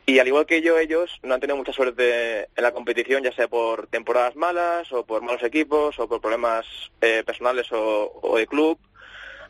Y 0.06 0.20
al 0.20 0.28
igual 0.28 0.46
que 0.46 0.62
yo, 0.62 0.78
ellos 0.78 1.18
no 1.24 1.34
han 1.34 1.40
tenido 1.40 1.56
mucha 1.56 1.72
suerte 1.72 2.44
en 2.44 2.64
la 2.64 2.74
competición, 2.74 3.24
ya 3.24 3.32
sea 3.32 3.48
por 3.48 3.88
temporadas 3.88 4.36
malas, 4.36 4.92
o 4.92 5.06
por 5.06 5.22
malos 5.22 5.44
equipos, 5.44 5.98
o 5.98 6.10
por 6.10 6.20
problemas 6.20 6.66
eh, 7.02 7.24
personales 7.26 7.72
o, 7.72 8.12
o 8.22 8.38
de 8.38 8.46
club. 8.48 8.78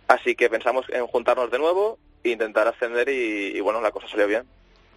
Así 0.07 0.35
que 0.35 0.49
pensamos 0.49 0.85
en 0.89 1.07
juntarnos 1.07 1.49
de 1.49 1.57
nuevo 1.57 1.97
e 2.23 2.29
intentar 2.29 2.67
ascender 2.67 3.09
y, 3.09 3.57
y 3.57 3.59
bueno, 3.61 3.81
la 3.81 3.91
cosa 3.91 4.07
salió 4.07 4.27
bien. 4.27 4.43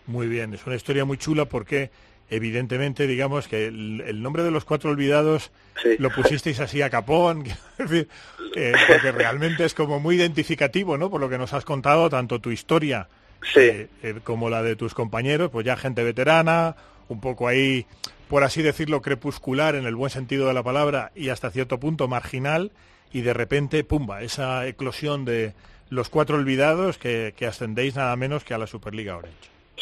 Muy 0.07 0.27
bien, 0.27 0.53
es 0.53 0.67
una 0.67 0.77
historia 0.77 1.05
muy 1.07 1.17
chula 1.17 1.47
porque 1.47 1.91
evidentemente 2.29 3.07
digamos 3.07 3.49
que 3.49 3.67
el, 3.67 4.03
el 4.07 4.23
nombre 4.23 4.43
de 4.43 4.51
los 4.51 4.65
cuatro 4.65 4.91
olvidados 4.91 5.51
Sí. 5.83 5.91
lo 5.99 6.09
pusisteis 6.11 6.59
así 6.61 6.81
a 6.81 6.89
capón, 6.89 7.45
eh, 7.79 8.73
porque 8.89 9.13
realmente 9.13 9.65
es 9.67 9.75
como 9.75 10.01
muy 10.01 10.17
identificativo, 10.17 10.97
¿no? 10.97 11.11
Por 11.11 11.21
lo 11.21 11.29
que 11.29 11.37
nos 11.39 11.53
has 11.53 11.65
contado, 11.67 12.09
tanto 12.09 12.41
tu 12.41 12.51
historia 12.51 13.09
Sí. 13.53 13.61
eh, 13.61 13.89
eh, 14.03 14.15
como 14.25 14.51
la 14.51 14.63
de 14.63 14.77
tus 14.77 14.95
compañeros, 14.95 15.51
pues 15.51 15.65
ya 15.65 15.77
gente 15.77 16.03
veterana, 16.03 16.77
un 17.09 17.21
poco 17.21 17.49
ahí, 17.49 17.87
por 18.29 18.45
así 18.45 18.63
decirlo, 18.63 19.03
crepuscular 19.03 19.75
en 19.75 19.87
el 19.87 19.95
buen 19.95 20.11
sentido 20.11 20.49
de 20.49 20.55
la 20.55 20.63
palabra 20.63 21.13
y 21.15 21.29
hasta 21.29 21.51
cierto 21.51 21.79
punto 21.79 22.09
marginal, 22.09 22.73
y 23.13 23.21
de 23.21 23.33
repente, 23.33 23.85
pumba, 23.85 24.23
esa 24.23 24.67
eclosión 24.67 25.25
de 25.25 25.55
los 25.91 26.09
cuatro 26.09 26.37
olvidados 26.37 26.99
que, 26.99 27.35
que 27.37 27.47
ascendéis 27.47 27.95
nada 27.95 28.17
menos 28.17 28.43
que 28.43 28.55
a 28.55 28.59
la 28.59 28.67
Superliga 28.67 29.17
Orange. 29.17 29.37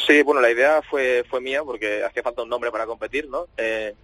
Sí, 0.06 0.22
bueno, 0.22 0.40
la 0.40 0.50
idea 0.50 0.82
fue, 0.82 1.24
fue 1.30 1.40
mía 1.40 1.62
porque 1.64 2.02
hacía 2.04 2.22
falta 2.22 2.42
un 2.42 2.48
nombre 2.48 2.70
para 2.70 2.84
competir, 2.84 3.28
¿no? 3.28 3.46
Eh, 3.56 3.94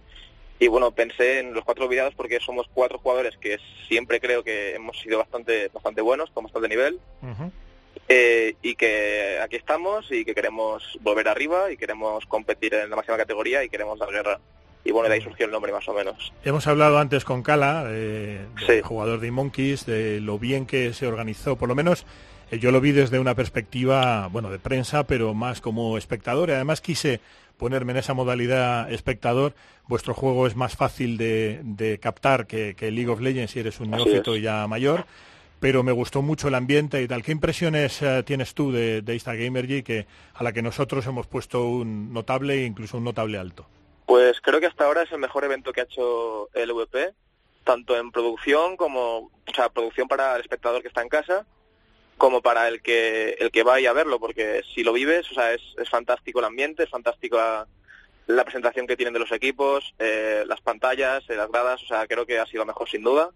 y 0.57 0.67
bueno, 0.67 0.91
pensé 0.91 1.39
en 1.39 1.53
los 1.53 1.63
cuatro 1.65 1.85
olvidados 1.85 2.15
porque 2.15 2.39
somos 2.39 2.67
cuatro 2.73 2.97
jugadores 2.99 3.35
que 3.37 3.57
siempre 3.87 4.19
creo 4.19 4.43
que 4.43 4.75
hemos 4.75 4.99
sido 4.99 5.17
bastante, 5.17 5.69
bastante 5.73 6.01
buenos, 6.01 6.29
con 6.31 6.45
bastante 6.45 6.69
nivel. 6.69 6.99
Ujú. 7.21 7.51
Eh, 8.13 8.55
y 8.61 8.75
que 8.75 9.39
aquí 9.41 9.55
estamos 9.55 10.11
y 10.11 10.25
que 10.25 10.35
queremos 10.35 10.83
volver 11.01 11.29
arriba 11.29 11.71
y 11.71 11.77
queremos 11.77 12.25
competir 12.25 12.73
en 12.73 12.89
la 12.89 12.97
máxima 12.97 13.15
categoría 13.15 13.63
y 13.63 13.69
queremos 13.69 13.97
dar 13.99 14.09
guerra. 14.11 14.37
Y 14.83 14.91
bueno, 14.91 15.07
de 15.07 15.15
ahí 15.15 15.21
surgió 15.21 15.45
el 15.45 15.51
nombre 15.53 15.71
más 15.71 15.87
o 15.87 15.93
menos. 15.93 16.33
Hemos 16.43 16.67
hablado 16.67 16.97
antes 16.97 17.23
con 17.23 17.41
Cala, 17.41 17.85
eh, 17.87 18.45
del 18.57 18.65
Sí. 18.67 18.81
jugador 18.83 19.21
de 19.21 19.31
Monkeys, 19.31 19.85
de 19.85 20.19
lo 20.19 20.37
bien 20.39 20.65
que 20.65 20.91
se 20.93 21.07
organizó, 21.07 21.55
por 21.55 21.69
lo 21.69 21.75
menos 21.75 22.05
eh, 22.51 22.59
yo 22.59 22.71
lo 22.71 22.81
vi 22.81 22.91
desde 22.91 23.17
una 23.17 23.33
perspectiva, 23.33 24.27
bueno, 24.27 24.49
de 24.49 24.59
prensa, 24.59 25.05
pero 25.07 25.33
más 25.33 25.61
como 25.61 25.97
espectador. 25.97 26.49
Y 26.49 26.53
además 26.53 26.81
quise 26.81 27.21
ponerme 27.57 27.93
en 27.93 27.99
esa 27.99 28.13
modalidad 28.13 28.91
espectador. 28.91 29.53
Vuestro 29.87 30.13
juego 30.13 30.47
es 30.47 30.55
más 30.57 30.75
fácil 30.75 31.17
de, 31.17 31.61
de 31.63 31.97
captar 31.99 32.45
que, 32.45 32.75
que 32.75 32.91
League 32.91 33.09
of 33.09 33.21
Legends 33.21 33.51
si 33.53 33.59
eres 33.61 33.79
un 33.79 33.91
neófito 33.91 34.35
y 34.35 34.41
ya 34.41 34.67
mayor. 34.67 35.05
Pero 35.61 35.83
me 35.83 35.93
gustó 35.93 36.21
mucho 36.21 36.49
el 36.49 36.55
ambiente 36.55 37.01
y 37.01 37.07
tal. 37.07 37.23
¿Qué 37.23 37.31
impresiones 37.31 38.01
eh, 38.01 38.23
tienes 38.25 38.53
tú 38.53 38.73
de, 38.73 39.01
de 39.01 39.15
esta 39.15 39.35
Gamergy 39.35 39.83
que, 39.83 40.07
a 40.33 40.43
la 40.43 40.51
que 40.51 40.61
nosotros 40.61 41.05
hemos 41.05 41.27
puesto 41.27 41.63
un 41.65 42.11
notable 42.11 42.55
e 42.55 42.65
incluso 42.65 42.97
un 42.97 43.03
notable 43.03 43.37
alto? 43.37 43.67
Pues 44.07 44.41
creo 44.41 44.59
que 44.59 44.65
hasta 44.65 44.85
ahora 44.85 45.03
es 45.03 45.11
el 45.13 45.19
mejor 45.19 45.45
evento 45.45 45.71
que 45.71 45.81
ha 45.81 45.83
hecho 45.85 46.49
el 46.53 46.73
VP, 46.73 47.13
tanto 47.63 47.95
en 47.95 48.11
producción 48.11 48.75
como, 48.75 49.17
o 49.19 49.53
sea, 49.55 49.69
producción 49.69 50.07
para 50.07 50.35
el 50.35 50.41
espectador 50.41 50.81
que 50.81 50.89
está 50.89 51.01
en 51.01 51.09
casa, 51.09 51.45
como 52.17 52.41
para 52.41 52.67
el 52.67 52.81
que 52.81 53.37
el 53.39 53.51
que 53.51 53.63
vaya 53.63 53.91
a 53.91 53.93
verlo, 53.93 54.19
porque 54.19 54.63
si 54.73 54.83
lo 54.83 54.93
vives, 54.93 55.31
o 55.31 55.33
sea, 55.33 55.53
es, 55.53 55.61
es 55.77 55.89
fantástico 55.89 56.39
el 56.39 56.45
ambiente, 56.45 56.83
es 56.83 56.89
fantástico 56.89 57.37
la, 57.37 58.43
presentación 58.43 58.87
que 58.87 58.97
tienen 58.97 59.13
de 59.13 59.19
los 59.19 59.31
equipos, 59.31 59.93
eh, 59.99 60.43
las 60.45 60.59
pantallas, 60.59 61.23
eh, 61.29 61.35
las 61.35 61.49
gradas, 61.49 61.81
o 61.83 61.85
sea, 61.85 62.07
creo 62.07 62.25
que 62.25 62.39
ha 62.39 62.45
sido 62.45 62.65
mejor 62.65 62.89
sin 62.89 63.03
duda. 63.03 63.29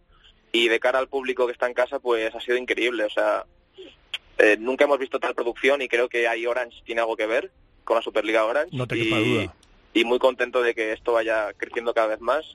Y 0.55 0.67
de 0.69 0.79
cara 0.79 0.99
al 0.99 1.07
público 1.09 1.45
que 1.45 1.51
está 1.51 1.67
en 1.67 1.73
casa, 1.73 1.99
pues 1.99 2.33
ha 2.33 2.39
sido 2.39 2.55
increíble, 2.57 3.03
o 3.03 3.09
sea, 3.09 3.45
eh, 4.37 4.55
nunca 4.59 4.85
hemos 4.85 4.99
visto 4.99 5.19
tal 5.19 5.35
producción 5.35 5.82
y 5.82 5.88
creo 5.89 6.07
que 6.07 6.27
ahí 6.27 6.45
Orange 6.45 6.82
tiene 6.86 7.01
algo 7.01 7.17
que 7.17 7.25
ver 7.25 7.51
con 7.84 7.95
la 7.97 8.01
Superliga 8.01 8.45
Orange. 8.45 8.75
No 8.75 8.88
te 8.88 8.97
y, 8.97 9.03
quepa 9.03 9.17
duda. 9.19 9.53
y 9.93 10.03
muy 10.05 10.17
contento 10.19 10.61
de 10.61 10.73
que 10.73 10.93
esto 10.93 11.11
vaya 11.13 11.51
creciendo 11.57 11.93
cada 11.93 12.07
vez 12.07 12.21
más 12.21 12.45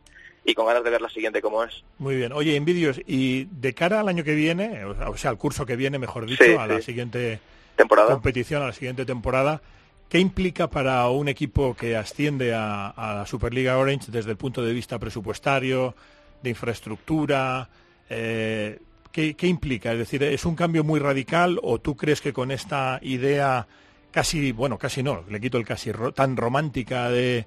y 0.45 0.55
con 0.55 0.67
ganas 0.67 0.83
de 0.83 0.91
ver 0.91 1.03
la 1.03 1.11
siguiente 1.11 1.43
como 1.43 1.63
es. 1.63 1.85
Muy 1.99 2.17
bien. 2.17 2.33
Oye, 2.33 2.57
Envidios, 2.57 3.01
y 3.07 3.45
de 3.51 3.75
cara 3.75 4.01
al 4.01 4.09
año 4.09 4.25
que 4.25 4.35
viene, 4.35 4.85
o 4.87 5.17
sea, 5.19 5.31
al 5.31 5.37
curso 5.39 5.67
que 5.67 5.77
viene, 5.77 5.99
mejor 5.99 6.25
dicho, 6.27 6.43
Sí, 6.43 6.55
a 6.59 6.67
la 6.67 6.81
siguiente 6.81 7.39
Temporada. 7.77 8.13
competición, 8.13 8.63
a 8.63 8.67
la 8.69 8.73
siguiente 8.73 9.05
temporada, 9.05 9.61
¿qué 10.09 10.19
implica 10.19 10.69
para 10.71 11.07
un 11.11 11.29
equipo 11.29 11.75
que 11.77 11.97
asciende 11.97 12.55
a, 12.55 12.89
a 12.89 13.15
la 13.15 13.27
Superliga 13.27 13.77
Orange 13.77 14.11
desde 14.11 14.31
el 14.31 14.37
punto 14.39 14.63
de 14.63 14.73
vista 14.73 14.99
presupuestario, 14.99 15.95
de 16.43 16.51
infraestructura? 16.51 17.69
Eh, 18.11 18.79
¿qué, 19.13 19.35
qué 19.35 19.47
implica? 19.47 19.93
Es 19.93 19.99
decir, 19.99 20.23
¿es 20.23 20.45
un 20.45 20.55
cambio 20.57 20.85
muy 20.85 21.01
radical 21.01 21.59
o 21.63 21.79
tú 21.81 21.97
crees 21.97 22.21
que 22.21 22.33
con 22.33 22.51
esta 22.51 22.99
idea 23.03 23.67
casi, 24.11 24.53
bueno, 24.53 24.77
casi 24.77 25.03
no, 25.03 25.25
le 25.29 25.41
quito 25.41 25.57
el 25.57 25.65
casi, 25.65 25.93
ro- 25.93 26.13
tan 26.13 26.37
romántica 26.37 27.09
de, 27.11 27.47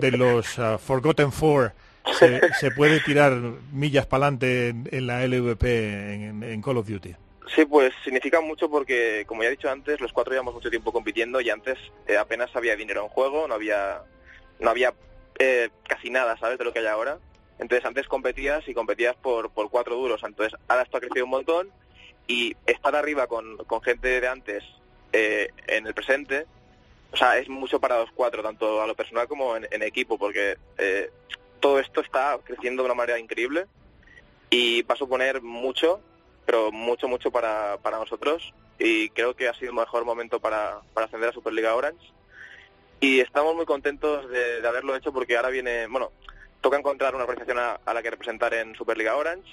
de 0.00 0.10
los 0.12 0.58
ah, 0.58 0.78
Forgotten 0.78 1.32
Four, 1.32 1.72
se, 2.18 2.40
se 2.60 2.70
puede 2.70 3.00
tirar 3.00 3.32
millas 3.72 4.06
para 4.06 4.26
adelante 4.26 4.68
en, 4.68 4.88
en 4.92 5.06
la 5.06 5.26
LVP 5.26 5.64
en, 6.14 6.42
en 6.44 6.62
Call 6.62 6.76
of 6.78 6.88
Duty. 6.88 7.14
Sí, 7.54 7.64
pues 7.66 7.92
significa 8.04 8.40
mucho 8.40 8.70
porque, 8.70 9.24
como 9.26 9.42
ya 9.42 9.48
he 9.48 9.52
dicho 9.52 9.70
antes, 9.70 10.00
los 10.00 10.12
cuatro 10.12 10.32
llevamos 10.32 10.54
mucho 10.54 10.70
tiempo 10.70 10.92
compitiendo 10.92 11.40
y 11.40 11.50
antes 11.50 11.78
eh, 12.06 12.16
apenas 12.16 12.54
había 12.54 12.74
dinero 12.76 13.02
en 13.02 13.08
juego, 13.08 13.46
no 13.48 13.54
había, 13.54 14.02
no 14.60 14.70
había 14.70 14.92
eh, 15.38 15.68
casi 15.88 16.10
nada, 16.10 16.36
¿sabes? 16.38 16.58
De 16.58 16.64
lo 16.64 16.72
que 16.72 16.78
hay 16.80 16.86
ahora. 16.86 17.18
Entonces 17.58 17.84
antes 17.84 18.08
competías 18.08 18.66
y 18.68 18.74
competías 18.74 19.16
por, 19.16 19.50
por 19.50 19.70
cuatro 19.70 19.96
duros. 19.96 20.22
Entonces 20.24 20.58
ahora 20.68 20.82
esto 20.82 20.96
ha 20.96 21.00
crecido 21.00 21.24
un 21.24 21.30
montón 21.30 21.70
y 22.26 22.56
estar 22.66 22.94
arriba 22.96 23.26
con, 23.26 23.58
con 23.58 23.82
gente 23.82 24.20
de 24.20 24.28
antes 24.28 24.64
eh, 25.12 25.50
en 25.68 25.86
el 25.86 25.94
presente, 25.94 26.46
o 27.12 27.16
sea, 27.16 27.38
es 27.38 27.48
mucho 27.48 27.78
para 27.78 28.00
los 28.00 28.10
cuatro, 28.10 28.42
tanto 28.42 28.82
a 28.82 28.86
lo 28.88 28.96
personal 28.96 29.28
como 29.28 29.56
en, 29.56 29.82
equipo, 29.82 30.18
porque 30.18 30.56
eh, 30.78 31.10
todo 31.60 31.78
esto 31.78 32.00
está 32.00 32.36
creciendo 32.42 32.82
de 32.82 32.86
una 32.86 32.96
manera 32.96 33.18
increíble 33.18 33.66
y 34.50 34.82
va 34.82 34.94
a 34.94 34.98
suponer 34.98 35.40
mucho, 35.40 36.00
pero 36.44 36.72
mucho, 36.72 37.06
mucho 37.06 37.30
para, 37.30 37.78
para 37.78 37.98
nosotros 37.98 38.52
y 38.78 39.10
creo 39.10 39.36
que 39.36 39.46
ha 39.46 39.54
sido 39.54 39.70
el 39.70 39.76
mejor 39.76 40.04
momento 40.04 40.40
para, 40.40 40.80
para 40.92 41.06
ascender 41.06 41.28
a 41.28 41.32
Superliga 41.32 41.76
Orange 41.76 42.04
y 42.98 43.20
estamos 43.20 43.54
muy 43.54 43.66
contentos 43.66 44.28
de 44.28 44.66
haberlo 44.66 44.96
hecho 44.96 45.12
porque 45.12 45.36
ahora 45.36 45.50
viene, 45.50 45.86
bueno, 45.86 46.10
toca 46.64 46.78
encontrar 46.78 47.14
una 47.14 47.24
organización 47.24 47.58
a, 47.58 47.78
a 47.84 47.92
la 47.94 48.02
que 48.02 48.10
representar 48.10 48.54
en 48.54 48.74
Superliga 48.74 49.16
Orange 49.16 49.46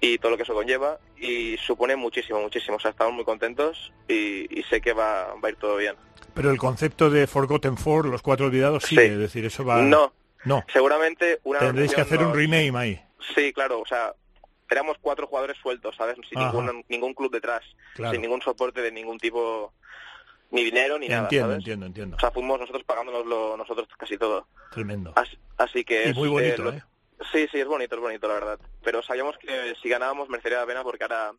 y 0.00 0.18
todo 0.18 0.30
lo 0.30 0.36
que 0.36 0.44
eso 0.44 0.54
conlleva 0.54 0.98
y 1.18 1.56
supone 1.58 1.96
muchísimo, 1.96 2.40
muchísimo, 2.40 2.76
o 2.76 2.80
sea, 2.80 2.92
estamos 2.92 3.12
muy 3.12 3.24
contentos 3.24 3.92
y, 4.06 4.46
y 4.56 4.62
sé 4.70 4.80
que 4.80 4.92
va, 4.92 5.34
va 5.34 5.48
a 5.48 5.50
ir 5.50 5.56
todo 5.56 5.76
bien. 5.76 5.96
Pero 6.34 6.50
el 6.52 6.58
concepto 6.58 7.10
de 7.10 7.26
Forgotten 7.26 7.76
Four, 7.76 8.06
los 8.06 8.22
cuatro 8.22 8.46
olvidados, 8.46 8.84
sigue, 8.84 9.06
Sí. 9.06 9.12
es 9.14 9.18
decir, 9.18 9.44
eso 9.44 9.64
va... 9.64 9.82
No, 9.82 10.12
No, 10.44 10.64
seguramente 10.72 11.40
una 11.42 11.58
tendréis 11.58 11.92
que 11.92 12.00
hacer 12.02 12.20
un 12.20 12.32
rename 12.32 12.78
ahí. 12.78 13.00
Sí, 13.34 13.52
claro, 13.52 13.80
o 13.80 13.86
sea, 13.86 14.14
éramos 14.70 14.96
cuatro 15.00 15.26
jugadores 15.26 15.56
sueltos, 15.60 15.96
¿sabes? 15.96 16.16
Sin 16.28 16.38
Ajá. 16.38 16.52
ningún, 16.52 16.84
ningún 16.88 17.14
club 17.14 17.32
detrás, 17.32 17.62
Claro. 17.94 18.12
sin 18.12 18.22
ningún 18.22 18.40
soporte 18.40 18.80
de 18.80 18.92
ningún 18.92 19.18
tipo, 19.18 19.72
ni 20.50 20.64
dinero 20.64 20.98
ni 20.98 21.08
nada, 21.08 21.22
Entiendo, 21.24 21.54
entiendo, 21.54 21.86
entiendo. 21.86 22.16
O 22.16 22.20
sea, 22.20 22.30
fuimos 22.30 22.58
nosotros 22.60 22.84
pagándonoslo 22.84 23.56
nosotros 23.56 23.88
casi 23.98 24.16
todo. 24.16 24.46
Tremendo. 24.70 25.12
Así, 25.16 25.38
así 25.58 25.84
que 25.84 26.06
Y 26.06 26.10
es, 26.10 26.16
muy 26.16 26.28
bonito, 26.28 26.62
lo- 26.62 26.72
¿eh? 26.72 26.82
Sí, 27.32 27.46
sí, 27.50 27.58
es 27.60 27.66
bonito, 27.66 27.96
es 27.96 28.00
bonito, 28.00 28.28
la 28.28 28.34
verdad. 28.34 28.60
Pero 28.82 29.02
sabíamos 29.02 29.36
que 29.38 29.74
si 29.82 29.88
ganábamos 29.88 30.28
merecería 30.28 30.60
la 30.60 30.66
pena 30.66 30.82
porque 30.84 31.02
ahora 31.04 31.32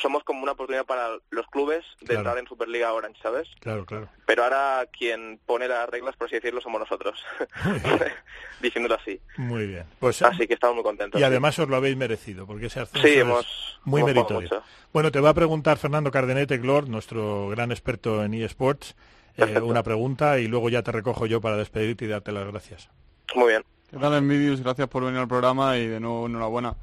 somos 0.00 0.22
como 0.24 0.42
una 0.42 0.52
oportunidad 0.52 0.84
para 0.86 1.08
los 1.30 1.46
clubes 1.48 1.84
de 2.00 2.06
Claro. 2.06 2.20
entrar 2.20 2.38
en 2.38 2.46
Superliga 2.46 2.92
Orange, 2.92 3.20
¿sabes? 3.22 3.48
Claro, 3.60 3.84
claro. 3.86 4.08
Pero 4.26 4.44
ahora 4.44 4.86
quien 4.96 5.38
pone 5.46 5.68
las 5.68 5.88
reglas, 5.88 6.16
por 6.16 6.26
así 6.26 6.36
decirlo, 6.36 6.60
somos 6.60 6.80
nosotros. 6.80 7.22
Diciéndolo 8.60 8.94
así. 8.94 9.20
Muy 9.36 9.66
bien. 9.66 9.84
Pues, 9.98 10.22
Así 10.22 10.46
que 10.46 10.54
estamos 10.54 10.76
muy 10.76 10.82
contentos. 10.84 11.18
y 11.18 11.22
sí. 11.22 11.24
además 11.24 11.58
os 11.58 11.68
lo 11.68 11.76
habéis 11.76 11.96
merecido, 11.96 12.46
porque 12.46 12.66
ese 12.66 12.80
ascenso 12.80 13.06
Sí, 13.06 13.14
es 13.14 13.20
hemos- 13.20 13.78
muy 13.84 14.00
hemos 14.00 14.14
meritorio. 14.14 14.48
mucho. 14.48 14.62
Bueno, 14.92 15.10
te 15.12 15.20
va 15.20 15.30
a 15.30 15.34
preguntar 15.34 15.76
Fernando 15.78 16.10
Cardenete 16.10 16.58
Glor, 16.58 16.88
nuestro 16.88 17.48
gran 17.48 17.70
experto 17.70 18.24
en 18.24 18.34
eSports, 18.34 18.96
eh, 19.36 19.60
una 19.60 19.82
pregunta 19.82 20.38
y 20.38 20.46
luego 20.48 20.68
ya 20.70 20.82
te 20.82 20.92
recojo 20.92 21.26
yo 21.26 21.40
para 21.40 21.56
despedirte 21.56 22.06
y 22.06 22.08
darte 22.08 22.32
las 22.32 22.46
gracias. 22.46 22.88
Muy 23.34 23.48
bien. 23.48 23.64
¿Qué 23.90 23.98
tal, 23.98 24.14
Envidius? 24.14 24.62
Gracias 24.62 24.88
por 24.88 25.04
venir 25.04 25.20
al 25.20 25.28
programa 25.28 25.76
y 25.76 25.86
de 25.86 26.00
nuevo 26.00 26.26
enhorabuena 26.26 26.74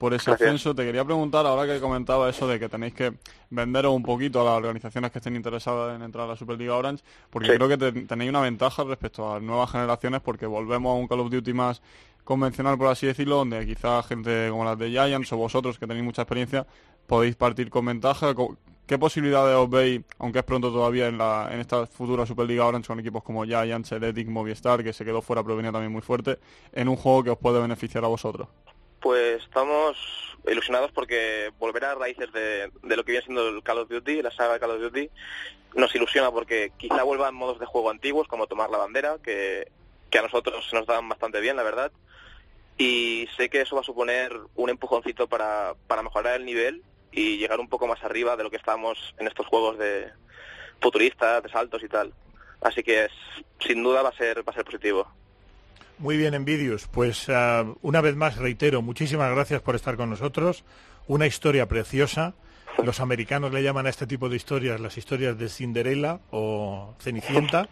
por 0.00 0.14
ese 0.14 0.30
Gracias. 0.30 0.46
ascenso. 0.48 0.74
Te 0.74 0.82
quería 0.86 1.04
preguntar, 1.04 1.44
ahora 1.44 1.66
que 1.70 1.78
comentaba 1.78 2.30
eso 2.30 2.48
de 2.48 2.58
que 2.58 2.70
tenéis 2.70 2.94
que 2.94 3.12
venderos 3.50 3.92
un 3.94 4.02
poquito 4.02 4.40
a 4.40 4.44
las 4.44 4.54
organizaciones 4.54 5.10
que 5.10 5.18
estén 5.18 5.36
interesadas 5.36 5.94
en 5.94 6.00
entrar 6.00 6.24
a 6.24 6.28
la 6.28 6.36
Superliga 6.36 6.74
Orange, 6.74 7.04
porque 7.28 7.48
Sí. 7.48 7.54
creo 7.56 7.68
que 7.68 7.76
te- 7.76 7.92
tenéis 8.06 8.30
una 8.30 8.40
ventaja 8.40 8.82
respecto 8.84 9.30
a 9.30 9.38
nuevas 9.40 9.70
generaciones, 9.70 10.22
porque 10.22 10.46
volvemos 10.46 10.90
a 10.90 10.94
un 10.94 11.06
Call 11.06 11.20
of 11.20 11.30
Duty 11.30 11.52
más 11.52 11.82
convencional, 12.24 12.78
por 12.78 12.86
así 12.86 13.06
decirlo, 13.08 13.36
donde 13.36 13.66
quizás 13.66 14.06
gente 14.06 14.48
como 14.48 14.64
las 14.64 14.78
de 14.78 14.88
Giants 14.88 15.30
o 15.34 15.36
vosotros, 15.36 15.78
que 15.78 15.86
tenéis 15.86 16.04
mucha 16.06 16.22
experiencia, 16.22 16.66
podéis 17.06 17.36
partir 17.36 17.68
con 17.68 17.84
ventaja. 17.84 18.34
¿Qué 18.86 18.98
posibilidades 18.98 19.54
os 19.54 19.68
veis, 19.68 20.00
aunque 20.18 20.38
es 20.38 20.44
pronto 20.46 20.72
todavía, 20.72 21.08
en, 21.08 21.18
la, 21.18 21.50
en 21.52 21.60
esta 21.60 21.86
futura 21.86 22.24
Superliga 22.24 22.64
Orange 22.64 22.88
con 22.88 22.98
equipos 23.00 23.22
como 23.22 23.44
Giants, 23.44 23.92
Heretic, 23.92 24.28
Movistar, 24.28 24.82
que 24.82 24.94
se 24.94 25.04
quedó 25.04 25.20
fuera 25.20 25.42
pero 25.42 25.56
venía 25.56 25.70
también 25.72 25.92
muy 25.92 26.00
fuerte, 26.00 26.38
en 26.72 26.88
un 26.88 26.96
juego 26.96 27.22
que 27.22 27.30
os 27.30 27.38
puede 27.38 27.60
beneficiar 27.60 28.02
a 28.02 28.08
vosotros? 28.08 28.48
Pues 29.00 29.42
estamos 29.42 29.96
ilusionados 30.46 30.92
porque 30.92 31.50
volver 31.58 31.84
a 31.84 31.94
raíces 31.94 32.30
de, 32.32 32.70
lo 32.82 33.04
que 33.04 33.12
viene 33.12 33.24
siendo 33.24 33.48
el 33.48 33.62
Call 33.62 33.78
of 33.78 33.88
Duty, 33.88 34.22
la 34.22 34.30
saga 34.30 34.54
de 34.54 34.60
Call 34.60 34.70
of 34.72 34.80
Duty, 34.80 35.10
nos 35.74 35.94
ilusiona 35.94 36.30
porque 36.30 36.72
quizá 36.76 37.02
vuelvan 37.02 37.34
modos 37.34 37.58
de 37.58 37.66
juego 37.66 37.90
antiguos 37.90 38.28
como 38.28 38.46
tomar 38.46 38.70
la 38.70 38.78
bandera, 38.78 39.18
que, 39.22 39.70
que 40.10 40.18
a 40.18 40.22
nosotros 40.22 40.68
nos 40.72 40.86
dan 40.86 41.08
bastante 41.08 41.40
bien, 41.40 41.56
la 41.56 41.62
verdad. 41.62 41.92
Y 42.76 43.28
sé 43.36 43.48
que 43.50 43.60
eso 43.60 43.74
va 43.76 43.82
a 43.82 43.84
suponer 43.84 44.32
un 44.54 44.70
empujoncito 44.70 45.28
para, 45.28 45.74
para 45.86 46.02
mejorar 46.02 46.36
el 46.36 46.46
nivel 46.46 46.82
y 47.12 47.38
llegar 47.38 47.60
un 47.60 47.68
poco 47.68 47.86
más 47.86 48.02
arriba 48.04 48.36
de 48.36 48.42
lo 48.44 48.50
que 48.50 48.56
estamos 48.56 49.14
en 49.18 49.26
estos 49.28 49.46
juegos 49.46 49.78
de 49.78 50.10
futuristas, 50.80 51.42
de 51.42 51.50
saltos 51.50 51.82
y 51.82 51.88
tal. 51.88 52.12
Así 52.60 52.82
que 52.82 53.04
es- 53.04 53.12
sin 53.60 53.82
duda 53.82 54.02
va 54.02 54.10
a 54.10 54.16
ser, 54.16 54.46
va 54.46 54.52
a 54.52 54.54
ser 54.54 54.64
positivo. 54.64 55.06
Muy 56.00 56.16
bien, 56.16 56.32
Envidius. 56.32 56.86
Pues 56.86 57.28
ah, 57.28 57.66
una 57.82 58.00
vez 58.00 58.16
más 58.16 58.36
reitero, 58.36 58.80
muchísimas 58.80 59.30
gracias 59.32 59.60
por 59.60 59.74
estar 59.74 59.98
con 59.98 60.08
nosotros. 60.08 60.64
Una 61.06 61.26
historia 61.26 61.68
preciosa. 61.68 62.32
Los 62.82 63.00
americanos 63.00 63.52
le 63.52 63.62
llaman 63.62 63.84
a 63.84 63.90
este 63.90 64.06
tipo 64.06 64.30
de 64.30 64.36
historias 64.36 64.80
las 64.80 64.96
historias 64.96 65.36
de 65.36 65.50
Cinderella 65.50 66.20
o 66.30 66.94
Cenicienta. 67.00 67.68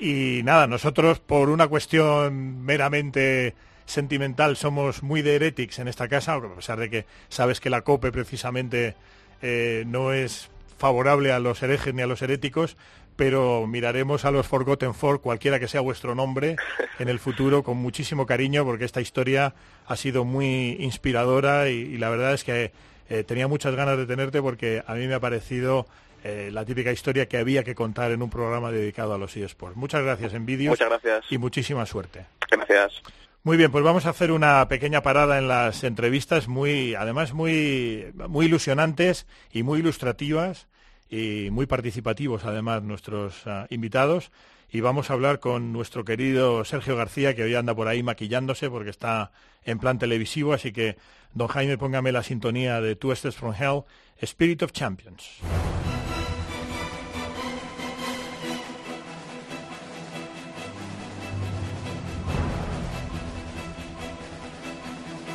Y 0.00 0.40
nada, 0.42 0.66
nosotros 0.66 1.20
por 1.20 1.48
una 1.48 1.68
cuestión 1.68 2.64
meramente 2.64 3.54
sentimental 3.86 4.56
somos 4.56 5.04
muy 5.04 5.22
de 5.22 5.36
heretics 5.36 5.78
en 5.78 5.86
esta 5.86 6.08
casa, 6.08 6.34
a 6.34 6.56
pesar 6.56 6.80
de 6.80 6.90
que 6.90 7.06
sabes 7.28 7.60
que 7.60 7.70
la 7.70 7.82
COPE 7.82 8.10
precisamente 8.10 8.96
eh, 9.42 9.84
no 9.86 10.12
es 10.12 10.50
favorable 10.76 11.30
a 11.30 11.38
los 11.38 11.62
herejes 11.62 11.94
ni 11.94 12.02
a 12.02 12.08
los 12.08 12.20
heréticos, 12.20 12.76
pero 13.16 13.66
miraremos 13.66 14.24
a 14.24 14.30
los 14.30 14.46
Forgotten 14.46 14.94
Four, 14.94 15.20
cualquiera 15.20 15.60
que 15.60 15.68
sea 15.68 15.80
vuestro 15.80 16.14
nombre, 16.14 16.56
en 16.98 17.08
el 17.08 17.18
futuro 17.18 17.62
con 17.62 17.76
muchísimo 17.76 18.26
cariño, 18.26 18.64
porque 18.64 18.84
esta 18.84 19.00
historia 19.00 19.54
ha 19.86 19.96
sido 19.96 20.24
muy 20.24 20.76
inspiradora 20.80 21.68
y, 21.68 21.74
y 21.74 21.98
la 21.98 22.10
verdad 22.10 22.34
es 22.34 22.44
que 22.44 22.72
eh, 23.08 23.24
tenía 23.24 23.48
muchas 23.48 23.74
ganas 23.74 23.98
de 23.98 24.06
tenerte 24.06 24.40
porque 24.40 24.82
a 24.86 24.94
mí 24.94 25.06
me 25.06 25.14
ha 25.14 25.20
parecido 25.20 25.86
eh, 26.22 26.48
la 26.52 26.64
típica 26.64 26.90
historia 26.90 27.28
que 27.28 27.36
había 27.36 27.64
que 27.64 27.74
contar 27.74 28.10
en 28.12 28.22
un 28.22 28.30
programa 28.30 28.70
dedicado 28.70 29.14
a 29.14 29.18
los 29.18 29.36
eSports. 29.36 29.76
Muchas 29.76 30.02
gracias, 30.02 30.32
Envidios. 30.32 30.70
Muchas 30.70 30.88
gracias. 30.88 31.26
Y 31.30 31.38
muchísima 31.38 31.84
suerte. 31.84 32.26
Gracias. 32.50 33.02
Muy 33.42 33.58
bien, 33.58 33.70
pues 33.70 33.84
vamos 33.84 34.06
a 34.06 34.10
hacer 34.10 34.32
una 34.32 34.66
pequeña 34.68 35.02
parada 35.02 35.36
en 35.36 35.48
las 35.48 35.84
entrevistas, 35.84 36.48
muy, 36.48 36.94
además 36.94 37.34
muy, 37.34 38.06
muy 38.26 38.46
ilusionantes 38.46 39.26
y 39.52 39.62
muy 39.62 39.80
ilustrativas 39.80 40.66
y 41.14 41.50
muy 41.50 41.66
participativos, 41.66 42.44
además, 42.44 42.82
nuestros 42.82 43.46
ah, 43.46 43.66
invitados. 43.70 44.32
Y 44.68 44.80
vamos 44.80 45.10
a 45.10 45.12
hablar 45.12 45.38
con 45.38 45.72
nuestro 45.72 46.04
querido 46.04 46.64
Sergio 46.64 46.96
García, 46.96 47.36
que 47.36 47.44
hoy 47.44 47.54
anda 47.54 47.74
por 47.74 47.86
ahí 47.86 48.02
maquillándose 48.02 48.68
porque 48.68 48.90
está 48.90 49.30
en 49.62 49.78
plan 49.78 50.00
televisivo. 50.00 50.52
Así 50.52 50.72
que, 50.72 50.96
don 51.32 51.46
Jaime, 51.46 51.78
póngame 51.78 52.10
la 52.10 52.24
sintonía 52.24 52.80
de 52.80 52.96
Two 52.96 53.14
Steps 53.14 53.36
from 53.36 53.54
Hell, 53.54 53.82
Spirit 54.20 54.62
of 54.62 54.72
Champions. 54.72 55.38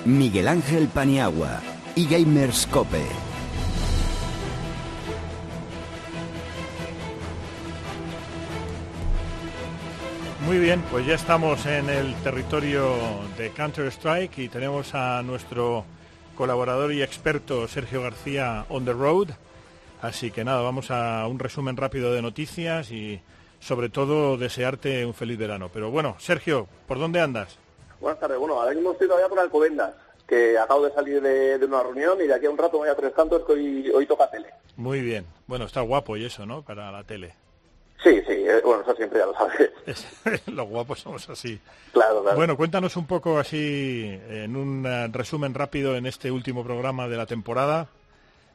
Miguel 0.04 0.48
Ángel 0.50 0.88
Paniagua 0.90 1.62
y 1.96 2.06
Gamers 2.06 2.68
Cope. 2.68 3.29
Muy 10.46 10.58
bien, 10.58 10.82
pues 10.90 11.06
ya 11.06 11.16
estamos 11.16 11.66
en 11.66 11.90
el 11.90 12.16
territorio 12.24 12.96
de 13.38 13.52
Counter-Strike 13.52 14.38
y 14.38 14.48
tenemos 14.48 14.96
a 14.96 15.22
nuestro 15.22 15.84
colaborador 16.36 16.94
y 16.94 17.04
experto 17.04 17.68
Sergio 17.68 18.02
García 18.02 18.66
on 18.70 18.86
the 18.86 18.94
road. 18.94 19.30
Así 20.02 20.32
que 20.32 20.46
nada, 20.46 20.62
vamos 20.62 20.92
a 20.92 21.28
un 21.28 21.40
resumen 21.40 21.76
rápido 21.76 22.14
de 22.14 22.22
noticias 22.22 22.90
y 22.90 23.20
sobre 23.60 23.90
todo 23.90 24.38
desearte 24.38 25.06
un 25.06 25.14
feliz 25.14 25.38
verano. 25.38 25.70
Pero 25.74 25.92
bueno, 25.92 26.16
Sergio, 26.20 26.68
¿por 26.88 27.00
dónde 27.00 27.20
andas? 27.20 27.60
Buenas 28.00 28.20
tardes. 28.22 28.40
Bueno, 28.40 28.62
ahora 28.62 28.74
mismo 28.74 28.94
estoy 28.94 29.08
todavía 29.08 29.28
por 29.28 29.40
Alcobendas, 29.40 29.92
que 30.26 30.58
acabo 30.58 30.86
de 30.86 30.94
salir 30.94 31.22
de, 31.22 31.60
de 31.60 31.66
una 31.66 31.84
reunión 31.84 32.18
y 32.22 32.28
de 32.28 32.34
aquí 32.34 32.46
a 32.46 32.50
un 32.50 32.58
rato 32.58 32.78
voy 32.78 32.88
a 32.88 32.96
Tres 32.96 33.12
Cantos 33.14 33.44
que 33.46 33.52
hoy, 33.52 33.92
hoy 33.94 34.06
toca 34.06 34.32
tele. 34.32 34.48
Muy 34.78 35.02
bien. 35.02 35.26
Bueno, 35.48 35.66
está 35.66 35.82
guapo 35.82 36.16
y 36.16 36.24
eso, 36.24 36.46
¿no? 36.46 36.62
Para 36.62 36.90
la 36.94 37.04
tele. 37.04 37.34
Sí, 38.04 38.22
sí, 38.26 38.32
eh, 38.32 38.62
bueno, 38.64 38.82
eso 38.82 38.96
siempre 38.96 39.20
ya 39.20 39.26
lo 39.26 39.34
sabes. 39.34 39.72
Los 40.48 40.68
guapos 40.70 41.00
somos 41.00 41.30
así. 41.30 41.60
Claro, 41.92 42.22
claro. 42.22 42.38
Bueno, 42.38 42.56
cuéntanos 42.56 42.96
un 42.96 43.06
poco 43.06 43.38
así, 43.38 44.20
en 44.30 44.56
un 44.56 44.86
eh, 44.86 45.10
resumen 45.12 45.54
rápido 45.54 45.96
en 45.96 46.06
este 46.06 46.32
último 46.32 46.64
programa 46.64 47.10
de 47.10 47.18
la 47.18 47.26
temporada, 47.26 47.88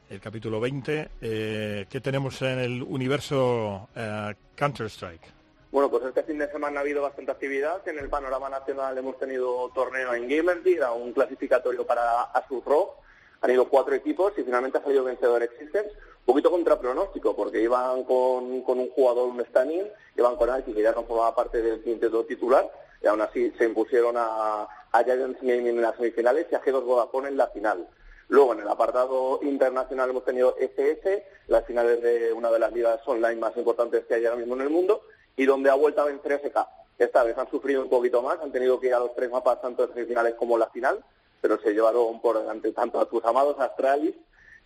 el 0.09 0.19
capítulo 0.19 0.59
20. 0.59 1.09
Eh, 1.21 1.85
¿Qué 1.89 2.01
tenemos 2.01 2.41
en 2.41 2.59
el 2.59 2.81
universo 2.81 3.87
eh, 3.95 4.33
Counter-Strike? 4.55 5.35
Bueno, 5.71 5.91
pues 5.91 6.05
este 6.05 6.23
fin 6.23 6.39
de 6.39 6.49
semana 6.49 6.79
ha 6.79 6.81
habido 6.81 7.03
bastante 7.03 7.31
actividad. 7.31 7.87
En 7.87 7.99
el 7.99 8.09
panorama 8.09 8.49
nacional 8.49 8.97
hemos 8.97 9.19
tenido 9.19 9.69
torneo 9.75 10.13
en 10.15 10.27
Gamergy, 10.27 10.77
un 10.97 11.13
clasificatorio 11.13 11.85
para 11.85 12.23
Asus 12.23 12.63
ROG. 12.65 13.04
Han 13.45 13.51
ido 13.51 13.69
cuatro 13.69 13.93
equipos 13.93 14.33
y 14.37 14.43
finalmente 14.43 14.79
ha 14.79 14.81
salido 14.81 15.03
vencedor 15.03 15.43
Existence. 15.43 15.91
Un 15.91 16.25
poquito 16.25 16.49
contra 16.49 16.79
pronóstico, 16.79 17.35
porque 17.35 17.61
iban 17.61 18.03
con, 18.03 18.63
con 18.63 18.79
un 18.79 18.89
jugador, 18.89 19.29
un 19.29 19.45
standing, 19.45 19.83
iban 20.17 20.35
con 20.35 20.49
Alki, 20.49 20.73
que 20.73 20.81
ya 20.81 20.93
no 20.93 21.03
formaba 21.03 21.35
parte 21.35 21.61
del 21.61 21.83
quinteto 21.83 22.25
titular, 22.25 22.67
y 23.03 23.05
aún 23.05 23.21
así 23.21 23.51
se 23.55 23.65
impusieron 23.65 24.15
a, 24.17 24.67
a 24.91 25.03
Giants 25.03 25.37
en 25.43 25.79
las 25.79 25.95
semifinales 25.95 26.47
y 26.51 26.55
a 26.55 26.61
G2 26.63 26.85
Vodafone 26.85 27.27
en 27.27 27.37
la 27.37 27.45
final. 27.49 27.87
Luego, 28.29 28.53
en 28.53 28.61
el 28.61 28.67
apartado 28.67 29.39
internacional 29.43 30.09
hemos 30.09 30.25
tenido 30.25 30.55
SS, 30.57 31.23
las 31.45 31.65
finales 31.67 32.01
de 32.01 32.33
una 32.33 32.49
de 32.49 32.57
las 32.57 32.73
ligas 32.73 32.99
online 33.05 33.35
más 33.35 33.55
importantes 33.57 34.05
que 34.05 34.15
hay 34.15 34.25
ahora 34.25 34.39
mismo 34.39 34.55
en 34.55 34.61
el 34.61 34.71
mundo, 34.71 35.01
y 35.37 35.45
donde 35.45 35.69
ha 35.69 35.75
vuelto 35.75 36.01
a 36.01 36.05
vencer 36.05 36.41
SK. 36.43 36.57
Esta 36.97 37.23
vez 37.23 37.37
han 37.37 37.51
sufrido 37.51 37.83
un 37.83 37.89
poquito 37.89 38.23
más, 38.23 38.39
han 38.41 38.51
tenido 38.51 38.79
que 38.79 38.87
ir 38.87 38.95
a 38.95 38.99
los 38.99 39.13
tres 39.13 39.29
mapas, 39.29 39.61
tanto 39.61 39.83
en 39.83 39.93
semifinales 39.93 40.33
como 40.33 40.57
la 40.57 40.71
final, 40.71 41.03
pero 41.45 41.61
se 41.61 41.73
llevaron 41.73 42.19
por 42.21 42.39
delante 42.39 42.71
tanto 42.71 42.99
a 42.99 43.07
tus 43.07 43.23
amados 43.23 43.59
Astralis, 43.59 44.15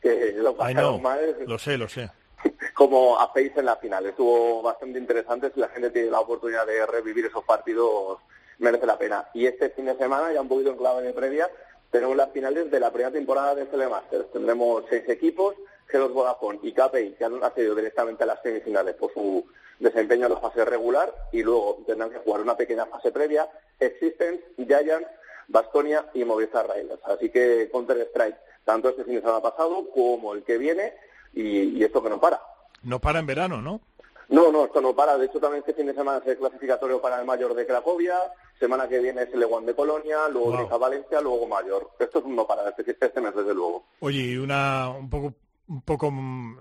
que 0.02 0.32
lo 0.38 0.56
pasaron 0.56 1.02
mal, 1.02 1.36
lo 1.46 1.60
sé, 1.60 1.78
lo 1.78 1.90
sé. 1.90 2.10
como 2.74 3.20
a 3.20 3.28
Face 3.34 3.52
en 3.58 3.66
la 3.66 3.76
final. 3.76 4.06
Estuvo 4.06 4.62
bastante 4.62 4.98
interesante, 4.98 5.52
si 5.54 5.60
la 5.60 5.68
gente 5.68 5.90
tiene 5.90 6.10
la 6.10 6.22
oportunidad 6.22 6.66
de 6.66 6.86
revivir 6.86 7.26
esos 7.26 7.44
partidos, 7.44 8.20
merece 8.60 8.86
la 8.86 8.98
pena. 8.98 9.28
Y 9.34 9.46
este 9.46 9.72
fin 9.72 9.88
de 9.88 9.98
semana, 9.98 10.32
ya 10.32 10.40
un 10.40 10.48
poquito 10.48 10.70
en 10.70 10.78
clave 10.78 11.02
de 11.02 11.12
previa, 11.12 11.50
tenemos 11.92 12.16
las 12.16 12.32
finales 12.32 12.72
de 12.72 12.80
la 12.80 12.92
primera 12.92 13.12
temporada 13.12 13.56
de 13.56 13.68
CL 13.68 13.90
Masters. 13.90 14.32
Tendremos 14.32 14.86
seis 14.90 15.04
equipos, 15.10 15.56
G2 15.92 16.14
Vodafone 16.14 16.60
y 16.64 16.72
KPI, 16.72 17.16
que 17.18 17.26
han 17.26 17.44
accedido 17.44 17.76
directamente 17.76 18.24
a 18.24 18.28
las 18.28 18.42
semifinales 18.42 18.96
por 18.96 19.14
su 19.14 19.46
desempeño 19.80 20.28
en 20.28 20.34
la 20.34 20.40
fase 20.40 20.64
regular, 20.64 21.14
y 21.34 21.44
luego 21.44 21.84
tendrán 21.86 22.10
que 22.10 22.20
jugar 22.20 22.40
una 22.40 22.56
pequeña 22.56 22.86
fase 22.86 23.12
previa, 23.12 23.50
Existence, 23.82 24.46
Giants, 24.56 25.19
Bastonia 25.50 26.06
y 26.14 26.24
Movistar 26.24 26.68
Raiders. 26.68 27.02
Así 27.06 27.30
que 27.30 27.70
Counter-Strike, 27.72 28.38
tanto 28.64 28.90
este 28.90 29.04
fin 29.04 29.16
de 29.16 29.22
semana 29.22 29.42
pasado 29.42 29.90
como 29.94 30.34
el 30.34 30.44
que 30.44 30.58
viene, 30.58 30.94
y, 31.34 31.78
y 31.78 31.84
esto 31.84 32.02
que 32.02 32.10
no 32.10 32.20
para. 32.20 32.40
No 32.84 33.00
para 33.00 33.20
en 33.20 33.26
verano, 33.26 33.62
¿no? 33.62 33.82
No, 34.30 34.52
no, 34.52 34.66
esto 34.66 34.80
no 34.80 34.96
para. 34.96 35.18
De 35.18 35.26
hecho, 35.26 35.40
también 35.40 35.62
este 35.62 35.74
fin 35.74 35.88
de 35.88 35.94
semana 35.94 36.20
es 36.20 36.28
el 36.28 36.38
clasificatorio 36.38 37.02
para 37.02 37.20
el 37.20 37.26
Mayor 37.26 37.54
de 37.56 37.66
Cracovia. 37.66 38.16
Semana 38.60 38.88
que 38.88 39.00
viene 39.00 39.24
es 39.24 39.34
el 39.34 39.40
Leguán 39.40 39.66
de 39.66 39.74
Colonia, 39.74 40.28
luego 40.32 40.68
Wow. 40.68 40.80
Valencia, 40.80 41.20
luego 41.22 41.48
Mayor. 41.48 41.90
Esto 41.98 42.20
es 42.20 42.26
un 42.26 42.36
no 42.36 42.46
para 42.46 42.70
este, 42.70 42.92
este 43.00 43.22
mes, 43.22 43.34
desde 43.36 43.54
luego. 43.56 43.86
Oye, 44.02 44.20
y 44.22 44.38
una 44.38 44.90
un 44.90 45.10
poco 45.10 45.34
un 45.68 45.82
poco 45.84 46.10
mm, 46.12 46.58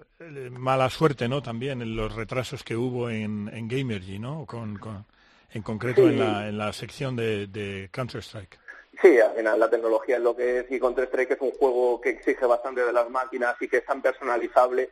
mala 0.58 0.88
suerte, 0.90 1.28
¿no? 1.28 1.42
También 1.42 1.82
en 1.82 1.96
los 1.96 2.14
retrasos 2.14 2.62
que 2.62 2.76
hubo 2.76 3.08
en, 3.10 3.50
en 3.52 3.66
Gamergy, 3.68 4.18
¿no? 4.18 4.44
Con, 4.46 4.76
con- 4.78 5.04
en 5.50 5.62
concreto 5.62 6.02
Sí. 6.02 6.08
en, 6.08 6.18
la, 6.20 6.48
en 6.48 6.58
la 6.58 6.72
sección 6.74 7.16
de, 7.16 7.46
de 7.46 7.88
Counter-Strike. 7.90 8.58
Sí, 9.00 9.20
al 9.20 9.34
final 9.34 9.60
la 9.60 9.70
tecnología 9.70 10.16
es 10.16 10.22
lo 10.22 10.34
que 10.34 10.60
es 10.60 10.70
y 10.70 10.80
Counter-Strike 10.80 11.32
es 11.32 11.40
un 11.40 11.52
juego 11.52 12.00
que 12.00 12.10
exige 12.10 12.46
bastante 12.46 12.84
de 12.84 12.92
las 12.92 13.08
máquinas 13.10 13.54
y 13.60 13.68
que 13.68 13.78
es 13.78 13.86
tan 13.86 14.02
personalizable, 14.02 14.90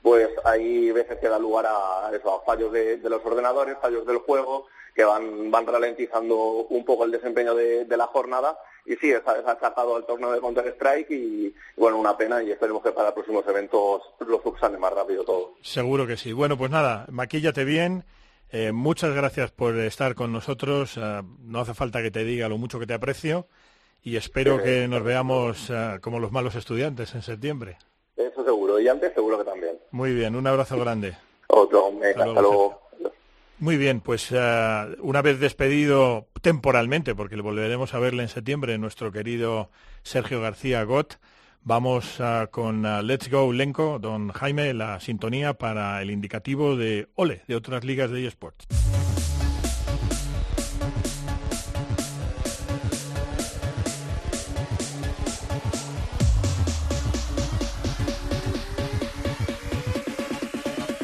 pues 0.00 0.28
hay 0.44 0.92
veces 0.92 1.18
que 1.18 1.28
da 1.28 1.38
lugar 1.38 1.66
a, 1.66 2.10
eso, 2.14 2.34
a 2.34 2.44
fallos 2.44 2.70
de, 2.72 2.98
de 2.98 3.10
los 3.10 3.24
ordenadores, 3.24 3.76
fallos 3.80 4.06
del 4.06 4.18
juego, 4.18 4.66
que 4.94 5.04
van, 5.04 5.50
van 5.50 5.66
ralentizando 5.66 6.36
un 6.68 6.84
poco 6.84 7.04
el 7.04 7.10
desempeño 7.10 7.54
de, 7.54 7.86
la 7.96 8.06
jornada. 8.06 8.58
Y 8.84 8.96
sí, 8.96 9.10
esta 9.10 9.34
vez 9.34 9.46
ha 9.46 9.58
sacado 9.58 9.96
al 9.96 10.06
torneo 10.06 10.32
de 10.32 10.40
Counter-Strike 10.40 11.10
y, 11.10 11.14
y, 11.46 11.54
bueno, 11.76 11.98
una 11.98 12.16
pena 12.16 12.42
y 12.42 12.50
esperemos 12.50 12.82
que 12.82 12.92
para 12.92 13.14
próximos 13.14 13.46
eventos 13.46 14.02
lo 14.26 14.42
subsane 14.42 14.78
más 14.78 14.92
rápido 14.92 15.24
todo. 15.24 15.54
Seguro 15.62 16.06
que 16.06 16.16
sí. 16.16 16.32
Bueno, 16.32 16.56
pues 16.56 16.70
nada, 16.70 17.06
maquíllate 17.10 17.64
bien. 17.64 18.04
Eh, 18.50 18.72
muchas 18.72 19.14
gracias 19.14 19.50
por 19.50 19.76
estar 19.76 20.14
con 20.14 20.32
nosotros. 20.32 20.96
Eh, 20.96 21.22
no 21.40 21.60
hace 21.60 21.74
falta 21.74 22.02
que 22.02 22.10
te 22.10 22.24
diga 22.24 22.48
lo 22.48 22.56
mucho 22.56 22.78
que 22.78 22.86
te 22.86 22.94
aprecio 22.94 23.46
y 24.02 24.16
espero 24.16 24.62
que 24.62 24.88
nos 24.88 25.02
veamos 25.02 25.68
eh, 25.70 25.98
como 26.00 26.18
los 26.18 26.32
malos 26.32 26.54
estudiantes 26.54 27.14
en 27.14 27.22
septiembre. 27.22 27.76
Eso 28.16 28.44
seguro. 28.44 28.80
Y 28.80 28.88
antes 28.88 29.12
seguro 29.12 29.38
que 29.38 29.44
también. 29.44 29.76
Muy 29.90 30.14
bien, 30.14 30.34
un 30.34 30.46
abrazo 30.46 30.78
grande. 30.78 31.16
Otro, 31.48 31.92
venga, 31.92 32.08
Hasta 32.08 32.24
hasta 32.24 32.40
luego, 32.40 32.80
luego. 32.98 33.12
Muy 33.60 33.76
bien, 33.76 34.00
pues 34.00 34.30
una 34.30 35.20
vez 35.20 35.40
despedido 35.40 36.28
temporalmente, 36.42 37.16
porque 37.16 37.34
le 37.34 37.42
volveremos 37.42 37.92
a 37.92 37.98
verle 37.98 38.22
en 38.22 38.28
septiembre, 38.28 38.78
nuestro 38.78 39.10
querido 39.10 39.70
Sergio 40.04 40.40
García 40.40 40.84
Gott, 40.84 41.18
vamos 41.62 42.16
eh, 42.18 42.46
con 42.50 42.84
eh, 42.84 43.02
Let's 43.02 43.30
Go 43.30 43.52
Lenco, 43.52 43.98
don 43.98 44.28
Jaime, 44.30 44.74
la 44.74 45.00
sintonía 45.00 45.54
para 45.54 46.00
el 46.02 46.10
indicativo 46.10 46.76
de 46.76 47.08
Ole, 47.14 47.42
de 47.46 47.56
otras 47.56 47.84
ligas 47.84 48.10
de 48.10 48.26
eSports. 48.26 48.66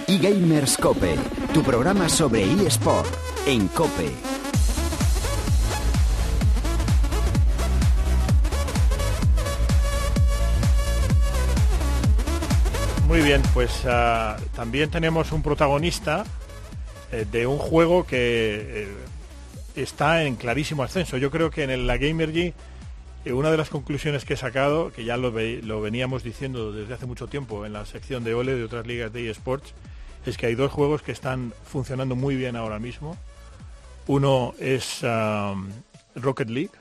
eGamers 0.06 0.76
Cope, 0.76 1.16
tu 1.52 1.62
programa 1.62 2.08
sobre 2.08 2.44
eSport 2.66 3.08
en 3.46 3.68
Cope. 3.68 4.33
Muy 13.14 13.22
bien, 13.22 13.42
pues 13.54 13.82
ah, 13.86 14.36
también 14.56 14.90
tenemos 14.90 15.30
un 15.30 15.40
protagonista 15.40 16.24
eh, 17.12 17.24
de 17.30 17.46
un 17.46 17.58
juego 17.58 18.04
que 18.04 18.16
eh, 18.82 18.88
está 19.76 20.24
en 20.24 20.34
clarísimo 20.34 20.82
ascenso. 20.82 21.16
Yo 21.16 21.30
creo 21.30 21.48
que 21.48 21.62
en 21.62 21.86
la 21.86 21.96
Gamergy 21.96 22.52
eh, 23.24 23.32
una 23.32 23.52
de 23.52 23.56
las 23.56 23.68
conclusiones 23.70 24.24
que 24.24 24.34
he 24.34 24.36
sacado, 24.36 24.90
que 24.90 25.04
ya 25.04 25.16
lo, 25.16 25.30
ve- 25.30 25.60
lo 25.62 25.80
veníamos 25.80 26.24
diciendo 26.24 26.72
desde 26.72 26.92
hace 26.94 27.06
mucho 27.06 27.28
tiempo 27.28 27.64
en 27.64 27.72
la 27.72 27.86
sección 27.86 28.24
de 28.24 28.34
OLE 28.34 28.56
de 28.56 28.64
otras 28.64 28.84
ligas 28.84 29.12
de 29.12 29.30
eSports, 29.30 29.74
es 30.26 30.36
que 30.36 30.46
hay 30.46 30.56
dos 30.56 30.72
juegos 30.72 31.02
que 31.02 31.12
están 31.12 31.52
funcionando 31.64 32.16
muy 32.16 32.34
bien 32.34 32.56
ahora 32.56 32.80
mismo. 32.80 33.16
Uno 34.08 34.54
es 34.58 35.02
Rocket 36.16 36.50
League, 36.50 36.72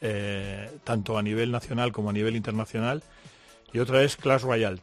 eh, 0.00 0.70
tanto 0.84 1.18
a 1.18 1.22
nivel 1.22 1.50
nacional 1.52 1.92
como 1.92 2.08
a 2.08 2.14
nivel 2.14 2.34
internacional, 2.34 3.02
y 3.74 3.78
otra 3.78 4.02
es 4.04 4.16
Clash 4.16 4.40
Royale. 4.40 4.80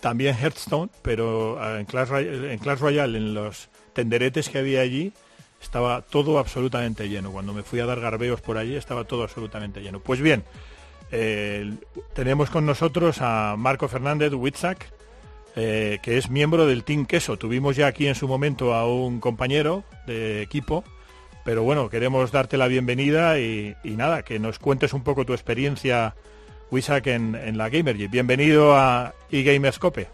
También 0.00 0.34
Hearthstone, 0.36 0.90
pero 1.02 1.58
ah, 1.60 1.78
en 1.78 1.84
Clash, 1.86 2.08
Roy- 2.08 2.52
en 2.52 2.58
Clash 2.58 2.78
Royale, 2.78 3.18
en 3.18 3.34
los 3.34 3.68
tenderetes 3.92 4.48
que 4.48 4.58
había 4.58 4.80
allí, 4.80 5.12
estaba 5.62 6.00
todo 6.02 6.38
absolutamente 6.38 7.08
lleno. 7.08 7.30
Cuando 7.32 7.52
me 7.52 7.62
fui 7.62 7.80
a 7.80 7.86
dar 7.86 8.00
garbeos 8.00 8.40
por 8.40 8.56
allí, 8.56 8.76
estaba 8.76 9.04
todo 9.04 9.22
absolutamente 9.24 9.80
lleno. 9.82 10.00
Pues 10.00 10.20
bien, 10.20 10.42
eh, 11.12 11.74
tenemos 12.14 12.48
con 12.48 12.64
nosotros 12.64 13.18
a 13.20 13.56
Marco 13.58 13.88
Fernández 13.88 14.32
Witzak, 14.32 14.86
eh, 15.56 15.98
que 16.02 16.16
es 16.16 16.30
miembro 16.30 16.66
del 16.66 16.84
Team 16.84 17.04
Queso. 17.04 17.36
Tuvimos 17.36 17.76
ya 17.76 17.88
aquí 17.88 18.06
en 18.06 18.14
su 18.14 18.26
momento 18.26 18.72
a 18.72 18.86
un 18.86 19.20
compañero 19.20 19.84
de 20.06 20.40
equipo, 20.40 20.82
pero 21.44 21.62
bueno, 21.62 21.90
queremos 21.90 22.32
darte 22.32 22.56
la 22.56 22.68
bienvenida 22.68 23.38
y 23.38 23.74
nada, 23.84 24.22
que 24.22 24.38
nos 24.38 24.58
cuentes 24.58 24.92
un 24.94 25.02
poco 25.02 25.26
tu 25.26 25.32
experiencia, 25.34 26.14
Witzak, 26.70 27.06
en, 27.08 27.34
en 27.34 27.58
la 27.58 27.68
Gamergy. 27.68 28.06
Bienvenido 28.06 28.76
a 28.76 29.14
eGamerscope. 29.30 30.06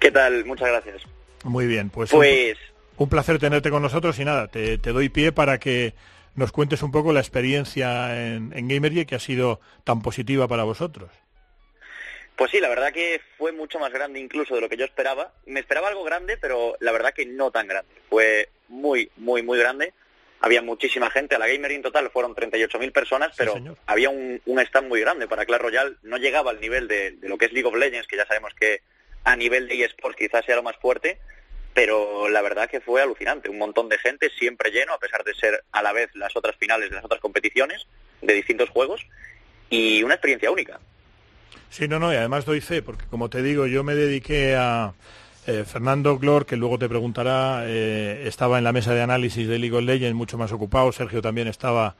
¿Qué 0.00 0.10
tal? 0.10 0.44
Muchas 0.44 0.68
gracias. 0.68 1.02
Muy 1.44 1.66
bien, 1.66 1.90
pues, 1.90 2.10
Pues 2.10 2.56
un, 2.96 3.04
un 3.04 3.08
placer 3.08 3.38
tenerte 3.38 3.70
con 3.70 3.82
nosotros 3.82 4.18
y 4.18 4.24
nada, 4.24 4.48
te, 4.48 4.78
te 4.78 4.92
doy 4.92 5.08
pie 5.08 5.32
para 5.32 5.58
que 5.58 5.94
nos 6.34 6.52
cuentes 6.52 6.82
un 6.82 6.90
poco 6.90 7.12
la 7.12 7.20
experiencia 7.20 8.26
en, 8.34 8.52
en 8.56 8.68
Gamergy 8.68 9.06
que 9.06 9.14
ha 9.14 9.20
sido 9.20 9.60
tan 9.84 10.02
positiva 10.02 10.48
para 10.48 10.64
vosotros. 10.64 11.10
Pues 12.36 12.50
sí, 12.50 12.58
la 12.58 12.68
verdad 12.68 12.92
que 12.92 13.20
fue 13.38 13.52
mucho 13.52 13.78
más 13.78 13.92
grande 13.92 14.18
incluso 14.18 14.56
de 14.56 14.60
lo 14.60 14.68
que 14.68 14.76
yo 14.76 14.84
esperaba. 14.84 15.32
Me 15.46 15.60
esperaba 15.60 15.88
algo 15.88 16.02
grande, 16.02 16.36
pero 16.36 16.76
la 16.80 16.90
verdad 16.90 17.14
que 17.14 17.26
no 17.26 17.52
tan 17.52 17.68
grande. 17.68 17.94
Fue 18.10 18.48
muy, 18.68 19.08
muy, 19.16 19.42
muy 19.42 19.58
grande. 19.58 19.94
Había 20.40 20.62
muchísima 20.62 21.10
gente. 21.10 21.34
A 21.34 21.38
la 21.38 21.46
Gamer 21.46 21.72
en 21.72 21.82
total 21.82 22.10
fueron 22.10 22.34
38.000 22.34 22.92
personas, 22.92 23.34
pero 23.36 23.54
había 23.86 24.10
un, 24.10 24.40
un 24.44 24.58
stand 24.60 24.88
muy 24.88 25.00
grande 25.00 25.26
para 25.26 25.46
Clash 25.46 25.60
Royale. 25.60 25.96
No 26.02 26.18
llegaba 26.18 26.50
al 26.50 26.60
nivel 26.60 26.86
de, 26.86 27.12
de 27.12 27.28
lo 27.28 27.38
que 27.38 27.46
es 27.46 27.52
League 27.52 27.68
of 27.68 27.74
Legends, 27.74 28.06
que 28.06 28.16
ya 28.16 28.26
sabemos 28.26 28.52
que 28.54 28.82
a 29.24 29.36
nivel 29.36 29.68
de 29.68 29.84
eSports 29.84 30.16
quizás 30.16 30.44
sea 30.44 30.56
lo 30.56 30.62
más 30.62 30.76
fuerte, 30.76 31.18
pero 31.72 32.28
la 32.28 32.42
verdad 32.42 32.68
que 32.68 32.80
fue 32.80 33.02
alucinante. 33.02 33.48
Un 33.48 33.58
montón 33.58 33.88
de 33.88 33.98
gente, 33.98 34.30
siempre 34.38 34.70
lleno, 34.70 34.92
a 34.92 34.98
pesar 34.98 35.24
de 35.24 35.34
ser 35.34 35.64
a 35.72 35.82
la 35.82 35.92
vez 35.92 36.10
las 36.14 36.36
otras 36.36 36.56
finales 36.56 36.90
de 36.90 36.96
las 36.96 37.04
otras 37.04 37.20
competiciones 37.20 37.86
de 38.20 38.34
distintos 38.34 38.68
juegos, 38.68 39.06
y 39.70 40.02
una 40.02 40.14
experiencia 40.14 40.50
única. 40.50 40.78
Sí, 41.70 41.88
no, 41.88 41.98
no, 41.98 42.12
y 42.12 42.16
además 42.16 42.44
doy 42.44 42.60
fe, 42.60 42.82
porque 42.82 43.06
como 43.06 43.28
te 43.28 43.42
digo, 43.42 43.66
yo 43.66 43.82
me 43.82 43.94
dediqué 43.94 44.54
a... 44.54 44.94
eh, 45.46 45.64
Fernando 45.66 46.18
Glor, 46.18 46.46
que 46.46 46.56
luego 46.56 46.78
te 46.78 46.88
preguntará, 46.88 47.64
eh, 47.66 48.24
estaba 48.26 48.58
en 48.58 48.64
la 48.64 48.72
mesa 48.72 48.94
de 48.94 49.02
análisis 49.02 49.46
de 49.46 49.58
League 49.58 49.76
of 49.76 49.84
Legends 49.84 50.16
mucho 50.16 50.38
más 50.38 50.52
ocupado, 50.52 50.90
Sergio 50.92 51.20
también 51.22 51.48
estaba 51.48 51.96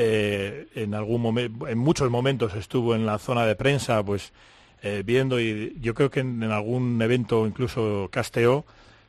eh, 0.00 0.68
en 0.76 0.94
algún 0.94 1.20
momento, 1.20 1.66
en 1.66 1.76
muchos 1.76 2.08
momentos 2.08 2.54
estuvo 2.54 2.94
en 2.94 3.04
la 3.04 3.18
zona 3.18 3.44
de 3.46 3.56
prensa, 3.56 4.00
pues 4.04 4.32
eh, 4.80 5.02
viendo 5.04 5.40
y 5.40 5.76
yo 5.80 5.92
creo 5.94 6.08
que 6.08 6.20
en, 6.20 6.40
algún 6.44 7.02
evento 7.02 7.48
incluso 7.48 8.08
casteó, 8.12 8.64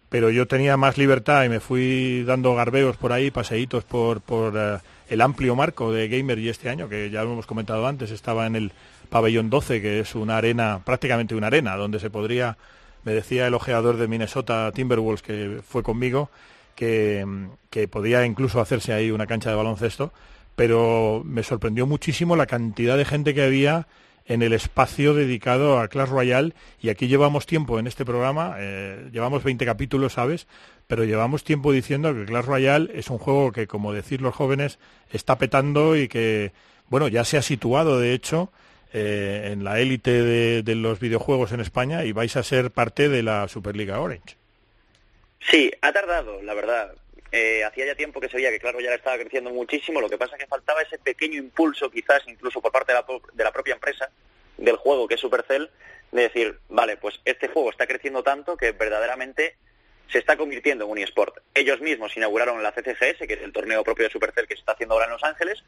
pero 0.09 0.32
yo 0.32 0.47
tenía 0.47 0.77
más 0.77 0.97
libertad 0.97 1.43
y 1.43 1.49
me 1.49 1.59
fui 1.59 2.23
dando 2.23 2.55
garbeos 2.55 2.97
por 2.97 3.13
ahí, 3.13 3.30
paseitos 3.30 3.84
por, 3.84 4.21
por 4.21 4.53
eh, 4.57 4.80
el 5.09 5.21
amplio 5.21 5.55
marco 5.55 5.93
de 5.93 6.07
Gamer 6.07 6.39
y 6.39 6.49
este 6.49 6.69
año, 6.69 6.89
que 6.89 7.11
ya 7.11 7.23
lo 7.23 7.34
hemos 7.34 7.45
comentado 7.45 7.86
antes, 7.86 8.09
estaba 8.09 8.47
en 8.47 8.55
el 8.55 8.71
pabellón 9.11 9.51
12, 9.51 9.82
que 9.82 9.99
es 9.99 10.15
una 10.15 10.38
arena, 10.38 10.82
prácticamente 10.84 11.36
una 11.36 11.47
arena, 11.47 11.75
donde 11.75 11.99
se 11.99 12.09
podría, 12.09 12.57
me 13.04 13.14
decía 13.14 13.47
el 13.47 13.54
ojeador 13.54 13.97
de 13.97 14.08
Minnesota 14.08 14.72
Timberwolves 14.72 15.22
que 15.22 15.62
fue 15.68 15.84
conmigo, 15.84 16.30
que, 16.76 17.26
que 17.70 17.88
podía 17.88 18.26
incluso 18.26 18.62
hacerse 18.62 18.93
ahí 18.93 19.12
una 19.12 19.28
cancha 19.28 19.50
de 19.50 19.56
baloncesto, 19.56 20.14
pero 20.56 21.22
me 21.26 21.43
sorprendió 21.43 21.88
muchísimo 21.88 22.36
la 22.36 22.45
cantidad 22.45 22.97
de 22.97 23.06
gente 23.06 23.34
que 23.34 23.43
había 23.43 23.88
en 24.30 24.43
el 24.43 24.54
espacio 24.54 25.16
dedicado 25.16 25.80
a 25.80 25.88
Clash 25.88 26.10
Royale 26.10 26.54
y 26.80 26.89
aquí 26.89 27.08
llevamos 27.08 27.47
tiempo 27.47 27.80
en 27.80 27.88
este 27.88 28.06
programa, 28.06 28.56
eh, 28.60 29.10
llevamos 29.12 29.43
20 29.43 29.66
capítulos, 29.66 30.14
¿sabes? 30.14 30.47
Pero 30.86 31.04
llevamos 31.04 31.43
tiempo 31.43 31.72
diciendo 31.72 32.14
que 32.14 32.26
Clash 32.26 32.45
Royale 32.45 32.91
es 32.93 33.10
un 33.10 33.18
juego 33.18 33.52
que, 33.52 33.66
como 33.66 33.91
decir 33.91 34.22
los 34.22 34.36
jóvenes, 34.36 34.78
está 35.12 35.39
petando 35.39 35.97
y 35.97 36.08
que, 36.08 36.54
bueno, 36.89 37.08
ya 37.08 37.26
se 37.26 37.38
ha 37.38 37.41
situado, 37.41 38.00
de 38.00 38.14
hecho, 38.14 38.52
eh, 38.93 39.49
en 39.51 39.63
la 39.63 39.79
élite 39.79 40.11
de, 40.11 40.75
los 40.75 40.99
videojuegos 40.99 41.51
en 41.51 41.59
España 41.59 42.05
y 42.05 42.11
vais 42.11 42.35
a 42.35 42.43
ser 42.43 42.71
parte 42.71 43.09
de 43.09 43.23
la 43.23 43.47
Superliga 43.47 43.99
Orange. 43.99 44.35
Sí, 45.39 45.71
ha 45.81 45.91
tardado, 45.91 46.41
la 46.41 46.53
verdad. 46.53 46.93
Eh, 47.31 47.63
hacía 47.63 47.85
ya 47.85 47.95
tiempo 47.95 48.19
que 48.19 48.27
se 48.27 48.37
veía 48.37 48.49
que 48.49 48.59
Claro 48.59 48.79
ya 48.79 48.93
estaba 48.93 49.17
creciendo 49.17 49.51
muchísimo, 49.51 50.01
lo 50.01 50.09
que 50.09 50.17
pasa 50.17 50.35
es 50.35 50.41
que 50.41 50.47
faltaba 50.47 50.81
ese 50.81 50.97
pequeño 50.97 51.37
impulso, 51.37 51.91
quizás 51.91 52.23
incluso 52.27 52.59
por 52.59 52.71
parte 52.71 52.91
de 52.91 52.99
la, 52.99 53.05
de 53.33 53.43
la 53.43 53.51
propia 53.51 53.75
empresa 53.75 54.09
del 54.57 54.77
juego, 54.77 55.07
que 55.07 55.13
es 55.13 55.21
Supercell, 55.21 55.69
de 56.11 56.23
decir, 56.23 56.57
vale, 56.69 56.97
pues 56.97 57.19
este 57.25 57.47
juego 57.47 57.69
está 57.69 57.85
creciendo 57.85 58.23
tanto 58.23 58.57
que 58.57 58.71
verdaderamente 58.71 59.55
se 60.11 60.17
está 60.17 60.37
convirtiendo 60.37 60.85
en 60.85 60.91
un 60.91 60.97
eSport. 60.97 61.37
Ellos 61.53 61.79
mismos 61.81 62.15
inauguraron 62.17 62.63
la 62.63 62.71
CCGS, 62.71 63.27
que 63.27 63.35
es 63.35 63.41
el 63.41 63.53
torneo 63.53 63.83
propio 63.83 64.05
de 64.05 64.11
Supercell 64.11 64.47
que 64.47 64.55
se 64.55 64.61
está 64.61 64.71
haciendo 64.71 64.95
ahora 64.95 65.05
en 65.05 65.11
Los 65.11 65.23
Ángeles, 65.23 65.63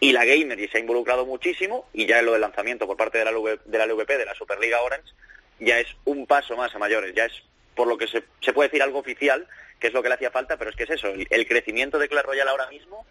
y 0.00 0.12
la 0.12 0.24
Gamer 0.24 0.58
se 0.70 0.78
ha 0.78 0.80
involucrado 0.80 1.24
muchísimo, 1.26 1.88
y 1.92 2.06
ya 2.06 2.22
lo 2.22 2.32
del 2.32 2.40
lanzamiento 2.40 2.86
por 2.86 2.96
parte 2.96 3.18
de 3.18 3.24
la, 3.24 3.32
LV 3.32 3.60
de 3.64 3.78
la 3.78 3.86
LVP, 3.86 4.18
de 4.18 4.26
la 4.26 4.34
Superliga 4.34 4.82
Orange, 4.82 5.12
ya 5.58 5.78
es 5.78 5.88
un 6.04 6.26
paso 6.26 6.56
más 6.56 6.74
a 6.74 6.78
mayores, 6.78 7.14
ya 7.14 7.24
es 7.24 7.42
por 7.74 7.86
lo 7.86 7.96
que 7.96 8.06
se, 8.06 8.24
se 8.40 8.52
puede 8.52 8.68
decir 8.68 8.82
algo 8.82 8.98
oficial, 8.98 9.46
que 9.78 9.88
es 9.88 9.92
lo 9.92 10.02
que 10.02 10.08
le 10.08 10.14
hacía 10.14 10.30
falta, 10.30 10.56
pero 10.56 10.70
es 10.70 10.76
que 10.76 10.84
es 10.84 10.90
eso, 10.90 11.08
el, 11.08 11.46
crecimiento 11.46 11.98
de 11.98 12.08
Clash 12.08 12.24
Royale 12.24 12.50
ahora 12.50 12.68
mismo 12.68 13.06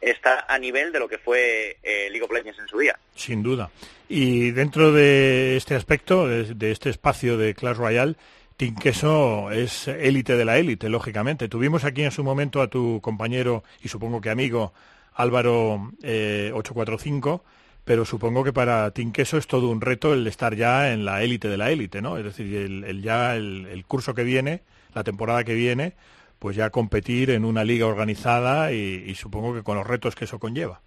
está 0.00 0.44
a 0.48 0.58
nivel 0.58 0.92
de 0.92 0.98
lo 0.98 1.08
que 1.08 1.18
fue 1.18 1.78
eh, 1.82 2.08
League 2.10 2.22
of 2.22 2.30
Legends 2.30 2.58
en 2.58 2.68
su 2.68 2.78
día. 2.78 2.98
Sin 3.14 3.42
duda. 3.42 3.70
Y 4.08 4.50
dentro 4.50 4.92
de 4.92 5.56
este 5.56 5.74
aspecto, 5.74 6.28
de, 6.28 6.70
este 6.70 6.90
espacio 6.90 7.38
de 7.38 7.54
Clash 7.54 7.76
Royale, 7.76 8.16
Team 8.58 8.76
Queso 8.76 9.50
es 9.50 9.88
élite 9.88 10.36
de 10.36 10.44
la 10.44 10.58
élite, 10.58 10.90
lógicamente. 10.90 11.48
Tuvimos 11.48 11.84
aquí 11.84 12.02
en 12.02 12.10
su 12.10 12.22
momento 12.22 12.60
a 12.60 12.68
tu 12.68 13.00
compañero 13.00 13.64
y 13.82 13.88
supongo 13.88 14.20
que 14.20 14.30
amigo 14.30 14.74
Álvaro 15.14 15.92
eh, 16.02 16.50
845, 16.54 17.44
pero 17.84 18.04
supongo 18.04 18.44
que 18.44 18.52
para 18.52 18.90
Team 18.90 19.12
Queso 19.12 19.36
es 19.36 19.46
todo 19.46 19.68
un 19.68 19.80
reto 19.80 20.12
el 20.12 20.26
estar 20.26 20.54
ya 20.54 20.92
en 20.92 21.04
la 21.04 21.22
élite 21.22 21.48
de 21.48 21.56
la 21.56 21.70
élite, 21.70 22.02
¿no? 22.02 22.18
Es 22.18 22.24
decir, 22.24 22.54
el, 22.56 23.02
ya 23.02 23.36
el, 23.36 23.66
el 23.70 23.84
curso 23.84 24.14
que 24.14 24.24
viene, 24.24 24.62
la 24.94 25.04
temporada 25.04 25.44
que 25.44 25.54
viene, 25.54 25.92
pues 26.38 26.56
ya 26.56 26.70
competir 26.70 27.30
en 27.30 27.44
una 27.44 27.64
liga 27.64 27.86
organizada 27.86 28.72
y, 28.72 29.04
y 29.06 29.14
supongo 29.14 29.54
que 29.54 29.62
con 29.62 29.76
los 29.76 29.86
retos 29.86 30.14
que 30.14 30.24
eso 30.24 30.38
conlleva. 30.38 30.80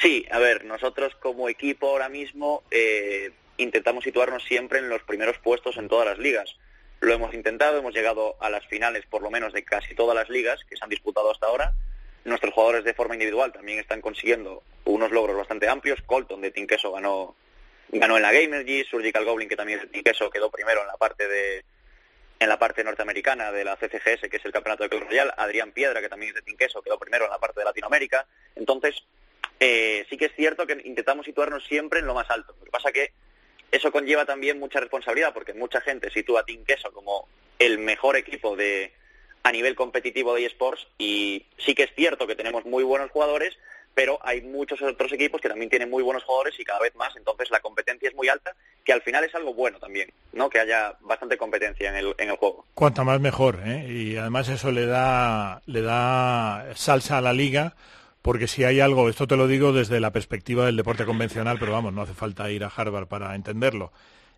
Sí, 0.00 0.26
a 0.30 0.38
ver, 0.38 0.64
nosotros 0.64 1.14
como 1.16 1.48
equipo 1.48 1.88
ahora 1.88 2.08
mismo 2.08 2.62
eh, 2.70 3.32
intentamos 3.56 4.04
situarnos 4.04 4.44
siempre 4.44 4.78
en 4.78 4.88
los 4.88 5.02
primeros 5.02 5.38
puestos 5.38 5.76
en 5.76 5.88
todas 5.88 6.06
las 6.06 6.18
ligas. 6.18 6.56
Lo 7.00 7.12
hemos 7.12 7.34
intentado, 7.34 7.78
hemos 7.78 7.94
llegado 7.94 8.36
a 8.40 8.48
las 8.48 8.64
finales 8.66 9.04
por 9.06 9.22
lo 9.22 9.30
menos 9.30 9.52
de 9.52 9.64
casi 9.64 9.94
todas 9.94 10.14
las 10.14 10.28
ligas 10.28 10.64
que 10.68 10.76
se 10.76 10.84
han 10.84 10.90
disputado 10.90 11.30
hasta 11.30 11.46
ahora. 11.46 11.74
Nuestros 12.24 12.52
jugadores 12.52 12.84
de 12.84 12.94
forma 12.94 13.14
individual 13.14 13.52
también 13.52 13.78
están 13.78 14.00
consiguiendo 14.00 14.62
unos 14.84 15.10
logros 15.10 15.36
bastante 15.36 15.68
amplios. 15.68 16.00
Colton 16.04 16.40
de 16.40 16.50
Team 16.50 16.66
Queso 16.66 16.92
ganó, 16.92 17.36
ganó 17.90 18.16
en 18.16 18.22
la 18.22 18.32
Gamergy, 18.32 18.84
Surgical 18.84 19.24
Goblin 19.24 19.48
que 19.48 19.56
también 19.56 19.78
es 19.78 19.86
de 19.86 19.90
Team 19.90 20.04
Queso 20.04 20.30
quedó 20.30 20.50
primero 20.50 20.80
en 20.82 20.86
la 20.88 20.96
parte 20.96 21.26
de 21.28 21.64
en 22.40 22.48
la 22.48 22.58
parte 22.58 22.84
norteamericana 22.84 23.50
de 23.50 23.64
la 23.64 23.76
CCGS, 23.76 24.28
que 24.30 24.36
es 24.36 24.44
el 24.44 24.52
campeonato 24.52 24.84
de 24.84 24.90
Clash 24.90 25.02
Royale, 25.02 25.32
Adrián 25.36 25.72
Piedra, 25.72 26.00
que 26.00 26.08
también 26.08 26.30
es 26.30 26.36
de 26.36 26.42
Team 26.42 26.56
Queso, 26.56 26.82
quedó 26.82 26.98
primero 26.98 27.24
en 27.24 27.30
la 27.30 27.38
parte 27.38 27.60
de 27.60 27.64
Latinoamérica. 27.64 28.26
Entonces, 28.54 29.02
eh, 29.58 30.06
sí 30.08 30.16
que 30.16 30.26
es 30.26 30.32
cierto 30.36 30.66
que 30.66 30.80
intentamos 30.84 31.26
situarnos 31.26 31.66
siempre 31.66 31.98
en 31.98 32.06
lo 32.06 32.14
más 32.14 32.30
alto. 32.30 32.54
Lo 32.58 32.64
que 32.64 32.70
pasa 32.70 32.92
que 32.92 33.12
eso 33.72 33.90
conlleva 33.90 34.24
también 34.24 34.58
mucha 34.58 34.80
responsabilidad, 34.80 35.34
porque 35.34 35.52
mucha 35.52 35.80
gente 35.80 36.10
sitúa 36.10 36.40
a 36.40 36.44
Team 36.44 36.64
Queso 36.64 36.92
como 36.92 37.28
el 37.58 37.78
mejor 37.78 38.16
equipo 38.16 38.56
de 38.56 38.92
a 39.42 39.52
nivel 39.52 39.74
competitivo 39.74 40.34
de 40.34 40.46
eSports 40.46 40.86
y 40.98 41.46
sí 41.58 41.74
que 41.74 41.84
es 41.84 41.94
cierto 41.94 42.26
que 42.26 42.36
tenemos 42.36 42.64
muy 42.64 42.84
buenos 42.84 43.10
jugadores, 43.10 43.56
pero 43.94 44.18
hay 44.22 44.42
muchos 44.42 44.80
otros 44.80 45.12
equipos 45.12 45.40
que 45.40 45.48
también 45.48 45.70
tienen 45.70 45.90
muy 45.90 46.04
buenos 46.04 46.22
jugadores 46.22 46.54
y 46.60 46.64
cada 46.64 46.80
vez 46.80 46.94
más, 46.94 47.16
entonces 47.16 47.50
la 47.50 47.58
competencia 47.58 48.08
es 48.08 48.14
muy 48.14 48.28
alta, 48.28 48.54
que 48.84 48.92
al 48.92 49.02
final 49.02 49.24
es 49.24 49.34
algo 49.34 49.54
bueno 49.54 49.78
también, 49.80 50.12
¿no? 50.32 50.48
Que 50.48 50.60
haya 50.60 50.96
bastante 51.00 51.36
competencia 51.36 51.90
en 51.90 51.96
el, 51.96 52.14
en 52.18 52.30
el 52.30 52.36
juego. 52.36 52.64
Cuanta 52.74 53.02
más 53.02 53.20
mejor, 53.20 53.60
¿eh? 53.66 53.86
Y 53.88 54.16
además 54.16 54.48
eso 54.50 54.70
le 54.70 54.86
da, 54.86 55.62
le 55.66 55.82
da 55.82 56.66
salsa 56.76 57.18
a 57.18 57.20
la 57.20 57.32
liga, 57.32 57.74
porque 58.22 58.46
si 58.46 58.62
hay 58.62 58.78
algo, 58.78 59.08
esto 59.08 59.26
te 59.26 59.36
lo 59.36 59.48
digo 59.48 59.72
desde 59.72 59.98
la 59.98 60.12
perspectiva 60.12 60.66
del 60.66 60.76
deporte 60.76 61.04
convencional, 61.04 61.58
pero 61.58 61.72
vamos, 61.72 61.92
no 61.92 62.02
hace 62.02 62.14
falta 62.14 62.50
ir 62.50 62.62
a 62.62 62.68
Harvard 62.68 63.08
para 63.08 63.34
entenderlo. 63.34 63.92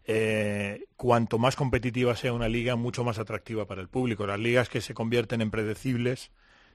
Eh, 0.06 0.84
cuanto 0.96 1.38
más 1.38 1.56
competitiva 1.56 2.16
sea 2.16 2.32
una 2.32 2.48
liga, 2.48 2.76
mucho 2.76 3.04
más 3.04 3.18
atractiva 3.18 3.66
para 3.66 3.80
el 3.80 3.88
público. 3.88 4.26
Las 4.26 4.40
ligas 4.40 4.68
que 4.68 4.80
se 4.80 4.94
convierten 4.94 5.40
en 5.40 5.50
predecibles, 5.50 6.30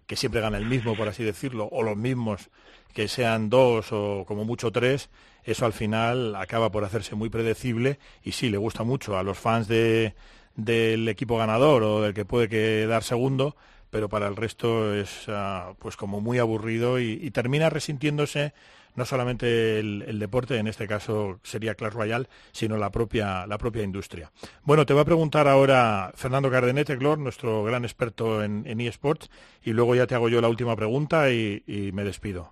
que 0.08 0.16
siempre 0.16 0.42
gana 0.42 0.58
el 0.58 0.66
mismo, 0.66 0.96
por 0.96 1.08
así 1.08 1.24
decirlo, 1.24 1.68
o 1.72 1.84
los 1.84 1.98
mismos 1.98 2.50
que 2.94 3.08
sean 3.08 3.50
dos 3.50 3.92
o 3.92 4.24
como 4.28 4.46
mucho 4.46 4.72
tres, 4.72 5.10
eso 5.44 5.66
al 5.66 5.74
final 5.74 6.36
acaba 6.36 6.72
por 6.72 6.84
hacerse 6.84 7.16
muy 7.16 7.30
predecible 7.30 8.00
y 8.24 8.32
sí, 8.32 8.50
le 8.50 8.58
gusta 8.58 8.84
mucho 8.84 9.18
a 9.18 9.24
los 9.24 9.38
fans 9.38 9.68
de, 9.68 10.16
del 10.56 11.08
equipo 11.10 11.38
ganador 11.38 11.84
o 11.84 12.02
del 12.02 12.14
que 12.14 12.26
puede 12.26 12.48
quedar 12.48 13.04
segundo, 13.04 13.56
pero 13.90 14.10
para 14.10 14.28
el 14.28 14.36
resto 14.36 14.94
es 14.96 15.28
uh, 15.28 15.76
pues 15.80 15.98
como 15.98 16.22
muy 16.22 16.40
aburrido 16.40 17.00
y, 17.00 17.20
y, 17.22 17.32
termina 17.32 17.70
resintiéndose 17.70 18.54
no 18.96 19.06
solamente 19.06 19.80
el, 19.80 20.04
el, 20.08 20.20
deporte, 20.20 20.58
en 20.58 20.68
este 20.68 20.88
caso 20.88 21.40
sería 21.44 21.76
Clash 21.76 21.94
Royale, 21.94 22.28
sino 22.52 22.78
la 22.78 22.92
propia, 22.92 23.46
la 23.48 23.58
propia 23.58 23.84
industria. 23.84 24.32
Bueno, 24.64 24.86
te 24.86 24.94
va 24.94 25.02
a 25.02 25.06
preguntar 25.06 25.48
ahora 25.48 26.12
Fernando 26.16 26.50
Cardenete, 26.50 26.96
Glor, 26.96 27.20
nuestro 27.20 27.64
gran 27.64 27.84
experto 27.84 28.44
en, 28.44 28.64
en 28.68 28.82
eSports, 28.82 29.30
y 29.64 29.72
luego 29.72 29.96
ya 29.96 30.08
te 30.08 30.16
hago 30.16 30.30
yo 30.30 30.42
la 30.42 30.50
última 30.50 30.76
pregunta 30.76 31.30
y, 31.32 31.64
y 31.68 31.92
me 31.92 32.04
despido. 32.04 32.50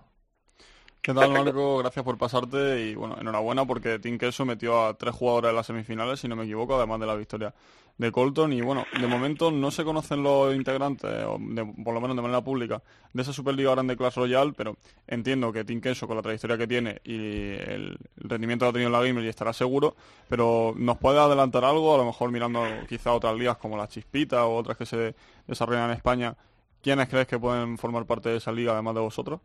¿Qué 1.04 1.12
tal, 1.12 1.32
Marco? 1.32 1.76
Gracias 1.76 2.02
por 2.02 2.16
pasarte 2.16 2.80
y 2.80 2.94
bueno, 2.94 3.18
enhorabuena 3.20 3.66
porque 3.66 3.98
Team 3.98 4.16
Queso 4.16 4.46
metió 4.46 4.86
a 4.86 4.94
tres 4.94 5.14
jugadores 5.14 5.50
en 5.50 5.56
las 5.56 5.66
semifinales, 5.66 6.20
si 6.20 6.28
no 6.28 6.34
me 6.34 6.44
equivoco, 6.44 6.76
además 6.76 6.98
de 6.98 7.06
la 7.06 7.14
victoria 7.14 7.54
de 7.96 8.10
Colton 8.10 8.52
y 8.52 8.60
bueno, 8.60 8.86
de 8.98 9.06
momento 9.06 9.50
no 9.50 9.70
se 9.70 9.84
conocen 9.84 10.22
los 10.22 10.54
integrantes, 10.54 11.10
o 11.26 11.38
de, 11.40 11.64
por 11.84 11.94
lo 11.94 12.00
menos 12.00 12.16
de 12.16 12.22
manera 12.22 12.40
pública, 12.40 12.82
de 13.12 13.22
esa 13.22 13.32
Superliga 13.32 13.70
Grande 13.70 13.96
Clash 13.96 14.16
Royale, 14.16 14.52
pero 14.56 14.76
entiendo 15.06 15.52
que 15.52 15.64
Team 15.64 15.80
Queso 15.80 16.06
con 16.06 16.16
la 16.16 16.22
trayectoria 16.22 16.58
que 16.58 16.66
tiene 16.66 17.00
y 17.04 17.52
el, 17.54 17.96
rendimiento 18.16 18.64
que 18.64 18.70
ha 18.70 18.72
tenido 18.72 18.88
en 18.88 18.92
la 18.92 19.02
Gamer 19.02 19.24
y 19.24 19.28
estará 19.28 19.52
seguro, 19.52 19.94
pero 20.28 20.74
¿nos 20.76 20.98
puede 20.98 21.20
adelantar 21.20 21.64
algo? 21.64 21.94
A 21.94 21.98
lo 21.98 22.04
mejor 22.04 22.30
mirando 22.32 22.64
quizá 22.88 23.12
otras 23.12 23.36
ligas 23.36 23.58
como 23.58 23.76
la 23.76 23.88
Chispita 23.88 24.44
o 24.46 24.56
otras 24.56 24.76
que 24.76 24.86
se 24.86 25.14
desarrollan 25.46 25.90
en 25.90 25.96
España, 25.96 26.34
¿quiénes 26.82 27.08
crees 27.08 27.28
que 27.28 27.38
pueden 27.38 27.78
formar 27.78 28.06
parte 28.06 28.28
de 28.28 28.38
esa 28.38 28.50
liga 28.50 28.72
además 28.72 28.94
de 28.94 29.00
vosotros? 29.00 29.40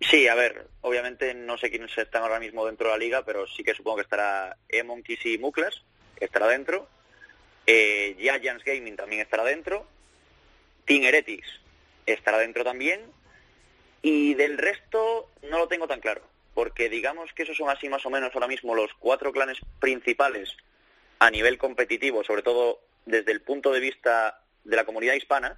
Sí, 0.00 0.26
a 0.26 0.34
ver, 0.34 0.66
obviamente 0.80 1.32
no 1.32 1.56
sé 1.56 1.70
quiénes 1.70 1.96
están 1.96 2.22
ahora 2.22 2.40
mismo 2.40 2.66
dentro 2.66 2.88
de 2.88 2.94
la 2.94 2.98
liga, 2.98 3.22
pero 3.24 3.46
sí 3.46 3.62
que 3.62 3.74
supongo 3.74 3.98
que 3.98 4.02
estará 4.02 4.56
E-Monkeys 4.68 5.24
y 5.26 5.38
Muklas, 5.38 5.82
que 6.16 6.24
estará 6.24 6.48
dentro. 6.48 6.88
Eh, 7.66 8.16
Giants 8.18 8.64
Gaming 8.64 8.96
también 8.96 9.22
estará 9.22 9.44
dentro. 9.44 9.86
Team 10.84 11.04
Heretics 11.04 11.60
estará 12.06 12.38
dentro 12.38 12.64
también. 12.64 13.00
Y 14.02 14.34
del 14.34 14.58
resto 14.58 15.30
no 15.48 15.58
lo 15.58 15.68
tengo 15.68 15.86
tan 15.86 16.00
claro, 16.00 16.22
porque 16.54 16.88
digamos 16.88 17.32
que 17.32 17.44
esos 17.44 17.56
son 17.56 17.70
así 17.70 17.88
más 17.88 18.04
o 18.04 18.10
menos 18.10 18.34
ahora 18.34 18.48
mismo 18.48 18.74
los 18.74 18.92
cuatro 18.98 19.32
clanes 19.32 19.58
principales 19.78 20.56
a 21.20 21.30
nivel 21.30 21.56
competitivo, 21.56 22.24
sobre 22.24 22.42
todo 22.42 22.80
desde 23.06 23.30
el 23.30 23.42
punto 23.42 23.72
de 23.72 23.78
vista 23.78 24.40
de 24.64 24.76
la 24.76 24.84
comunidad 24.84 25.14
hispana. 25.14 25.56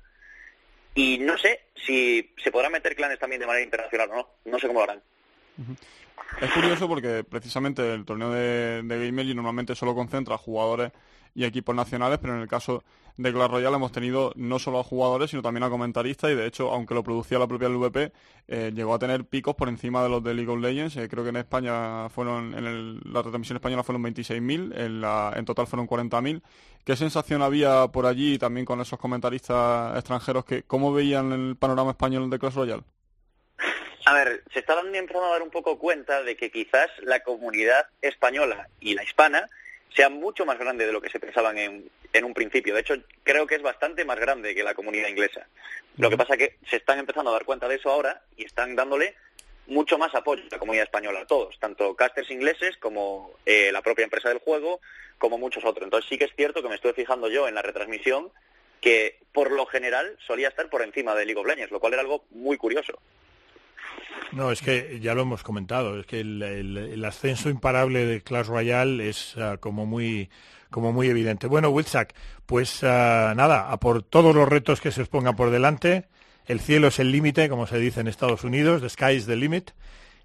Y 0.94 1.18
no 1.18 1.38
sé 1.38 1.62
si 1.74 2.32
se 2.42 2.52
podrán 2.52 2.72
meter 2.72 2.94
clanes 2.94 3.18
también 3.18 3.40
de 3.40 3.46
manera 3.46 3.64
internacional 3.64 4.10
o 4.10 4.14
no. 4.14 4.28
No 4.44 4.58
sé 4.58 4.66
cómo 4.66 4.80
lo 4.80 4.84
harán. 4.84 5.02
Es 6.40 6.50
curioso 6.52 6.86
porque 6.86 7.24
precisamente 7.24 7.94
el 7.94 8.04
torneo 8.04 8.30
de, 8.30 8.82
de 8.82 9.06
Gamer 9.06 9.34
normalmente 9.34 9.74
solo 9.74 9.94
concentra 9.94 10.36
jugadores 10.36 10.92
y 11.34 11.44
equipos 11.44 11.74
nacionales, 11.74 12.18
pero 12.20 12.34
en 12.34 12.40
el 12.42 12.48
caso 12.48 12.82
de 13.16 13.32
Clash 13.32 13.50
Royale 13.50 13.76
hemos 13.76 13.92
tenido 13.92 14.32
no 14.34 14.58
solo 14.58 14.80
a 14.80 14.84
jugadores, 14.84 15.30
sino 15.30 15.42
también 15.42 15.62
a 15.62 15.70
comentaristas 15.70 16.30
y 16.30 16.34
de 16.34 16.46
hecho, 16.46 16.70
aunque 16.72 16.94
lo 16.94 17.02
producía 17.04 17.38
la 17.38 17.46
propia 17.46 17.68
LVP, 17.68 18.12
eh, 18.48 18.72
llegó 18.74 18.92
a 18.94 18.98
tener 18.98 19.24
picos 19.24 19.54
por 19.54 19.68
encima 19.68 20.02
de 20.02 20.08
los 20.08 20.22
de 20.24 20.34
League 20.34 20.50
of 20.50 20.60
Legends. 20.60 20.96
Eh, 20.96 21.08
creo 21.08 21.22
que 21.22 21.30
en 21.30 21.36
España 21.36 22.08
fueron, 22.08 22.54
en 22.58 22.66
el- 22.66 23.00
la 23.04 23.22
retransmisión 23.22 23.56
española 23.56 23.84
fueron 23.84 24.02
26.000, 24.02 24.72
en, 24.76 25.04
en 25.38 25.44
total 25.44 25.66
fueron 25.68 25.86
40.000. 25.86 26.42
¿Qué 26.84 26.96
sensación 26.96 27.40
había 27.42 27.86
por 27.88 28.06
allí 28.06 28.36
también 28.38 28.66
con 28.66 28.80
esos 28.80 28.98
comentaristas 28.98 29.94
extranjeros? 29.96 30.44
que 30.44 30.64
¿Cómo 30.64 30.92
veían 30.92 31.32
el 31.32 31.56
panorama 31.56 31.92
español 31.92 32.28
de 32.30 32.38
Clash 32.38 32.54
Royale? 32.54 32.82
A 34.06 34.12
ver, 34.12 34.42
se 34.52 34.58
está 34.58 34.74
dando- 34.74 34.98
empezando 34.98 35.28
a 35.28 35.32
dar 35.32 35.42
un 35.42 35.50
poco 35.50 35.78
cuenta 35.78 36.22
de 36.22 36.36
que 36.36 36.50
quizás 36.50 36.88
la 37.04 37.20
comunidad 37.20 37.86
española 38.02 38.68
y 38.80 38.94
la 38.94 39.02
hispana 39.04 39.48
sea 39.94 40.08
mucho 40.08 40.44
más 40.44 40.58
grande 40.58 40.86
de 40.86 40.92
lo 40.92 41.00
que 41.00 41.10
se 41.10 41.20
pensaban 41.20 41.56
en, 41.56 41.88
en 42.12 42.24
un 42.24 42.34
principio. 42.34 42.74
De 42.74 42.80
hecho, 42.80 42.94
creo 43.22 43.46
que 43.46 43.54
es 43.54 43.62
bastante 43.62 44.04
más 44.04 44.18
grande 44.18 44.54
que 44.54 44.64
la 44.64 44.74
comunidad 44.74 45.08
inglesa. 45.08 45.46
Lo 45.96 46.10
que 46.10 46.16
pasa 46.16 46.36
que 46.36 46.56
se 46.68 46.76
están 46.76 46.98
empezando 46.98 47.30
a 47.30 47.34
dar 47.34 47.44
cuenta 47.44 47.68
de 47.68 47.76
eso 47.76 47.90
ahora 47.90 48.22
y 48.36 48.44
están 48.44 48.74
dándole 48.74 49.14
mucho 49.66 49.96
más 49.96 50.14
apoyo 50.14 50.42
a 50.42 50.48
la 50.50 50.58
comunidad 50.58 50.84
española, 50.84 51.20
a 51.20 51.26
todos, 51.26 51.58
tanto 51.58 51.94
casters 51.94 52.30
ingleses 52.30 52.76
como 52.78 53.32
eh, 53.46 53.70
la 53.72 53.82
propia 53.82 54.04
empresa 54.04 54.28
del 54.28 54.38
juego, 54.38 54.80
como 55.18 55.38
muchos 55.38 55.64
otros. 55.64 55.84
Entonces 55.84 56.08
sí 56.08 56.18
que 56.18 56.24
es 56.24 56.34
cierto 56.36 56.62
que 56.62 56.68
me 56.68 56.74
estuve 56.74 56.92
fijando 56.92 57.28
yo 57.28 57.48
en 57.48 57.54
la 57.54 57.62
retransmisión 57.62 58.30
que 58.80 59.18
por 59.32 59.50
lo 59.50 59.64
general 59.64 60.18
solía 60.26 60.48
estar 60.48 60.68
por 60.68 60.82
encima 60.82 61.14
de 61.14 61.24
League 61.24 61.40
of 61.40 61.46
Legends, 61.46 61.72
lo 61.72 61.80
cual 61.80 61.94
era 61.94 62.02
algo 62.02 62.24
muy 62.30 62.58
curioso. 62.58 62.98
No, 64.32 64.50
es 64.50 64.62
que 64.62 64.98
ya 65.00 65.14
lo 65.14 65.22
hemos 65.22 65.42
comentado, 65.42 65.98
es 66.00 66.06
que 66.06 66.20
el, 66.20 67.04
ascenso 67.04 67.50
imparable 67.50 68.04
de 68.04 68.20
Clash 68.22 68.46
Royale 68.46 69.08
es 69.08 69.36
ah, 69.38 69.58
como 69.58 69.86
muy 69.86 70.28
como 70.70 70.92
muy 70.92 71.06
evidente. 71.08 71.46
Bueno, 71.46 71.70
Wilsack, 71.70 72.14
pues 72.46 72.82
ah, 72.82 73.32
nada, 73.36 73.70
a 73.70 73.78
por 73.78 74.02
todos 74.02 74.34
los 74.34 74.48
retos 74.48 74.80
que 74.80 74.90
se 74.90 75.02
os 75.02 75.08
pongan 75.08 75.36
por 75.36 75.50
delante, 75.50 76.08
el 76.46 76.58
cielo 76.58 76.88
es 76.88 76.98
el 76.98 77.12
límite, 77.12 77.48
como 77.48 77.68
se 77.68 77.78
dice 77.78 78.00
en 78.00 78.08
Estados 78.08 78.42
Unidos, 78.42 78.82
the 78.82 78.88
sky 78.88 79.12
is 79.12 79.26
the 79.26 79.36
limit, 79.36 79.70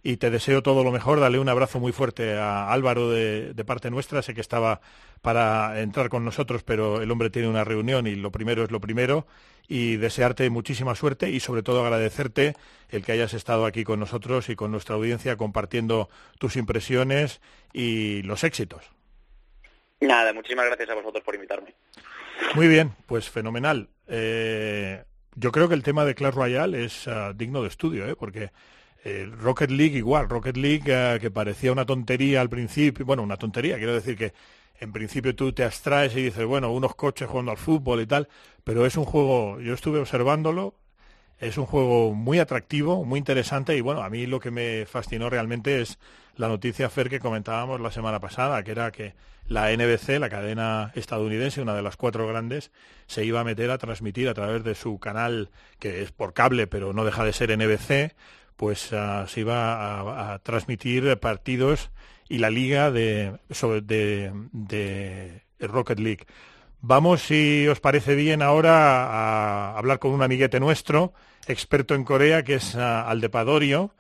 y 0.02 0.18
te 0.18 0.32
deseo 0.32 0.64
todo 0.64 0.84
lo 0.84 0.92
mejor. 0.92 1.20
Dale 1.20 1.38
un 1.38 1.50
abrazo 1.50 1.80
muy 1.80 1.92
fuerte 1.92 2.36
a 2.36 2.72
Álvaro 2.72 3.12
de 3.12 3.66
parte 3.66 3.92
nuestra. 3.92 4.22
Sé 4.22 4.34
que 4.34 4.42
estaba 4.42 4.82
para 5.22 5.82
entrar 5.82 6.10
con 6.10 6.24
nosotros, 6.24 6.64
pero 6.64 7.02
el 7.02 7.12
hombre 7.12 7.30
tiene 7.30 7.48
una 7.48 7.64
reunión 7.64 8.08
y 8.08 8.16
lo 8.16 8.32
primero 8.32 8.64
es 8.64 8.72
lo 8.72 8.80
primero. 8.80 9.28
Y 9.72 9.98
desearte 9.98 10.50
muchísima 10.50 10.96
suerte 10.96 11.30
y 11.30 11.40
sobre 11.40 11.64
todo 11.64 11.86
agradecerte 11.86 12.56
el 12.90 13.06
que 13.06 13.12
hayas 13.12 13.36
estado 13.36 13.66
aquí 13.66 13.84
con 13.84 14.00
nosotros 14.00 14.50
y 14.50 14.56
con 14.56 14.72
nuestra 14.72 14.96
audiencia 14.96 15.38
compartiendo 15.38 16.10
tus 16.40 16.56
impresiones 16.56 17.40
y 17.72 18.24
los 18.24 18.44
éxitos. 18.44 18.84
Nada, 20.02 20.34
muchísimas 20.34 20.66
gracias 20.66 20.90
a 20.90 20.96
vosotros 20.96 21.24
por 21.24 21.36
invitarme. 21.36 21.76
Muy 22.56 22.68
bien, 22.68 22.94
pues 23.06 23.30
fenomenal. 23.30 23.90
Eh, 24.08 25.04
yo 25.36 25.52
creo 25.52 25.70
que 25.70 25.76
el 25.76 25.84
tema 25.84 26.04
de 26.04 26.16
Clash 26.16 26.34
Royale 26.34 26.86
es 26.86 27.08
ah, 27.08 27.34
digno 27.36 27.62
de 27.62 27.68
estudio, 27.68 28.08
¿eh? 28.08 28.16
porque 28.16 28.52
eh, 29.04 29.30
Rocket 29.32 29.72
League 29.72 29.98
igual, 29.98 30.28
Rocket 30.28 30.58
League 30.58 30.94
ah, 30.94 31.20
que 31.20 31.32
parecía 31.32 31.72
una 31.72 31.86
tontería 31.86 32.42
al 32.42 32.50
principio, 32.50 33.06
bueno, 33.06 33.24
una 33.24 33.38
tontería, 33.38 33.78
quiero 33.78 33.94
decir 33.94 34.18
que 34.18 34.34
en 34.80 34.92
principio 34.92 35.36
tú 35.36 35.52
te 35.54 35.64
abstraes 35.64 36.16
y 36.16 36.24
dices, 36.24 36.46
bueno, 36.46 36.72
unos 36.72 36.96
coches 36.96 37.28
jugando 37.28 37.52
al 37.52 37.58
fútbol 37.58 38.02
y 38.02 38.08
tal, 38.08 38.30
pero 38.64 38.86
es 38.86 38.98
un 38.98 39.06
juego, 39.06 39.60
yo 39.60 39.74
estuve 39.74 40.00
observándolo, 40.00 40.76
es 41.40 41.58
un 41.58 41.66
juego 41.66 42.14
muy 42.14 42.40
atractivo, 42.40 43.06
muy 43.06 43.18
interesante 43.18 43.76
y 43.76 43.82
bueno, 43.82 44.04
a 44.04 44.10
mí 44.10 44.26
lo 44.26 44.40
que 44.40 44.52
me 44.52 44.86
fascinó 44.86 45.30
realmente 45.30 45.82
es 45.82 46.00
la 46.36 46.48
noticia 46.48 46.90
Fer 46.90 47.10
que 47.10 47.20
comentábamos 47.20 47.82
la 47.82 47.92
semana 47.92 48.20
pasada, 48.20 48.64
que 48.64 48.72
era 48.72 48.92
que 48.92 49.16
la 49.48 49.72
NBC, 49.72 50.20
la 50.20 50.30
cadena 50.30 50.92
estadounidense, 50.96 51.62
una 51.62 51.74
de 51.74 51.82
las 51.82 51.98
cuatro 51.98 52.28
grandes, 52.28 52.72
se 53.08 53.26
iba 53.26 53.40
a 53.40 53.44
meter 53.44 53.72
a 53.72 53.78
transmitir 53.78 54.30
a 54.30 54.34
través 54.34 54.64
de 54.64 54.76
su 54.76 55.00
canal, 55.00 55.50
que 55.80 56.02
es 56.04 56.12
por 56.12 56.34
cable, 56.34 56.68
pero 56.68 56.94
no 56.94 57.04
deja 57.04 57.24
de 57.24 57.34
ser 57.34 57.58
NBC, 57.58 58.16
pues 58.56 58.94
ah, 58.94 59.26
se 59.28 59.42
iba 59.42 59.74
a, 59.74 60.34
a 60.34 60.40
transmitir 60.40 61.18
partidos 61.20 61.90
y 62.30 62.38
la 62.38 62.50
liga 62.50 62.92
de, 62.92 63.34
sobre- 63.50 63.82
de, 63.82 64.32
de 64.52 65.42
Rocket 65.60 66.00
League. 66.00 66.26
Vamos, 66.82 67.22
si 67.24 67.68
os 67.68 67.80
parece 67.82 68.16
bien, 68.16 68.42
ahora 68.42 69.04
a 69.08 69.78
hablar 69.78 70.00
con 70.00 70.12
un 70.12 70.22
amiguete 70.22 70.60
nuestro, 70.62 71.12
experto 71.48 71.96
en 71.96 72.06
Corea, 72.06 72.44
que 72.44 72.56
es 72.56 72.76
ah, 72.76 73.10
Aldepadorio, 73.10 73.94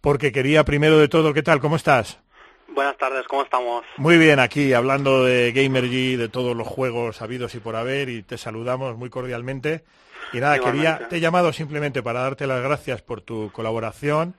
porque 0.00 0.32
quería 0.32 0.64
primero 0.64 0.98
de 0.98 1.08
todo, 1.08 1.34
¿qué 1.34 1.42
tal? 1.42 1.60
¿Cómo 1.60 1.76
estás? 1.76 2.20
Buenas 2.74 2.96
tardes, 2.96 3.26
¿cómo 3.28 3.42
estamos? 3.42 3.84
Muy 3.98 4.16
bien, 4.18 4.38
aquí 4.40 4.72
hablando 4.72 5.22
de 5.24 5.52
Gamergy, 5.52 6.16
de 6.16 6.28
todos 6.28 6.56
los 6.56 6.66
juegos 6.66 7.20
habidos 7.22 7.54
y 7.54 7.60
por 7.60 7.76
haber, 7.76 8.08
y 8.08 8.22
te 8.22 8.38
saludamos 8.38 8.96
muy 8.96 9.10
cordialmente. 9.10 9.84
Y 10.32 10.38
nada, 10.38 10.56
Igualmente. 10.56 10.88
quería, 10.90 11.08
te 11.08 11.16
he 11.16 11.20
llamado 11.20 11.52
simplemente 11.52 12.02
para 12.02 12.20
darte 12.22 12.46
las 12.46 12.62
gracias 12.62 13.02
por 13.02 13.20
tu 13.20 13.50
colaboración, 13.52 14.34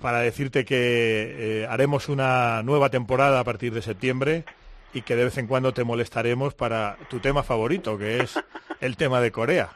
para 0.00 0.20
decirte 0.20 0.64
que 0.64 1.62
eh, 1.62 1.66
haremos 1.68 2.08
una 2.08 2.62
nueva 2.62 2.90
temporada 2.90 3.40
a 3.40 3.44
partir 3.44 3.72
de 3.72 3.82
septiembre 3.82 4.44
y 4.92 5.02
que 5.02 5.14
de 5.16 5.24
vez 5.24 5.38
en 5.38 5.46
cuando 5.46 5.72
te 5.72 5.84
molestaremos 5.84 6.54
para 6.54 6.96
tu 7.08 7.20
tema 7.20 7.42
favorito, 7.42 7.96
que 7.98 8.20
es 8.20 8.38
el 8.80 8.96
tema 8.96 9.20
de 9.20 9.30
Corea. 9.30 9.70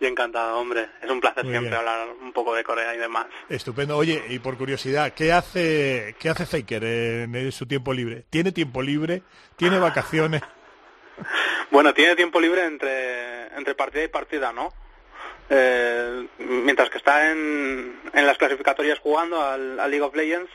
Yo 0.00 0.08
encantado, 0.08 0.58
hombre. 0.58 0.88
Es 1.02 1.10
un 1.10 1.20
placer 1.20 1.44
Muy 1.44 1.52
siempre 1.52 1.70
bien. 1.70 1.78
hablar 1.80 2.08
un 2.20 2.32
poco 2.32 2.54
de 2.54 2.64
Corea 2.64 2.94
y 2.94 2.98
demás. 2.98 3.26
Estupendo. 3.48 3.96
Oye, 3.96 4.22
y 4.28 4.38
por 4.40 4.58
curiosidad, 4.58 5.12
¿qué 5.14 5.32
hace, 5.32 6.14
qué 6.18 6.28
hace 6.28 6.44
Faker 6.46 6.84
en 6.84 7.52
su 7.52 7.66
tiempo 7.66 7.94
libre? 7.94 8.24
¿Tiene 8.28 8.52
tiempo 8.52 8.82
libre? 8.82 9.22
¿Tiene 9.56 9.78
vacaciones? 9.78 10.42
Bueno, 11.70 11.94
tiene 11.94 12.14
tiempo 12.14 12.38
libre 12.40 12.64
entre, 12.66 13.46
entre 13.56 13.74
partida 13.74 14.04
y 14.04 14.08
partida, 14.08 14.52
¿no? 14.52 14.72
Eh, 15.48 16.26
mientras 16.38 16.90
que 16.90 16.98
está 16.98 17.30
en, 17.30 18.00
en 18.12 18.26
las 18.26 18.36
clasificatorias 18.38 18.98
jugando 18.98 19.40
al, 19.40 19.78
al 19.78 19.90
League 19.90 20.04
of 20.04 20.14
Legends, 20.14 20.50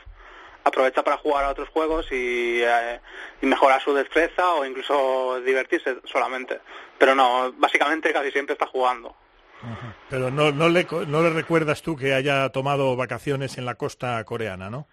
aprovecha 0.64 1.02
para 1.02 1.16
jugar 1.16 1.44
a 1.44 1.48
otros 1.50 1.68
juegos 1.70 2.06
y, 2.12 2.60
eh, 2.62 3.00
y 3.40 3.46
mejorar 3.46 3.82
su 3.82 3.94
destreza 3.94 4.52
o 4.52 4.64
incluso 4.64 5.40
divertirse 5.40 5.96
solamente. 6.04 6.60
Pero 6.98 7.14
no, 7.14 7.52
básicamente 7.56 8.12
casi 8.12 8.30
siempre 8.30 8.52
está 8.52 8.66
jugando. 8.66 9.16
Pero 10.10 10.30
no, 10.30 10.50
no, 10.50 10.68
le, 10.68 10.86
no 11.06 11.22
le 11.22 11.30
recuerdas 11.30 11.82
tú 11.82 11.96
que 11.96 12.14
haya 12.14 12.48
tomado 12.50 12.96
vacaciones 12.96 13.58
en 13.58 13.64
la 13.64 13.76
costa 13.76 14.22
coreana, 14.24 14.68
¿no? 14.70 14.88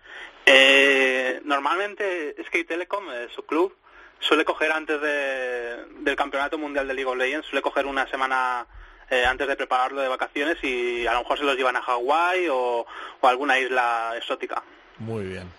Eh, 0.45 1.41
normalmente 1.43 2.35
Skate 2.45 2.67
Telecom, 2.67 3.09
eh, 3.11 3.27
su 3.33 3.43
club, 3.45 3.75
suele 4.19 4.45
coger 4.45 4.71
antes 4.71 5.01
de- 5.01 5.85
del 6.01 6.15
Campeonato 6.15 6.57
Mundial 6.57 6.87
de 6.87 6.93
League 6.93 7.09
of 7.09 7.17
Legends, 7.17 7.47
suele 7.47 7.61
coger 7.63 7.85
una 7.87 8.07
semana 8.09 8.67
eh, 9.09 9.25
antes 9.25 9.47
de 9.47 9.55
prepararlo 9.55 10.01
de 10.01 10.07
vacaciones 10.07 10.57
y 10.63 11.05
a 11.07 11.13
lo 11.13 11.19
mejor 11.19 11.37
se 11.37 11.43
los 11.43 11.55
llevan 11.55 11.75
a 11.75 11.81
Hawái 11.81 12.47
o, 12.49 12.85
o 13.21 13.27
a 13.27 13.29
alguna 13.29 13.59
isla 13.59 14.13
exótica. 14.17 14.63
Muy 14.99 15.25
bien. 15.25 15.49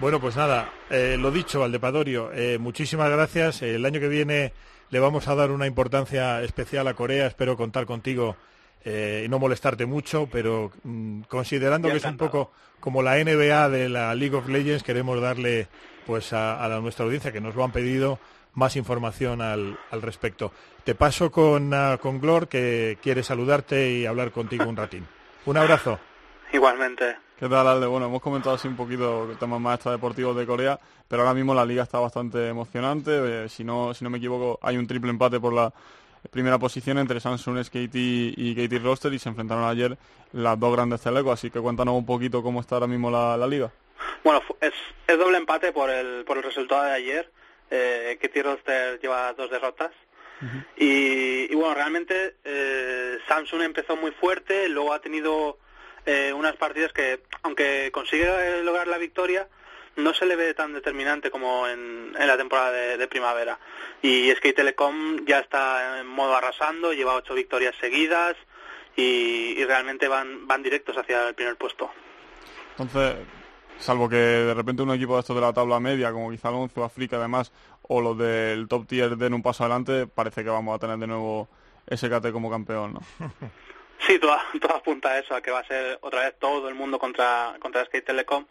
Bueno, 0.00 0.18
pues 0.18 0.34
nada, 0.34 0.72
eh, 0.88 1.16
lo 1.18 1.30
dicho, 1.30 1.60
Valdepadorio, 1.60 2.32
eh, 2.32 2.56
muchísimas 2.58 3.10
gracias. 3.10 3.60
El 3.60 3.84
año 3.84 4.00
que 4.00 4.08
viene 4.08 4.54
le 4.88 4.98
vamos 4.98 5.28
a 5.28 5.34
dar 5.34 5.50
una 5.50 5.66
importancia 5.66 6.42
especial 6.42 6.88
a 6.88 6.94
Corea. 6.94 7.26
Espero 7.26 7.54
contar 7.54 7.84
contigo 7.84 8.34
eh, 8.82 9.24
y 9.26 9.28
no 9.28 9.38
molestarte 9.38 9.84
mucho, 9.84 10.26
pero 10.32 10.72
mm, 10.84 11.22
considerando 11.22 11.90
que 11.90 11.98
es 11.98 12.04
un 12.06 12.16
poco 12.16 12.50
como 12.80 13.02
la 13.02 13.22
NBA 13.22 13.68
de 13.68 13.90
la 13.90 14.14
League 14.14 14.34
of 14.34 14.48
Legends, 14.48 14.82
queremos 14.82 15.20
darle 15.20 15.68
pues 16.06 16.32
a, 16.32 16.64
a 16.64 16.80
nuestra 16.80 17.04
audiencia 17.04 17.30
que 17.30 17.42
nos 17.42 17.54
lo 17.54 17.62
han 17.62 17.72
pedido 17.72 18.18
más 18.54 18.76
información 18.76 19.40
al, 19.40 19.78
al 19.90 20.02
respecto. 20.02 20.52
Te 20.84 20.94
paso 20.94 21.30
con, 21.30 21.72
ah, 21.74 21.98
con 22.00 22.20
Glor, 22.20 22.48
que 22.48 22.98
quiere 23.02 23.22
saludarte 23.22 23.90
y 23.90 24.06
hablar 24.06 24.32
contigo 24.32 24.64
un 24.68 24.76
ratín. 24.76 25.06
Un 25.46 25.56
abrazo. 25.56 25.98
Igualmente. 26.52 27.16
¿Qué 27.38 27.48
tal, 27.48 27.66
Alde? 27.66 27.86
Bueno, 27.86 28.06
hemos 28.06 28.20
comentado 28.20 28.56
así 28.56 28.68
un 28.68 28.76
poquito 28.76 29.28
temas 29.38 29.60
más 29.60 29.76
extradeportivos 29.76 30.36
de 30.36 30.46
Corea, 30.46 30.78
pero 31.08 31.22
ahora 31.22 31.34
mismo 31.34 31.54
la 31.54 31.64
liga 31.64 31.84
está 31.84 31.98
bastante 31.98 32.48
emocionante. 32.48 33.44
Eh, 33.44 33.48
si, 33.48 33.64
no, 33.64 33.94
si 33.94 34.04
no 34.04 34.10
me 34.10 34.18
equivoco, 34.18 34.58
hay 34.62 34.76
un 34.76 34.86
triple 34.86 35.10
empate 35.10 35.40
por 35.40 35.54
la 35.54 35.72
primera 36.30 36.58
posición 36.58 36.98
entre 36.98 37.18
Samsung 37.18 37.64
Skate 37.64 37.94
y 37.94 38.54
Katie 38.54 38.78
Roster 38.78 39.12
y 39.14 39.18
se 39.18 39.30
enfrentaron 39.30 39.64
ayer 39.64 39.96
las 40.32 40.60
dos 40.60 40.70
grandes 40.74 41.00
telecos, 41.00 41.32
así 41.32 41.50
que 41.50 41.60
cuéntanos 41.60 41.94
un 41.94 42.04
poquito 42.04 42.42
cómo 42.42 42.60
está 42.60 42.74
ahora 42.74 42.86
mismo 42.86 43.10
la, 43.10 43.38
la 43.38 43.46
liga. 43.46 43.70
Bueno, 44.22 44.42
es, 44.60 44.74
es 45.06 45.18
doble 45.18 45.38
empate 45.38 45.72
por 45.72 45.88
el, 45.88 46.24
por 46.26 46.36
el 46.36 46.42
resultado 46.42 46.84
de 46.84 46.92
ayer. 46.92 47.30
Eh, 47.70 48.18
Katie 48.20 48.42
Roster 48.42 48.98
lleva 49.00 49.32
dos 49.32 49.50
derrotas. 49.50 49.92
Y, 50.74 51.52
y 51.52 51.54
bueno, 51.54 51.74
realmente 51.74 52.36
eh, 52.44 53.18
Samsung 53.28 53.60
empezó 53.60 53.94
muy 53.94 54.10
fuerte, 54.10 54.70
luego 54.70 54.94
ha 54.94 55.00
tenido 55.00 55.58
eh, 56.06 56.32
unas 56.32 56.56
partidas 56.56 56.94
que, 56.94 57.20
aunque 57.42 57.90
consigue 57.92 58.24
eh, 58.24 58.62
lograr 58.62 58.86
la 58.86 58.96
victoria, 58.96 59.48
no 59.96 60.14
se 60.14 60.24
le 60.24 60.36
ve 60.36 60.54
tan 60.54 60.72
determinante 60.72 61.30
como 61.30 61.68
en, 61.68 62.14
en 62.18 62.26
la 62.26 62.38
temporada 62.38 62.72
de, 62.72 62.96
de 62.96 63.06
primavera. 63.06 63.58
Y 64.00 64.32
Skate 64.36 64.56
Telecom 64.56 65.26
ya 65.26 65.40
está 65.40 66.00
en 66.00 66.06
modo 66.06 66.34
arrasando, 66.34 66.94
lleva 66.94 67.16
ocho 67.16 67.34
victorias 67.34 67.74
seguidas 67.78 68.34
y, 68.96 69.60
y 69.60 69.64
realmente 69.66 70.08
van, 70.08 70.46
van 70.46 70.62
directos 70.62 70.96
hacia 70.96 71.28
el 71.28 71.34
primer 71.34 71.56
puesto. 71.56 71.92
Entonces, 72.78 73.26
salvo 73.80 74.08
que 74.08 74.16
de 74.16 74.54
repente 74.54 74.82
un 74.82 74.92
equipo 74.92 75.14
de 75.14 75.20
estos 75.20 75.34
de 75.34 75.42
la 75.42 75.52
tabla 75.52 75.80
media, 75.80 76.12
como 76.12 76.30
quizá 76.30 76.48
Alonso, 76.48 76.84
África, 76.84 77.16
además, 77.16 77.52
o 77.82 78.00
los 78.00 78.16
del 78.16 78.68
top 78.68 78.86
tier 78.86 79.16
den 79.16 79.34
un 79.34 79.42
paso 79.42 79.64
adelante, 79.64 80.06
parece 80.06 80.44
que 80.44 80.50
vamos 80.50 80.74
a 80.74 80.78
tener 80.78 80.98
de 80.98 81.06
nuevo 81.06 81.48
SKT 81.92 82.30
como 82.32 82.50
campeón, 82.50 82.94
¿no? 82.94 83.00
Sí, 84.06 84.18
todo, 84.18 84.34
todo 84.60 84.76
apunta 84.76 85.10
a 85.10 85.18
eso, 85.18 85.34
a 85.34 85.42
que 85.42 85.50
va 85.50 85.60
a 85.60 85.66
ser 85.66 85.98
otra 86.00 86.22
vez 86.22 86.34
todo 86.38 86.68
el 86.68 86.74
mundo 86.74 86.98
contra, 86.98 87.54
contra 87.60 87.84
Skate 87.84 88.06
Telecom. 88.06 88.46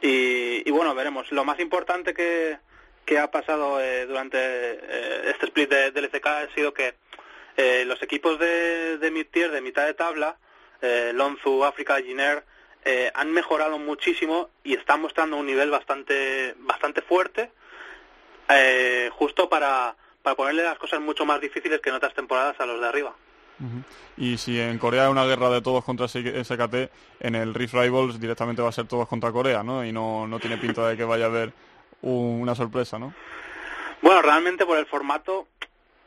Y, 0.00 0.70
bueno, 0.70 0.94
veremos. 0.94 1.30
Lo 1.32 1.44
más 1.44 1.60
importante 1.60 2.14
que, 2.14 2.58
que 3.04 3.18
ha 3.18 3.30
pasado 3.30 3.80
eh, 3.80 4.06
durante 4.06 4.38
eh, 4.38 5.30
este 5.30 5.46
split 5.46 5.68
de, 5.68 5.90
del 5.90 6.06
LCK 6.06 6.26
ha 6.26 6.54
sido 6.54 6.72
que 6.72 6.94
eh, 7.56 7.84
los 7.86 8.02
equipos 8.02 8.38
de, 8.38 8.98
de 8.98 9.10
mid-tier, 9.10 9.50
de 9.50 9.60
mitad 9.60 9.86
de 9.86 9.94
tabla, 9.94 10.38
eh, 10.82 11.12
Lonzu, 11.14 11.64
África, 11.64 12.00
Giner, 12.00 12.44
eh, 12.88 13.10
han 13.14 13.32
mejorado 13.32 13.78
muchísimo 13.78 14.48
y 14.64 14.74
están 14.74 15.02
mostrando 15.02 15.36
un 15.36 15.44
nivel 15.46 15.70
bastante, 15.70 16.54
bastante 16.58 17.02
fuerte, 17.02 17.50
eh, 18.48 19.10
justo 19.12 19.48
para, 19.48 19.96
para 20.22 20.36
ponerle 20.36 20.62
las 20.62 20.78
cosas 20.78 21.00
mucho 21.00 21.26
más 21.26 21.40
difíciles 21.40 21.80
que 21.80 21.88
en 21.90 21.96
otras 21.96 22.14
temporadas 22.14 22.58
a 22.60 22.66
los 22.66 22.80
de 22.80 22.86
arriba. 22.86 23.12
Y 24.18 24.36
si 24.36 24.60
en 24.60 24.78
Corea 24.78 25.06
hay 25.06 25.10
una 25.10 25.24
guerra 25.24 25.48
de 25.50 25.62
todos 25.62 25.82
contra 25.82 26.06
SKT, 26.08 26.90
en 27.20 27.34
el 27.34 27.54
Rift 27.54 27.72
Rivals 27.74 28.20
directamente 28.20 28.60
va 28.62 28.68
a 28.68 28.72
ser 28.72 28.86
todos 28.86 29.08
contra 29.08 29.32
Corea, 29.32 29.62
¿no? 29.62 29.82
Y 29.84 29.92
no, 29.92 30.28
no 30.28 30.38
tiene 30.38 30.58
pinta 30.58 30.86
de 30.88 30.96
que 30.96 31.04
vaya 31.04 31.24
a 31.24 31.28
haber 31.28 31.52
un- 32.02 32.40
una 32.42 32.54
sorpresa, 32.54 32.98
¿no? 32.98 33.14
Bueno, 34.02 34.20
realmente 34.22 34.66
por 34.66 34.76
el 34.78 34.84
formato 34.86 35.48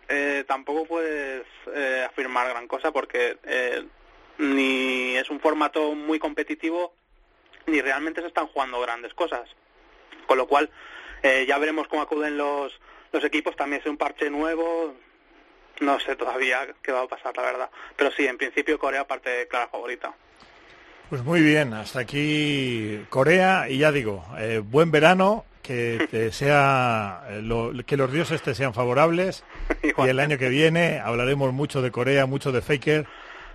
eh, 0.08 0.44
tampoco 0.48 0.86
puedes 0.86 1.44
eh, 1.76 2.06
afirmar 2.08 2.48
gran 2.50 2.68
cosa 2.68 2.92
porque 2.92 3.38
eh, 3.44 3.84
ni 4.40 5.16
es 5.16 5.30
un 5.30 5.40
formato 5.40 5.94
muy 5.94 6.18
competitivo 6.18 6.94
ni 7.68 7.82
realmente 7.82 8.22
se 8.22 8.28
están 8.28 8.48
jugando 8.48 8.80
grandes 8.82 9.14
cosas. 9.14 9.48
Con 10.26 10.38
lo 10.38 10.48
cual 10.48 10.70
eh, 11.22 11.46
ya 11.48 11.58
veremos 11.60 11.88
cómo 11.88 12.02
acuden 12.02 12.36
los, 12.38 12.74
los 13.12 13.24
equipos, 13.24 13.56
también 13.56 13.82
es 13.82 13.88
un 13.88 13.98
parche 13.98 14.30
nuevo, 14.32 14.96
no 15.82 16.00
sé 16.00 16.16
todavía 16.16 16.68
qué 16.82 16.92
va 16.92 17.02
a 17.02 17.08
pasar, 17.08 17.36
la 17.38 17.44
verdad. 17.44 17.70
Pero 17.96 18.12
sí, 18.12 18.26
en 18.26 18.38
principio 18.38 18.80
Corea 18.80 19.06
parte 19.06 19.48
clara 19.48 19.68
favorita. 19.68 20.14
Pues 21.10 21.24
muy 21.24 21.42
bien, 21.42 21.74
hasta 21.74 22.00
aquí 22.00 23.04
Corea 23.10 23.68
y 23.70 23.80
ya 23.80 23.92
digo, 23.92 24.26
eh, 24.40 24.62
buen 24.64 24.90
verano, 24.92 25.46
que 25.62 26.08
te 26.12 26.32
sea 26.32 27.24
eh, 27.30 27.42
lo- 27.44 27.72
que 27.86 27.98
los 27.98 28.12
dioses 28.12 28.42
te 28.42 28.56
sean 28.56 28.74
favorables 28.74 29.44
y 29.84 30.08
el 30.08 30.20
año 30.20 30.38
que 30.38 30.50
viene 30.50 31.00
hablaremos 31.04 31.52
mucho 31.54 31.82
de 31.82 31.92
Corea, 31.92 32.26
mucho 32.26 32.52
de 32.52 32.62
Faker 32.62 33.06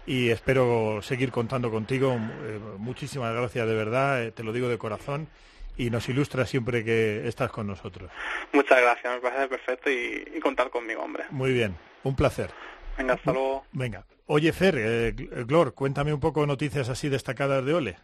y 0.06 0.30
espero 0.30 1.00
seguir 1.02 1.30
contando 1.30 1.70
contigo. 1.70 2.12
Eh, 2.42 2.58
muchísimas 2.78 3.34
gracias 3.34 3.66
de 3.66 3.74
verdad, 3.74 4.22
eh, 4.22 4.32
te 4.32 4.42
lo 4.44 4.52
digo 4.52 4.68
de 4.68 4.78
corazón 4.78 5.28
y 5.76 5.90
nos 5.90 6.08
ilustra 6.08 6.46
siempre 6.46 6.84
que 6.84 7.26
estás 7.26 7.50
con 7.50 7.66
nosotros. 7.66 8.10
Muchas 8.52 8.80
gracias, 8.80 9.14
me 9.14 9.20
parece 9.20 9.48
perfecto 9.48 9.90
y, 9.90 10.24
y 10.36 10.40
contar 10.40 10.70
conmigo, 10.70 11.02
hombre. 11.02 11.24
Muy 11.30 11.52
bien, 11.52 11.76
un 12.04 12.14
placer. 12.14 12.50
Venga, 12.96 13.14
hasta 13.14 13.32
luego. 13.32 13.64
Venga, 13.72 14.04
oye 14.26 14.52
Fer, 14.52 14.76
eh, 14.78 15.14
Gl- 15.16 15.46
Glor, 15.46 15.74
cuéntame 15.74 16.12
un 16.14 16.20
poco 16.20 16.46
noticias 16.46 16.88
así 16.88 17.08
destacadas 17.08 17.64
de 17.64 17.74
Ole. 17.74 17.96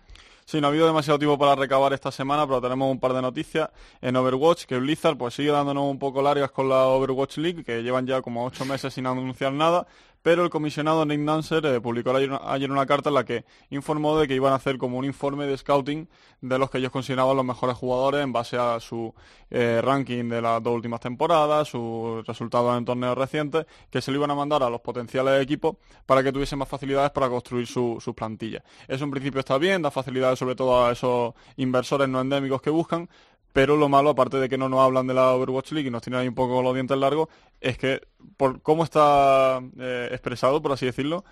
Sí, 0.46 0.61
no 0.61 0.66
ha 0.66 0.70
habido 0.70 0.86
demasiado 0.88 1.16
tiempo 1.16 1.38
para 1.38 1.55
recabar 1.55 1.92
esta 1.92 2.11
semana, 2.11 2.44
pero 2.44 2.61
tenemos 2.61 2.90
un 2.90 2.98
par 2.98 3.12
de 3.12 3.22
noticias. 3.22 3.70
En 4.01 4.16
Overwatch, 4.16 4.64
que 4.64 4.78
Blizzard 4.78 5.16
pues 5.16 5.34
sigue 5.34 5.53
dándonos 5.53 5.84
un 5.84 6.01
poco 6.01 6.22
largas 6.22 6.51
con 6.51 6.68
la 6.68 6.86
Overwatch 6.86 7.36
League, 7.36 7.62
que 7.62 7.84
llevan 7.84 8.05
ya 8.05 8.20
como 8.20 8.44
ocho 8.44 8.64
meses 8.64 8.92
sin 8.92 9.07
anunciar 9.07 9.53
nada, 9.53 9.86
pero 10.22 10.44
el 10.44 10.50
comisionado 10.50 11.04
Nick 11.04 11.20
Nancer 11.20 11.64
eh, 11.66 11.80
publicó 11.80 12.10
ayer, 12.14 12.70
una 12.70 12.86
carta 12.86 13.08
en 13.10 13.14
la 13.14 13.24
que 13.24 13.44
informó 13.70 14.18
de 14.18 14.28
que 14.28 14.34
iban 14.34 14.52
a 14.52 14.56
hacer 14.56 14.78
como 14.78 14.98
un 14.98 15.04
informe 15.04 15.46
de 15.46 15.56
scouting 15.56 16.08
de 16.40 16.58
los 16.58 16.70
que 16.70 16.78
ellos 16.78 16.90
consideraban 16.90 17.36
los 17.36 17.44
mejores 17.44 17.76
jugadores 17.76 18.22
en 18.22 18.32
base 18.32 18.56
a 18.56 18.78
su 18.80 19.14
eh, 19.50 19.80
ranking 19.82 20.28
de 20.28 20.42
las 20.42 20.62
dos 20.62 20.74
últimas 20.74 21.00
temporadas, 21.00 21.68
sus 21.68 22.26
resultados 22.26 22.76
en 22.76 22.84
torneos 22.84 23.16
recientes, 23.16 23.66
que 23.90 24.00
se 24.02 24.10
lo 24.10 24.18
iban 24.18 24.30
a 24.30 24.34
mandar 24.34 24.62
a 24.62 24.70
los 24.70 24.80
potenciales 24.80 25.42
equipos 25.42 25.76
para 26.06 26.22
que 26.22 26.32
tuviesen 26.32 26.58
más 26.58 26.68
facilidades 26.68 27.10
para 27.10 27.28
construir 27.28 27.66
su- 27.66 27.98
sus 28.00 28.14
plantillas. 28.14 28.62
Eso 28.88 29.04
en 29.04 29.10
principio 29.10 29.40
está 29.40 29.58
bien, 29.58 29.82
da 29.82 29.90
facilidades 29.90 30.38
sobre 30.38 30.54
todo 30.54 30.84
a 30.84 30.92
esos 30.92 31.34
inversores 31.56 32.08
no 32.08 32.20
endémicos 32.20 32.60
que 32.62 32.70
buscan, 32.70 33.08
pero 33.53 33.76
lo 33.76 33.88
malo, 33.88 34.11
aparte 34.11 34.36
de 34.38 34.48
que 34.48 34.59
no 34.59 34.68
nos 34.68 34.80
hablan 34.80 35.07
de 35.07 35.14
la 35.14 35.32
Overwatch 35.34 35.72
League 35.72 35.88
y 35.88 35.90
nos 35.90 36.03
tienen 36.03 36.20
ahí 36.20 36.28
un 36.28 36.34
poco 36.34 36.62
los 36.62 36.74
dientes 36.74 36.96
largos, 36.96 37.28
es 37.61 37.78
que 37.78 38.01
por 38.36 38.62
cómo 38.62 38.84
está 38.84 39.61
eh, 39.78 40.09
expresado, 40.12 40.62
por 40.62 40.72
así 40.72 40.86
decirlo, 40.86 41.24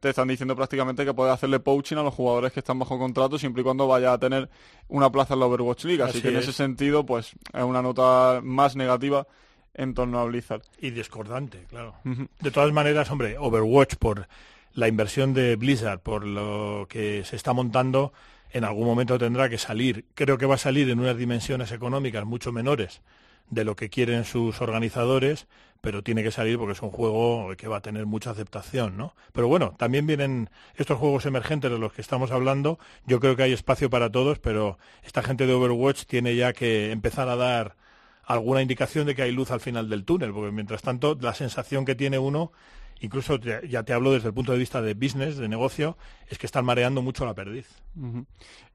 te 0.00 0.10
están 0.10 0.28
diciendo 0.28 0.54
prácticamente 0.54 1.04
que 1.04 1.14
puedes 1.14 1.32
hacerle 1.32 1.60
poaching 1.60 1.96
a 1.96 2.02
los 2.02 2.14
jugadores 2.14 2.52
que 2.52 2.60
están 2.60 2.78
bajo 2.78 2.98
contrato 2.98 3.38
siempre 3.38 3.62
y 3.62 3.64
cuando 3.64 3.86
vaya 3.86 4.12
a 4.12 4.18
tener 4.18 4.48
una 4.88 5.10
plaza 5.10 5.34
en 5.34 5.40
la 5.40 5.46
Overwatch 5.46 5.84
League. 5.84 6.02
Así, 6.02 6.18
Así 6.18 6.22
que 6.22 6.28
en 6.28 6.36
es. 6.36 6.44
ese 6.44 6.52
sentido, 6.52 7.04
pues 7.04 7.32
es 7.52 7.62
una 7.62 7.82
nota 7.82 8.40
más 8.42 8.76
negativa 8.76 9.26
en 9.74 9.94
torno 9.94 10.18
a 10.20 10.24
Blizzard. 10.24 10.62
Y 10.80 10.90
discordante, 10.90 11.64
claro. 11.68 11.94
De 12.40 12.50
todas 12.50 12.72
maneras, 12.72 13.10
hombre, 13.10 13.36
Overwatch 13.38 13.96
por 13.96 14.26
la 14.72 14.88
inversión 14.88 15.34
de 15.34 15.56
Blizzard, 15.56 16.00
por 16.00 16.24
lo 16.26 16.86
que 16.88 17.24
se 17.24 17.36
está 17.36 17.52
montando, 17.52 18.12
en 18.50 18.64
algún 18.64 18.86
momento 18.86 19.18
tendrá 19.18 19.48
que 19.48 19.58
salir. 19.58 20.06
Creo 20.14 20.38
que 20.38 20.46
va 20.46 20.56
a 20.56 20.58
salir 20.58 20.88
en 20.90 21.00
unas 21.00 21.16
dimensiones 21.16 21.72
económicas 21.72 22.24
mucho 22.24 22.52
menores 22.52 23.02
de 23.50 23.64
lo 23.64 23.76
que 23.76 23.90
quieren 23.90 24.24
sus 24.24 24.60
organizadores, 24.60 25.46
pero 25.80 26.02
tiene 26.02 26.22
que 26.22 26.30
salir 26.30 26.58
porque 26.58 26.72
es 26.72 26.82
un 26.82 26.90
juego 26.90 27.54
que 27.56 27.68
va 27.68 27.76
a 27.76 27.82
tener 27.82 28.06
mucha 28.06 28.30
aceptación, 28.30 28.96
¿no? 28.96 29.14
Pero 29.32 29.46
bueno, 29.46 29.74
también 29.78 30.06
vienen 30.06 30.50
estos 30.74 30.98
juegos 30.98 31.26
emergentes 31.26 31.70
de 31.70 31.78
los 31.78 31.92
que 31.92 32.02
estamos 32.02 32.32
hablando. 32.32 32.78
Yo 33.06 33.20
creo 33.20 33.36
que 33.36 33.44
hay 33.44 33.52
espacio 33.52 33.88
para 33.88 34.10
todos, 34.10 34.38
pero 34.38 34.78
esta 35.04 35.22
gente 35.22 35.46
de 35.46 35.52
Overwatch 35.52 36.04
tiene 36.06 36.34
ya 36.34 36.52
que 36.52 36.90
empezar 36.90 37.28
a 37.28 37.36
dar 37.36 37.76
alguna 38.24 38.62
indicación 38.62 39.06
de 39.06 39.14
que 39.14 39.22
hay 39.22 39.32
luz 39.32 39.52
al 39.52 39.60
final 39.60 39.88
del 39.88 40.04
túnel, 40.04 40.32
porque 40.32 40.50
mientras 40.50 40.82
tanto 40.82 41.16
la 41.20 41.34
sensación 41.34 41.84
que 41.84 41.94
tiene 41.94 42.18
uno, 42.18 42.52
incluso 43.00 43.36
ya 43.38 43.82
te 43.82 43.92
hablo 43.92 44.12
desde 44.12 44.28
el 44.28 44.34
punto 44.34 44.52
de 44.52 44.58
vista 44.58 44.80
de 44.82 44.94
business, 44.94 45.36
de 45.36 45.48
negocio, 45.48 45.96
es 46.28 46.38
que 46.38 46.46
están 46.46 46.64
mareando 46.64 47.02
mucho 47.02 47.26
la 47.26 47.34
perdiz. 47.34 47.66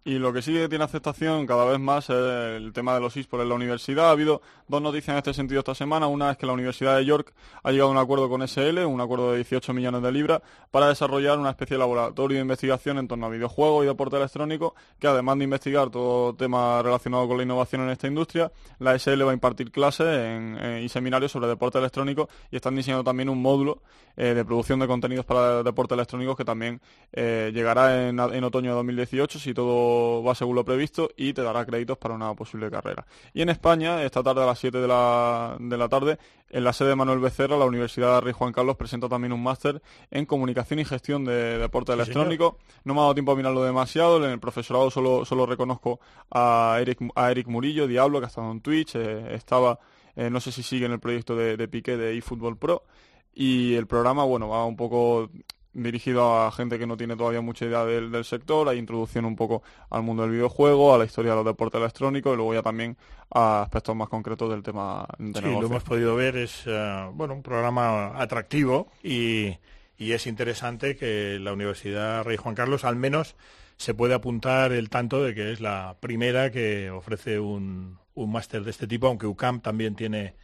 Y 0.04 0.18
lo 0.18 0.34
que 0.34 0.41
sí 0.41 0.52
que 0.52 0.68
tiene 0.68 0.84
aceptación 0.84 1.45
cada 1.45 1.64
vez 1.66 1.80
más 1.80 2.10
es 2.10 2.16
el 2.16 2.74
tema 2.74 2.95
de 2.95 3.02
los 3.02 3.16
esports 3.16 3.43
en 3.43 3.49
la 3.49 3.54
universidad. 3.56 4.08
Ha 4.08 4.12
habido 4.12 4.41
dos 4.68 4.82
noticias 4.82 5.10
en 5.10 5.18
este 5.18 5.32
sentido 5.32 5.60
esta 5.60 5.76
semana. 5.76 6.08
Una 6.08 6.32
es 6.32 6.38
que 6.38 6.47
la 6.47 6.54
Universidad 6.54 6.97
de 6.97 7.06
York 7.06 7.32
ha 7.62 7.70
llegado 7.72 7.89
a 7.89 7.91
un 7.91 7.99
acuerdo 7.99 8.28
con 8.28 8.41
SL, 8.47 8.80
un 8.86 8.99
acuerdo 8.99 9.30
de 9.30 9.36
18 9.38 9.74
millones 9.76 10.02
de 10.02 10.12
libras, 10.12 10.41
para 10.72 10.88
desarrollar 10.88 11.38
una 11.38 11.52
especie 11.52 11.76
de 11.76 11.80
laboratorio 11.82 12.38
de 12.38 12.41
investigación 12.41 12.97
en 12.97 13.08
torno 13.08 13.28
a 13.28 13.30
videojuegos 13.30 13.84
y 13.84 13.88
deporte 13.89 14.16
electrónico, 14.18 14.74
que 14.97 15.06
además 15.06 15.38
de 15.38 15.43
investigar 15.43 15.91
todo 15.91 16.34
tema 16.34 16.82
relacionado 16.82 17.28
con 17.28 17.38
la 17.38 17.43
innovación 17.43 17.82
en 17.84 17.89
esta 17.91 18.08
industria, 18.08 18.52
la 18.80 18.95
SL 18.97 19.22
va 19.24 19.30
a 19.30 19.34
impartir 19.36 19.72
clases 19.72 20.08
en- 20.08 20.58
en- 20.58 20.84
y 20.84 20.89
seminarios 20.89 21.32
sobre 21.32 21.45
deporte 21.47 21.78
electrónico 21.78 22.28
y 22.49 22.56
están 22.56 22.76
diseñando 22.76 23.04
también 23.04 23.30
un 23.30 23.39
módulo 23.39 23.84
eh, 24.18 24.34
de 24.34 24.43
producción 24.43 24.80
de 24.80 24.88
contenidos 24.88 25.26
para 25.26 25.64
deporte 25.64 25.93
electrónico 25.93 26.36
que 26.36 26.43
también 26.43 26.82
eh, 27.14 27.49
llegará 27.54 28.10
en, 28.10 28.20
en 28.20 28.43
otoño 28.43 28.72
de 28.72 28.76
2018 28.76 29.39
si 29.39 29.54
todo 29.54 29.91
va 30.26 30.36
según 30.36 30.56
lo 30.56 30.66
previsto 30.66 31.10
y 31.16 31.34
te 31.34 31.42
dará 31.42 31.66
créditos 31.66 31.98
para 31.98 32.14
una 32.14 32.34
posible 32.34 32.70
carrera. 32.70 33.06
Y 33.34 33.42
en 33.42 33.50
España, 33.50 34.04
esta 34.04 34.24
tarde 34.24 34.44
a 34.44 34.46
las 34.46 34.60
7 34.60 34.78
de 34.78 34.88
la, 34.88 35.58
de 35.60 35.78
la 35.78 35.89
tarde, 35.89 36.18
en 36.50 36.64
la 36.64 36.74
sede 36.74 36.89
de 36.89 36.96
Manuel 36.96 37.20
Becerra, 37.20 37.58
la 37.58 37.66
Universidad 37.66 38.22
Rey 38.22 38.34
Juan 38.34 38.52
Carlos 38.52 38.76
presenta 38.76 39.08
también 39.08 39.32
un 39.32 39.42
máster 39.42 39.82
en 40.10 40.26
comunicación 40.26 40.80
y 40.80 40.86
gestión 40.86 41.26
de 41.26 41.58
deporte 41.58 41.94
Sí, 41.94 42.00
electrónico. 42.00 42.58
No 42.84 42.94
me 42.94 43.00
ha 43.00 43.04
dado 43.04 43.14
tiempo 43.14 43.32
a 43.32 43.36
mirarlo 43.36 43.64
demasiado, 43.64 44.24
en 44.24 44.32
el 44.32 44.39
profesorado 44.39 44.92
solo, 44.92 45.26
solo 45.26 45.46
reconozco 45.46 46.00
a 46.30 46.78
Eric, 46.82 47.00
a 47.16 47.32
Eric 47.32 47.48
Murillo, 47.48 47.88
Diablo, 47.88 48.20
que 48.20 48.26
ha 48.26 48.28
estado 48.28 48.52
en 48.52 48.62
Twitch, 48.62 48.96
eh, 48.96 49.34
estaba, 49.36 49.80
eh, 50.16 50.30
no 50.30 50.39
sé 50.39 50.52
si 50.52 50.64
sigue 50.64 50.86
en 50.86 50.92
el 50.92 51.00
proyecto 51.00 51.36
de, 51.36 51.58
de 51.58 51.68
Piqué 51.68 51.98
de 51.98 52.18
eFootball 52.18 52.58
Pro, 52.58 52.84
y 53.34 53.76
el 53.76 53.88
programa, 53.88 54.24
bueno, 54.26 54.50
va 54.50 54.66
un 54.66 54.76
poco 54.76 55.30
dirigido 55.74 56.41
a 56.45 56.51
gente 56.51 56.78
que 56.80 56.86
no 56.88 56.97
tiene 56.97 57.15
todavía 57.15 57.41
mucha 57.41 57.65
idea 57.65 57.86
del, 57.86 58.11
del 58.11 58.26
sector, 58.26 58.67
hay 58.69 58.78
introducción 58.78 59.26
un 59.26 59.36
poco 59.36 59.63
al 59.89 60.03
mundo 60.03 60.24
del 60.24 60.32
videojuego, 60.32 60.93
a 60.93 60.97
la 60.97 61.05
historia 61.05 61.32
de 61.32 61.38
los 61.38 61.45
deportes 61.45 61.80
electrónicos 61.80 62.34
y 62.34 62.36
luego 62.36 62.53
ya 62.53 62.61
también 62.61 62.97
a 63.34 63.61
aspectos 63.63 63.95
más 63.95 64.09
concretos 64.09 64.49
del 64.49 64.63
tema 64.63 65.07
de 65.17 65.41
Sí, 65.41 65.45
negocio. 65.45 65.61
lo 65.61 65.67
hemos 65.67 65.84
podido 65.84 66.15
ver, 66.15 66.36
es 66.38 66.63
eh, 66.65 67.09
bueno 67.13 67.34
un 67.34 67.43
programa 67.43 68.19
atractivo 68.22 68.91
y, 69.03 69.57
y 69.97 70.11
es 70.11 70.28
interesante 70.28 70.95
que 70.97 71.39
la 71.39 71.53
Universidad 71.53 72.24
Rey 72.26 72.38
Juan 72.38 72.55
Carlos 72.55 72.84
al 72.84 72.95
menos 72.97 73.36
se 73.78 73.93
puede 73.93 74.13
apuntar 74.13 74.74
el 74.74 74.89
tanto 74.89 75.24
de 75.24 75.34
que 75.34 75.51
es 75.53 75.61
la 75.61 75.97
primera 76.01 76.51
que 76.51 76.91
ofrece 76.91 77.39
un, 77.39 77.97
un 78.13 78.32
máster 78.32 78.63
de 78.63 78.72
este 78.72 78.88
tipo, 78.88 79.07
aunque 79.07 79.26
UCAM 79.28 79.61
también 79.61 79.95
tiene, 79.95 80.36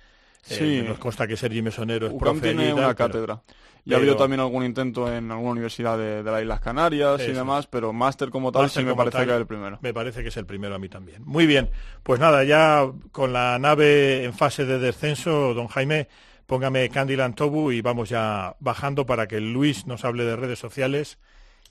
eh, 0.50 0.56
Sí. 0.56 0.82
nos 0.88 0.98
consta 1.00 1.28
que 1.28 1.36
Sergi 1.38 1.62
Mesonero 1.62 2.08
es 2.08 2.14
UCAM 2.14 2.40
profe 2.40 2.42
tiene 2.54 2.64
y 2.64 2.68
tal, 2.70 2.74
una 2.78 2.88
pero- 2.94 2.96
cátedra. 2.96 3.42
Y 3.86 3.90
pero- 3.92 3.96
ha 3.96 4.00
habido 4.00 4.16
también 4.18 4.40
algún 4.42 4.66
intento 4.66 5.10
en 5.12 5.32
alguna 5.32 5.52
universidad 5.52 5.98
de, 5.98 6.22
de 6.22 6.30
las 6.32 6.42
Islas 6.42 6.60
Canarias 6.60 7.22
y 7.26 7.32
demás, 7.32 7.68
pero 7.68 7.94
máster 7.94 8.30
como 8.30 8.52
tal 8.52 8.64
Máster 8.64 8.84
sí 8.84 8.86
me 8.86 8.94
parece 8.96 9.18
tal, 9.18 9.26
que 9.28 9.32
es 9.34 9.38
el 9.40 9.48
primero. 9.48 9.80
Me 9.82 9.94
parece 9.94 10.22
que 10.24 10.28
es 10.30 10.36
el 10.38 10.46
primero 10.46 10.76
a 10.76 10.80
mí 10.80 10.90
también. 10.90 11.22
Muy 11.26 11.46
bien, 11.48 11.70
pues 12.04 12.20
nada, 12.20 12.44
ya 12.44 12.86
con 13.14 13.32
la 13.32 13.58
nave 13.60 14.26
en 14.26 14.34
fase 14.34 14.66
de 14.66 14.78
descenso, 14.80 15.54
don 15.54 15.68
Jaime, 15.68 16.10
póngame 16.48 16.90
Candyland 16.90 17.36
Tobu 17.36 17.72
y 17.72 17.82
vamos 17.82 18.10
ya 18.10 18.58
bajando 18.60 19.06
para 19.06 19.28
que 19.28 19.40
Luis 19.40 19.86
nos 19.88 20.04
hable 20.04 20.26
de 20.26 20.36
redes 20.36 20.60
sociales 20.60 21.18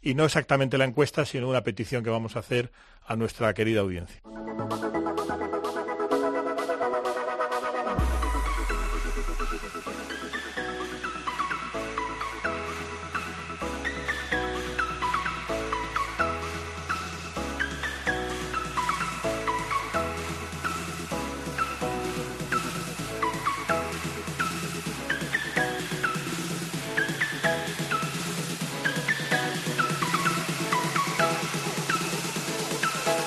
y 0.00 0.14
no 0.14 0.24
exactamente 0.24 0.78
la 0.78 0.84
encuesta, 0.84 1.26
sino 1.26 1.48
una 1.50 1.62
petición 1.64 2.02
que 2.02 2.08
vamos 2.10 2.36
a 2.36 2.38
hacer 2.38 2.72
a 3.06 3.14
nuestra 3.16 3.52
querida 3.52 3.80
audiencia. 3.80 4.22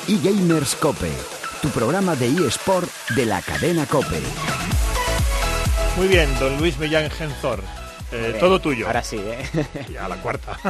eGamers 0.10 0.76
Cope, 0.76 1.12
tu 1.62 1.70
programa 1.70 2.16
de 2.16 2.30
eSport 2.48 2.90
de 3.16 3.28
la 3.28 3.44
cadena 3.44 3.86
Cope. 3.86 4.20
Muy 5.98 6.08
bien, 6.08 6.28
don 6.40 6.58
Luis 6.58 6.80
Millán 6.80 7.12
Genzor. 7.12 7.62
Eh, 8.12 8.36
todo 8.40 8.60
tuyo. 8.60 8.88
Ahora 8.88 9.04
sí, 9.04 9.18
¿eh? 9.18 9.68
Ya, 9.94 10.08
la 10.08 10.16
cuarta. 10.18 10.58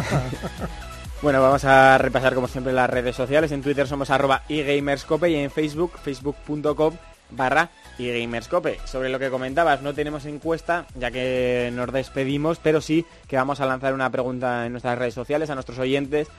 Bueno, 1.22 1.42
vamos 1.42 1.66
a 1.66 1.98
repasar 1.98 2.34
como 2.34 2.48
siempre 2.48 2.72
las 2.72 2.90
redes 2.90 3.14
sociales. 3.14 3.52
En 3.52 3.62
Twitter 3.62 3.86
somos 3.86 4.10
arroba 4.10 4.44
eGamerscope 4.48 5.30
y 5.30 5.36
en 5.36 5.52
Facebook, 5.52 6.00
facebook.com 6.02 6.96
barra 7.32 7.70
eGamerscope. 7.98 8.80
Sobre 8.86 9.10
lo 9.10 9.20
que 9.20 9.30
comentabas, 9.30 9.82
no 9.82 9.94
tenemos 9.94 10.26
encuesta 10.26 10.86
ya 10.96 11.12
que 11.12 11.72
nos 11.74 11.92
despedimos, 11.92 12.60
pero 12.60 12.80
sí 12.80 13.06
que 13.28 13.36
vamos 13.36 13.60
a 13.60 13.66
lanzar 13.66 13.94
una 13.94 14.10
pregunta 14.10 14.66
en 14.66 14.72
nuestras 14.72 14.98
redes 14.98 15.14
sociales 15.14 15.50
a 15.50 15.56
nuestros 15.56 15.78
oyentes. 15.80 16.30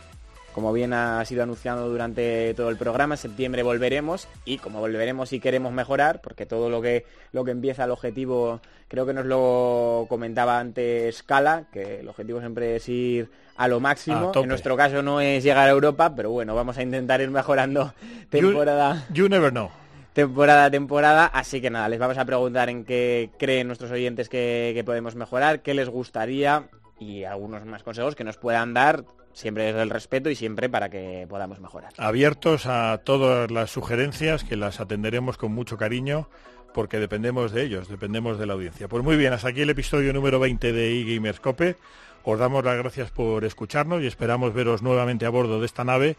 Como 0.55 0.73
bien 0.73 0.93
ha 0.93 1.25
sido 1.25 1.43
anunciado 1.43 1.89
durante 1.89 2.55
todo 2.55 2.71
el 2.71 2.77
programa, 2.77 3.15
en 3.15 3.19
septiembre 3.19 3.63
volveremos 3.63 4.27
y 4.45 4.59
como 4.59 4.81
volveremos 4.81 5.33
y 5.33 5.41
queremos 5.41 5.73
mejorar, 5.73 6.21
porque 6.21 6.45
todo 6.45 6.69
lo 6.69 6.83
que 6.83 7.05
lo 7.33 7.45
que 7.45 7.53
empieza 7.53 7.85
el 7.85 7.93
objetivo, 7.93 8.61
creo 8.89 9.07
que 9.07 9.15
nos 9.15 9.27
lo 9.27 10.07
comentaba 10.09 10.59
antes 10.59 11.23
Cala, 11.23 11.67
que 11.73 12.01
el 12.01 12.09
objetivo 12.09 12.41
siempre 12.41 12.77
es 12.77 12.89
ir 12.89 13.31
a 13.57 13.69
lo 13.69 13.79
máximo. 13.79 14.33
En 14.35 14.49
nuestro 14.49 14.77
caso 14.77 15.03
no 15.03 15.21
es 15.21 15.45
llegar 15.45 15.69
a 15.69 15.73
Europa, 15.73 16.15
pero 16.17 16.31
bueno, 16.31 16.55
vamos 16.55 16.77
a 16.79 16.83
intentar 16.83 17.21
ir 17.21 17.31
mejorando 17.31 17.95
temporada 18.29 19.07
You 19.13 19.29
never 19.29 19.53
know. 19.53 19.71
temporada 20.15 20.65
a 20.65 20.71
temporada. 20.71 21.27
Así 21.27 21.61
que 21.61 21.71
nada, 21.71 21.89
les 21.89 22.01
vamos 22.01 22.19
a 22.19 22.25
preguntar 22.25 22.69
en 22.69 22.85
qué 22.85 23.31
creen 23.39 23.69
nuestros 23.69 23.93
oyentes 23.93 24.29
que, 24.29 24.73
que 24.75 24.83
podemos 24.83 25.15
mejorar, 25.15 25.61
qué 25.61 25.75
les 25.75 25.89
gustaría 25.89 26.65
y 26.99 27.25
algunos 27.25 27.65
más 27.65 27.83
consejos 27.83 28.15
que 28.15 28.25
nos 28.25 28.37
puedan 28.37 28.75
dar, 28.75 29.05
siempre 29.33 29.65
desde 29.65 29.83
el 29.83 29.91
respeto 29.91 30.31
y 30.31 30.35
siempre 30.35 30.69
para 30.69 30.89
que 30.89 31.27
podamos 31.29 31.61
mejorar. 31.61 31.93
Abiertos 31.97 32.67
a 32.67 32.99
todas 33.05 33.51
las 33.51 33.71
sugerencias 33.71 34.45
que 34.45 34.57
las 34.57 34.81
atenderemos 34.81 35.37
con 35.37 35.53
mucho 35.53 35.77
cariño 35.77 36.29
porque 36.73 36.99
dependemos 36.99 37.53
de 37.53 37.65
ellos, 37.65 37.89
dependemos 37.89 38.39
de 38.39 38.47
la 38.47 38.55
audiencia. 38.55 38.89
Pues 38.89 39.03
muy 39.03 39.17
bien, 39.17 39.33
hasta 39.33 39.49
aquí 39.49 39.63
el 39.63 39.71
episodio 39.71 40.13
número 40.13 40.39
20 40.39 40.73
de 40.73 41.01
eGamerscope. 41.01 41.77
Os 42.23 42.39
damos 42.39 42.65
las 42.65 42.77
gracias 42.77 43.11
por 43.11 43.45
escucharnos 43.45 44.03
y 44.03 44.07
esperamos 44.07 44.53
veros 44.53 44.83
nuevamente 44.83 45.27
a 45.27 45.31
bordo 45.31 45.59
de 45.59 45.67
esta 45.67 45.85
nave 45.85 46.17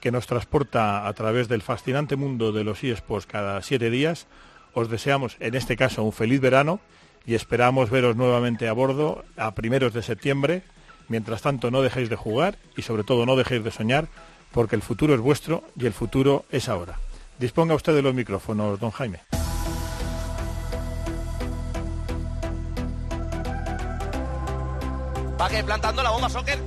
que 0.00 0.10
nos 0.10 0.26
transporta 0.26 1.06
a 1.06 1.12
través 1.14 1.48
del 1.48 1.62
fascinante 1.62 2.16
mundo 2.16 2.52
de 2.52 2.64
los 2.64 2.82
eSports 2.82 3.26
cada 3.26 3.62
siete 3.62 3.88
días. 3.88 4.26
Os 4.74 4.90
deseamos, 4.90 5.36
en 5.40 5.54
este 5.54 5.76
caso, 5.76 6.02
un 6.02 6.12
feliz 6.12 6.40
verano 6.40 6.80
y 7.24 7.34
esperamos 7.34 7.88
veros 7.88 8.16
nuevamente 8.16 8.68
a 8.68 8.72
bordo 8.72 9.24
a 9.36 9.54
primeros 9.54 9.94
de 9.94 10.02
septiembre. 10.02 10.62
Mientras 11.08 11.42
tanto, 11.42 11.70
no 11.70 11.82
dejéis 11.82 12.08
de 12.08 12.16
jugar 12.16 12.56
y 12.76 12.82
sobre 12.82 13.04
todo 13.04 13.26
no 13.26 13.36
dejéis 13.36 13.62
de 13.64 13.70
soñar 13.70 14.08
porque 14.52 14.76
el 14.76 14.82
futuro 14.82 15.14
es 15.14 15.20
vuestro 15.20 15.64
y 15.76 15.86
el 15.86 15.92
futuro 15.92 16.44
es 16.50 16.68
ahora. 16.68 16.98
Disponga 17.38 17.74
usted 17.74 17.94
de 17.94 18.02
los 18.02 18.14
micrófonos, 18.14 18.78
don 18.78 18.92
Jaime. 18.92 19.20
Va 25.40 25.48
que 25.48 25.64
plantando 25.64 26.02
la 26.02 26.10
bomba, 26.10 26.30
Soccer. 26.30 26.58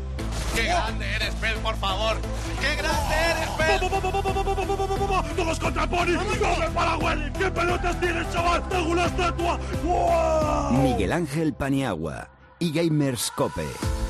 ¡Qué 0.54 0.64
grande 0.64 1.06
eres, 1.16 1.36
Pel, 1.36 1.56
por 1.58 1.76
favor! 1.78 2.18
¡Qué 2.60 2.76
grande 2.76 3.16
eres, 3.16 3.50
Pel! 3.52 5.36
¡Todos 5.36 5.60
contra 5.60 5.88
Pony! 5.88 6.18
¡Come 6.40 6.70
para 6.74 6.98
Welly! 6.98 7.32
¿Qué 7.34 7.52
pelotas 7.52 8.00
tienes, 8.00 8.34
chaval? 8.34 8.68
¡Tengo 8.68 8.90
una 8.90 9.06
estatua! 9.06 9.60
¡Wow! 9.84 10.82
Miguel 10.82 11.12
Ángel 11.12 11.54
Paniagua, 11.54 12.30
eGamers 12.60 13.32
Cope. 13.32 13.68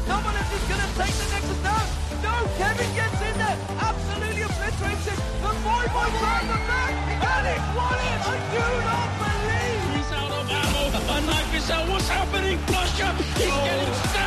Someone 0.08 0.36
is 0.36 0.48
just 0.50 0.66
going 0.72 0.80
to 0.80 0.92
take 0.96 1.16
the 1.20 1.28
next 1.36 1.52
down. 1.64 1.88
No, 2.24 2.34
Kevin 2.58 2.92
gets 2.96 3.20
in 3.28 3.36
there. 3.38 3.58
Absolutely 3.76 4.42
obliterated. 4.48 5.20
The 5.44 5.52
boy 5.68 5.86
boy 5.92 6.10
from 6.16 6.44
the 6.48 6.60
back. 6.72 6.94
And 7.28 7.46
it 7.52 7.62
won 7.76 8.00
it. 8.12 8.20
I 8.24 8.36
do 8.56 8.66
not 8.88 9.10
believe. 9.20 9.84
He's 10.00 10.12
out 10.16 10.32
of 10.32 10.48
ammo. 10.48 10.84
A 10.96 11.22
knife 11.28 11.56
is 11.56 11.70
out. 11.70 11.90
What's 11.90 12.08
happening? 12.08 12.58
Flush 12.68 13.02
up. 13.02 14.27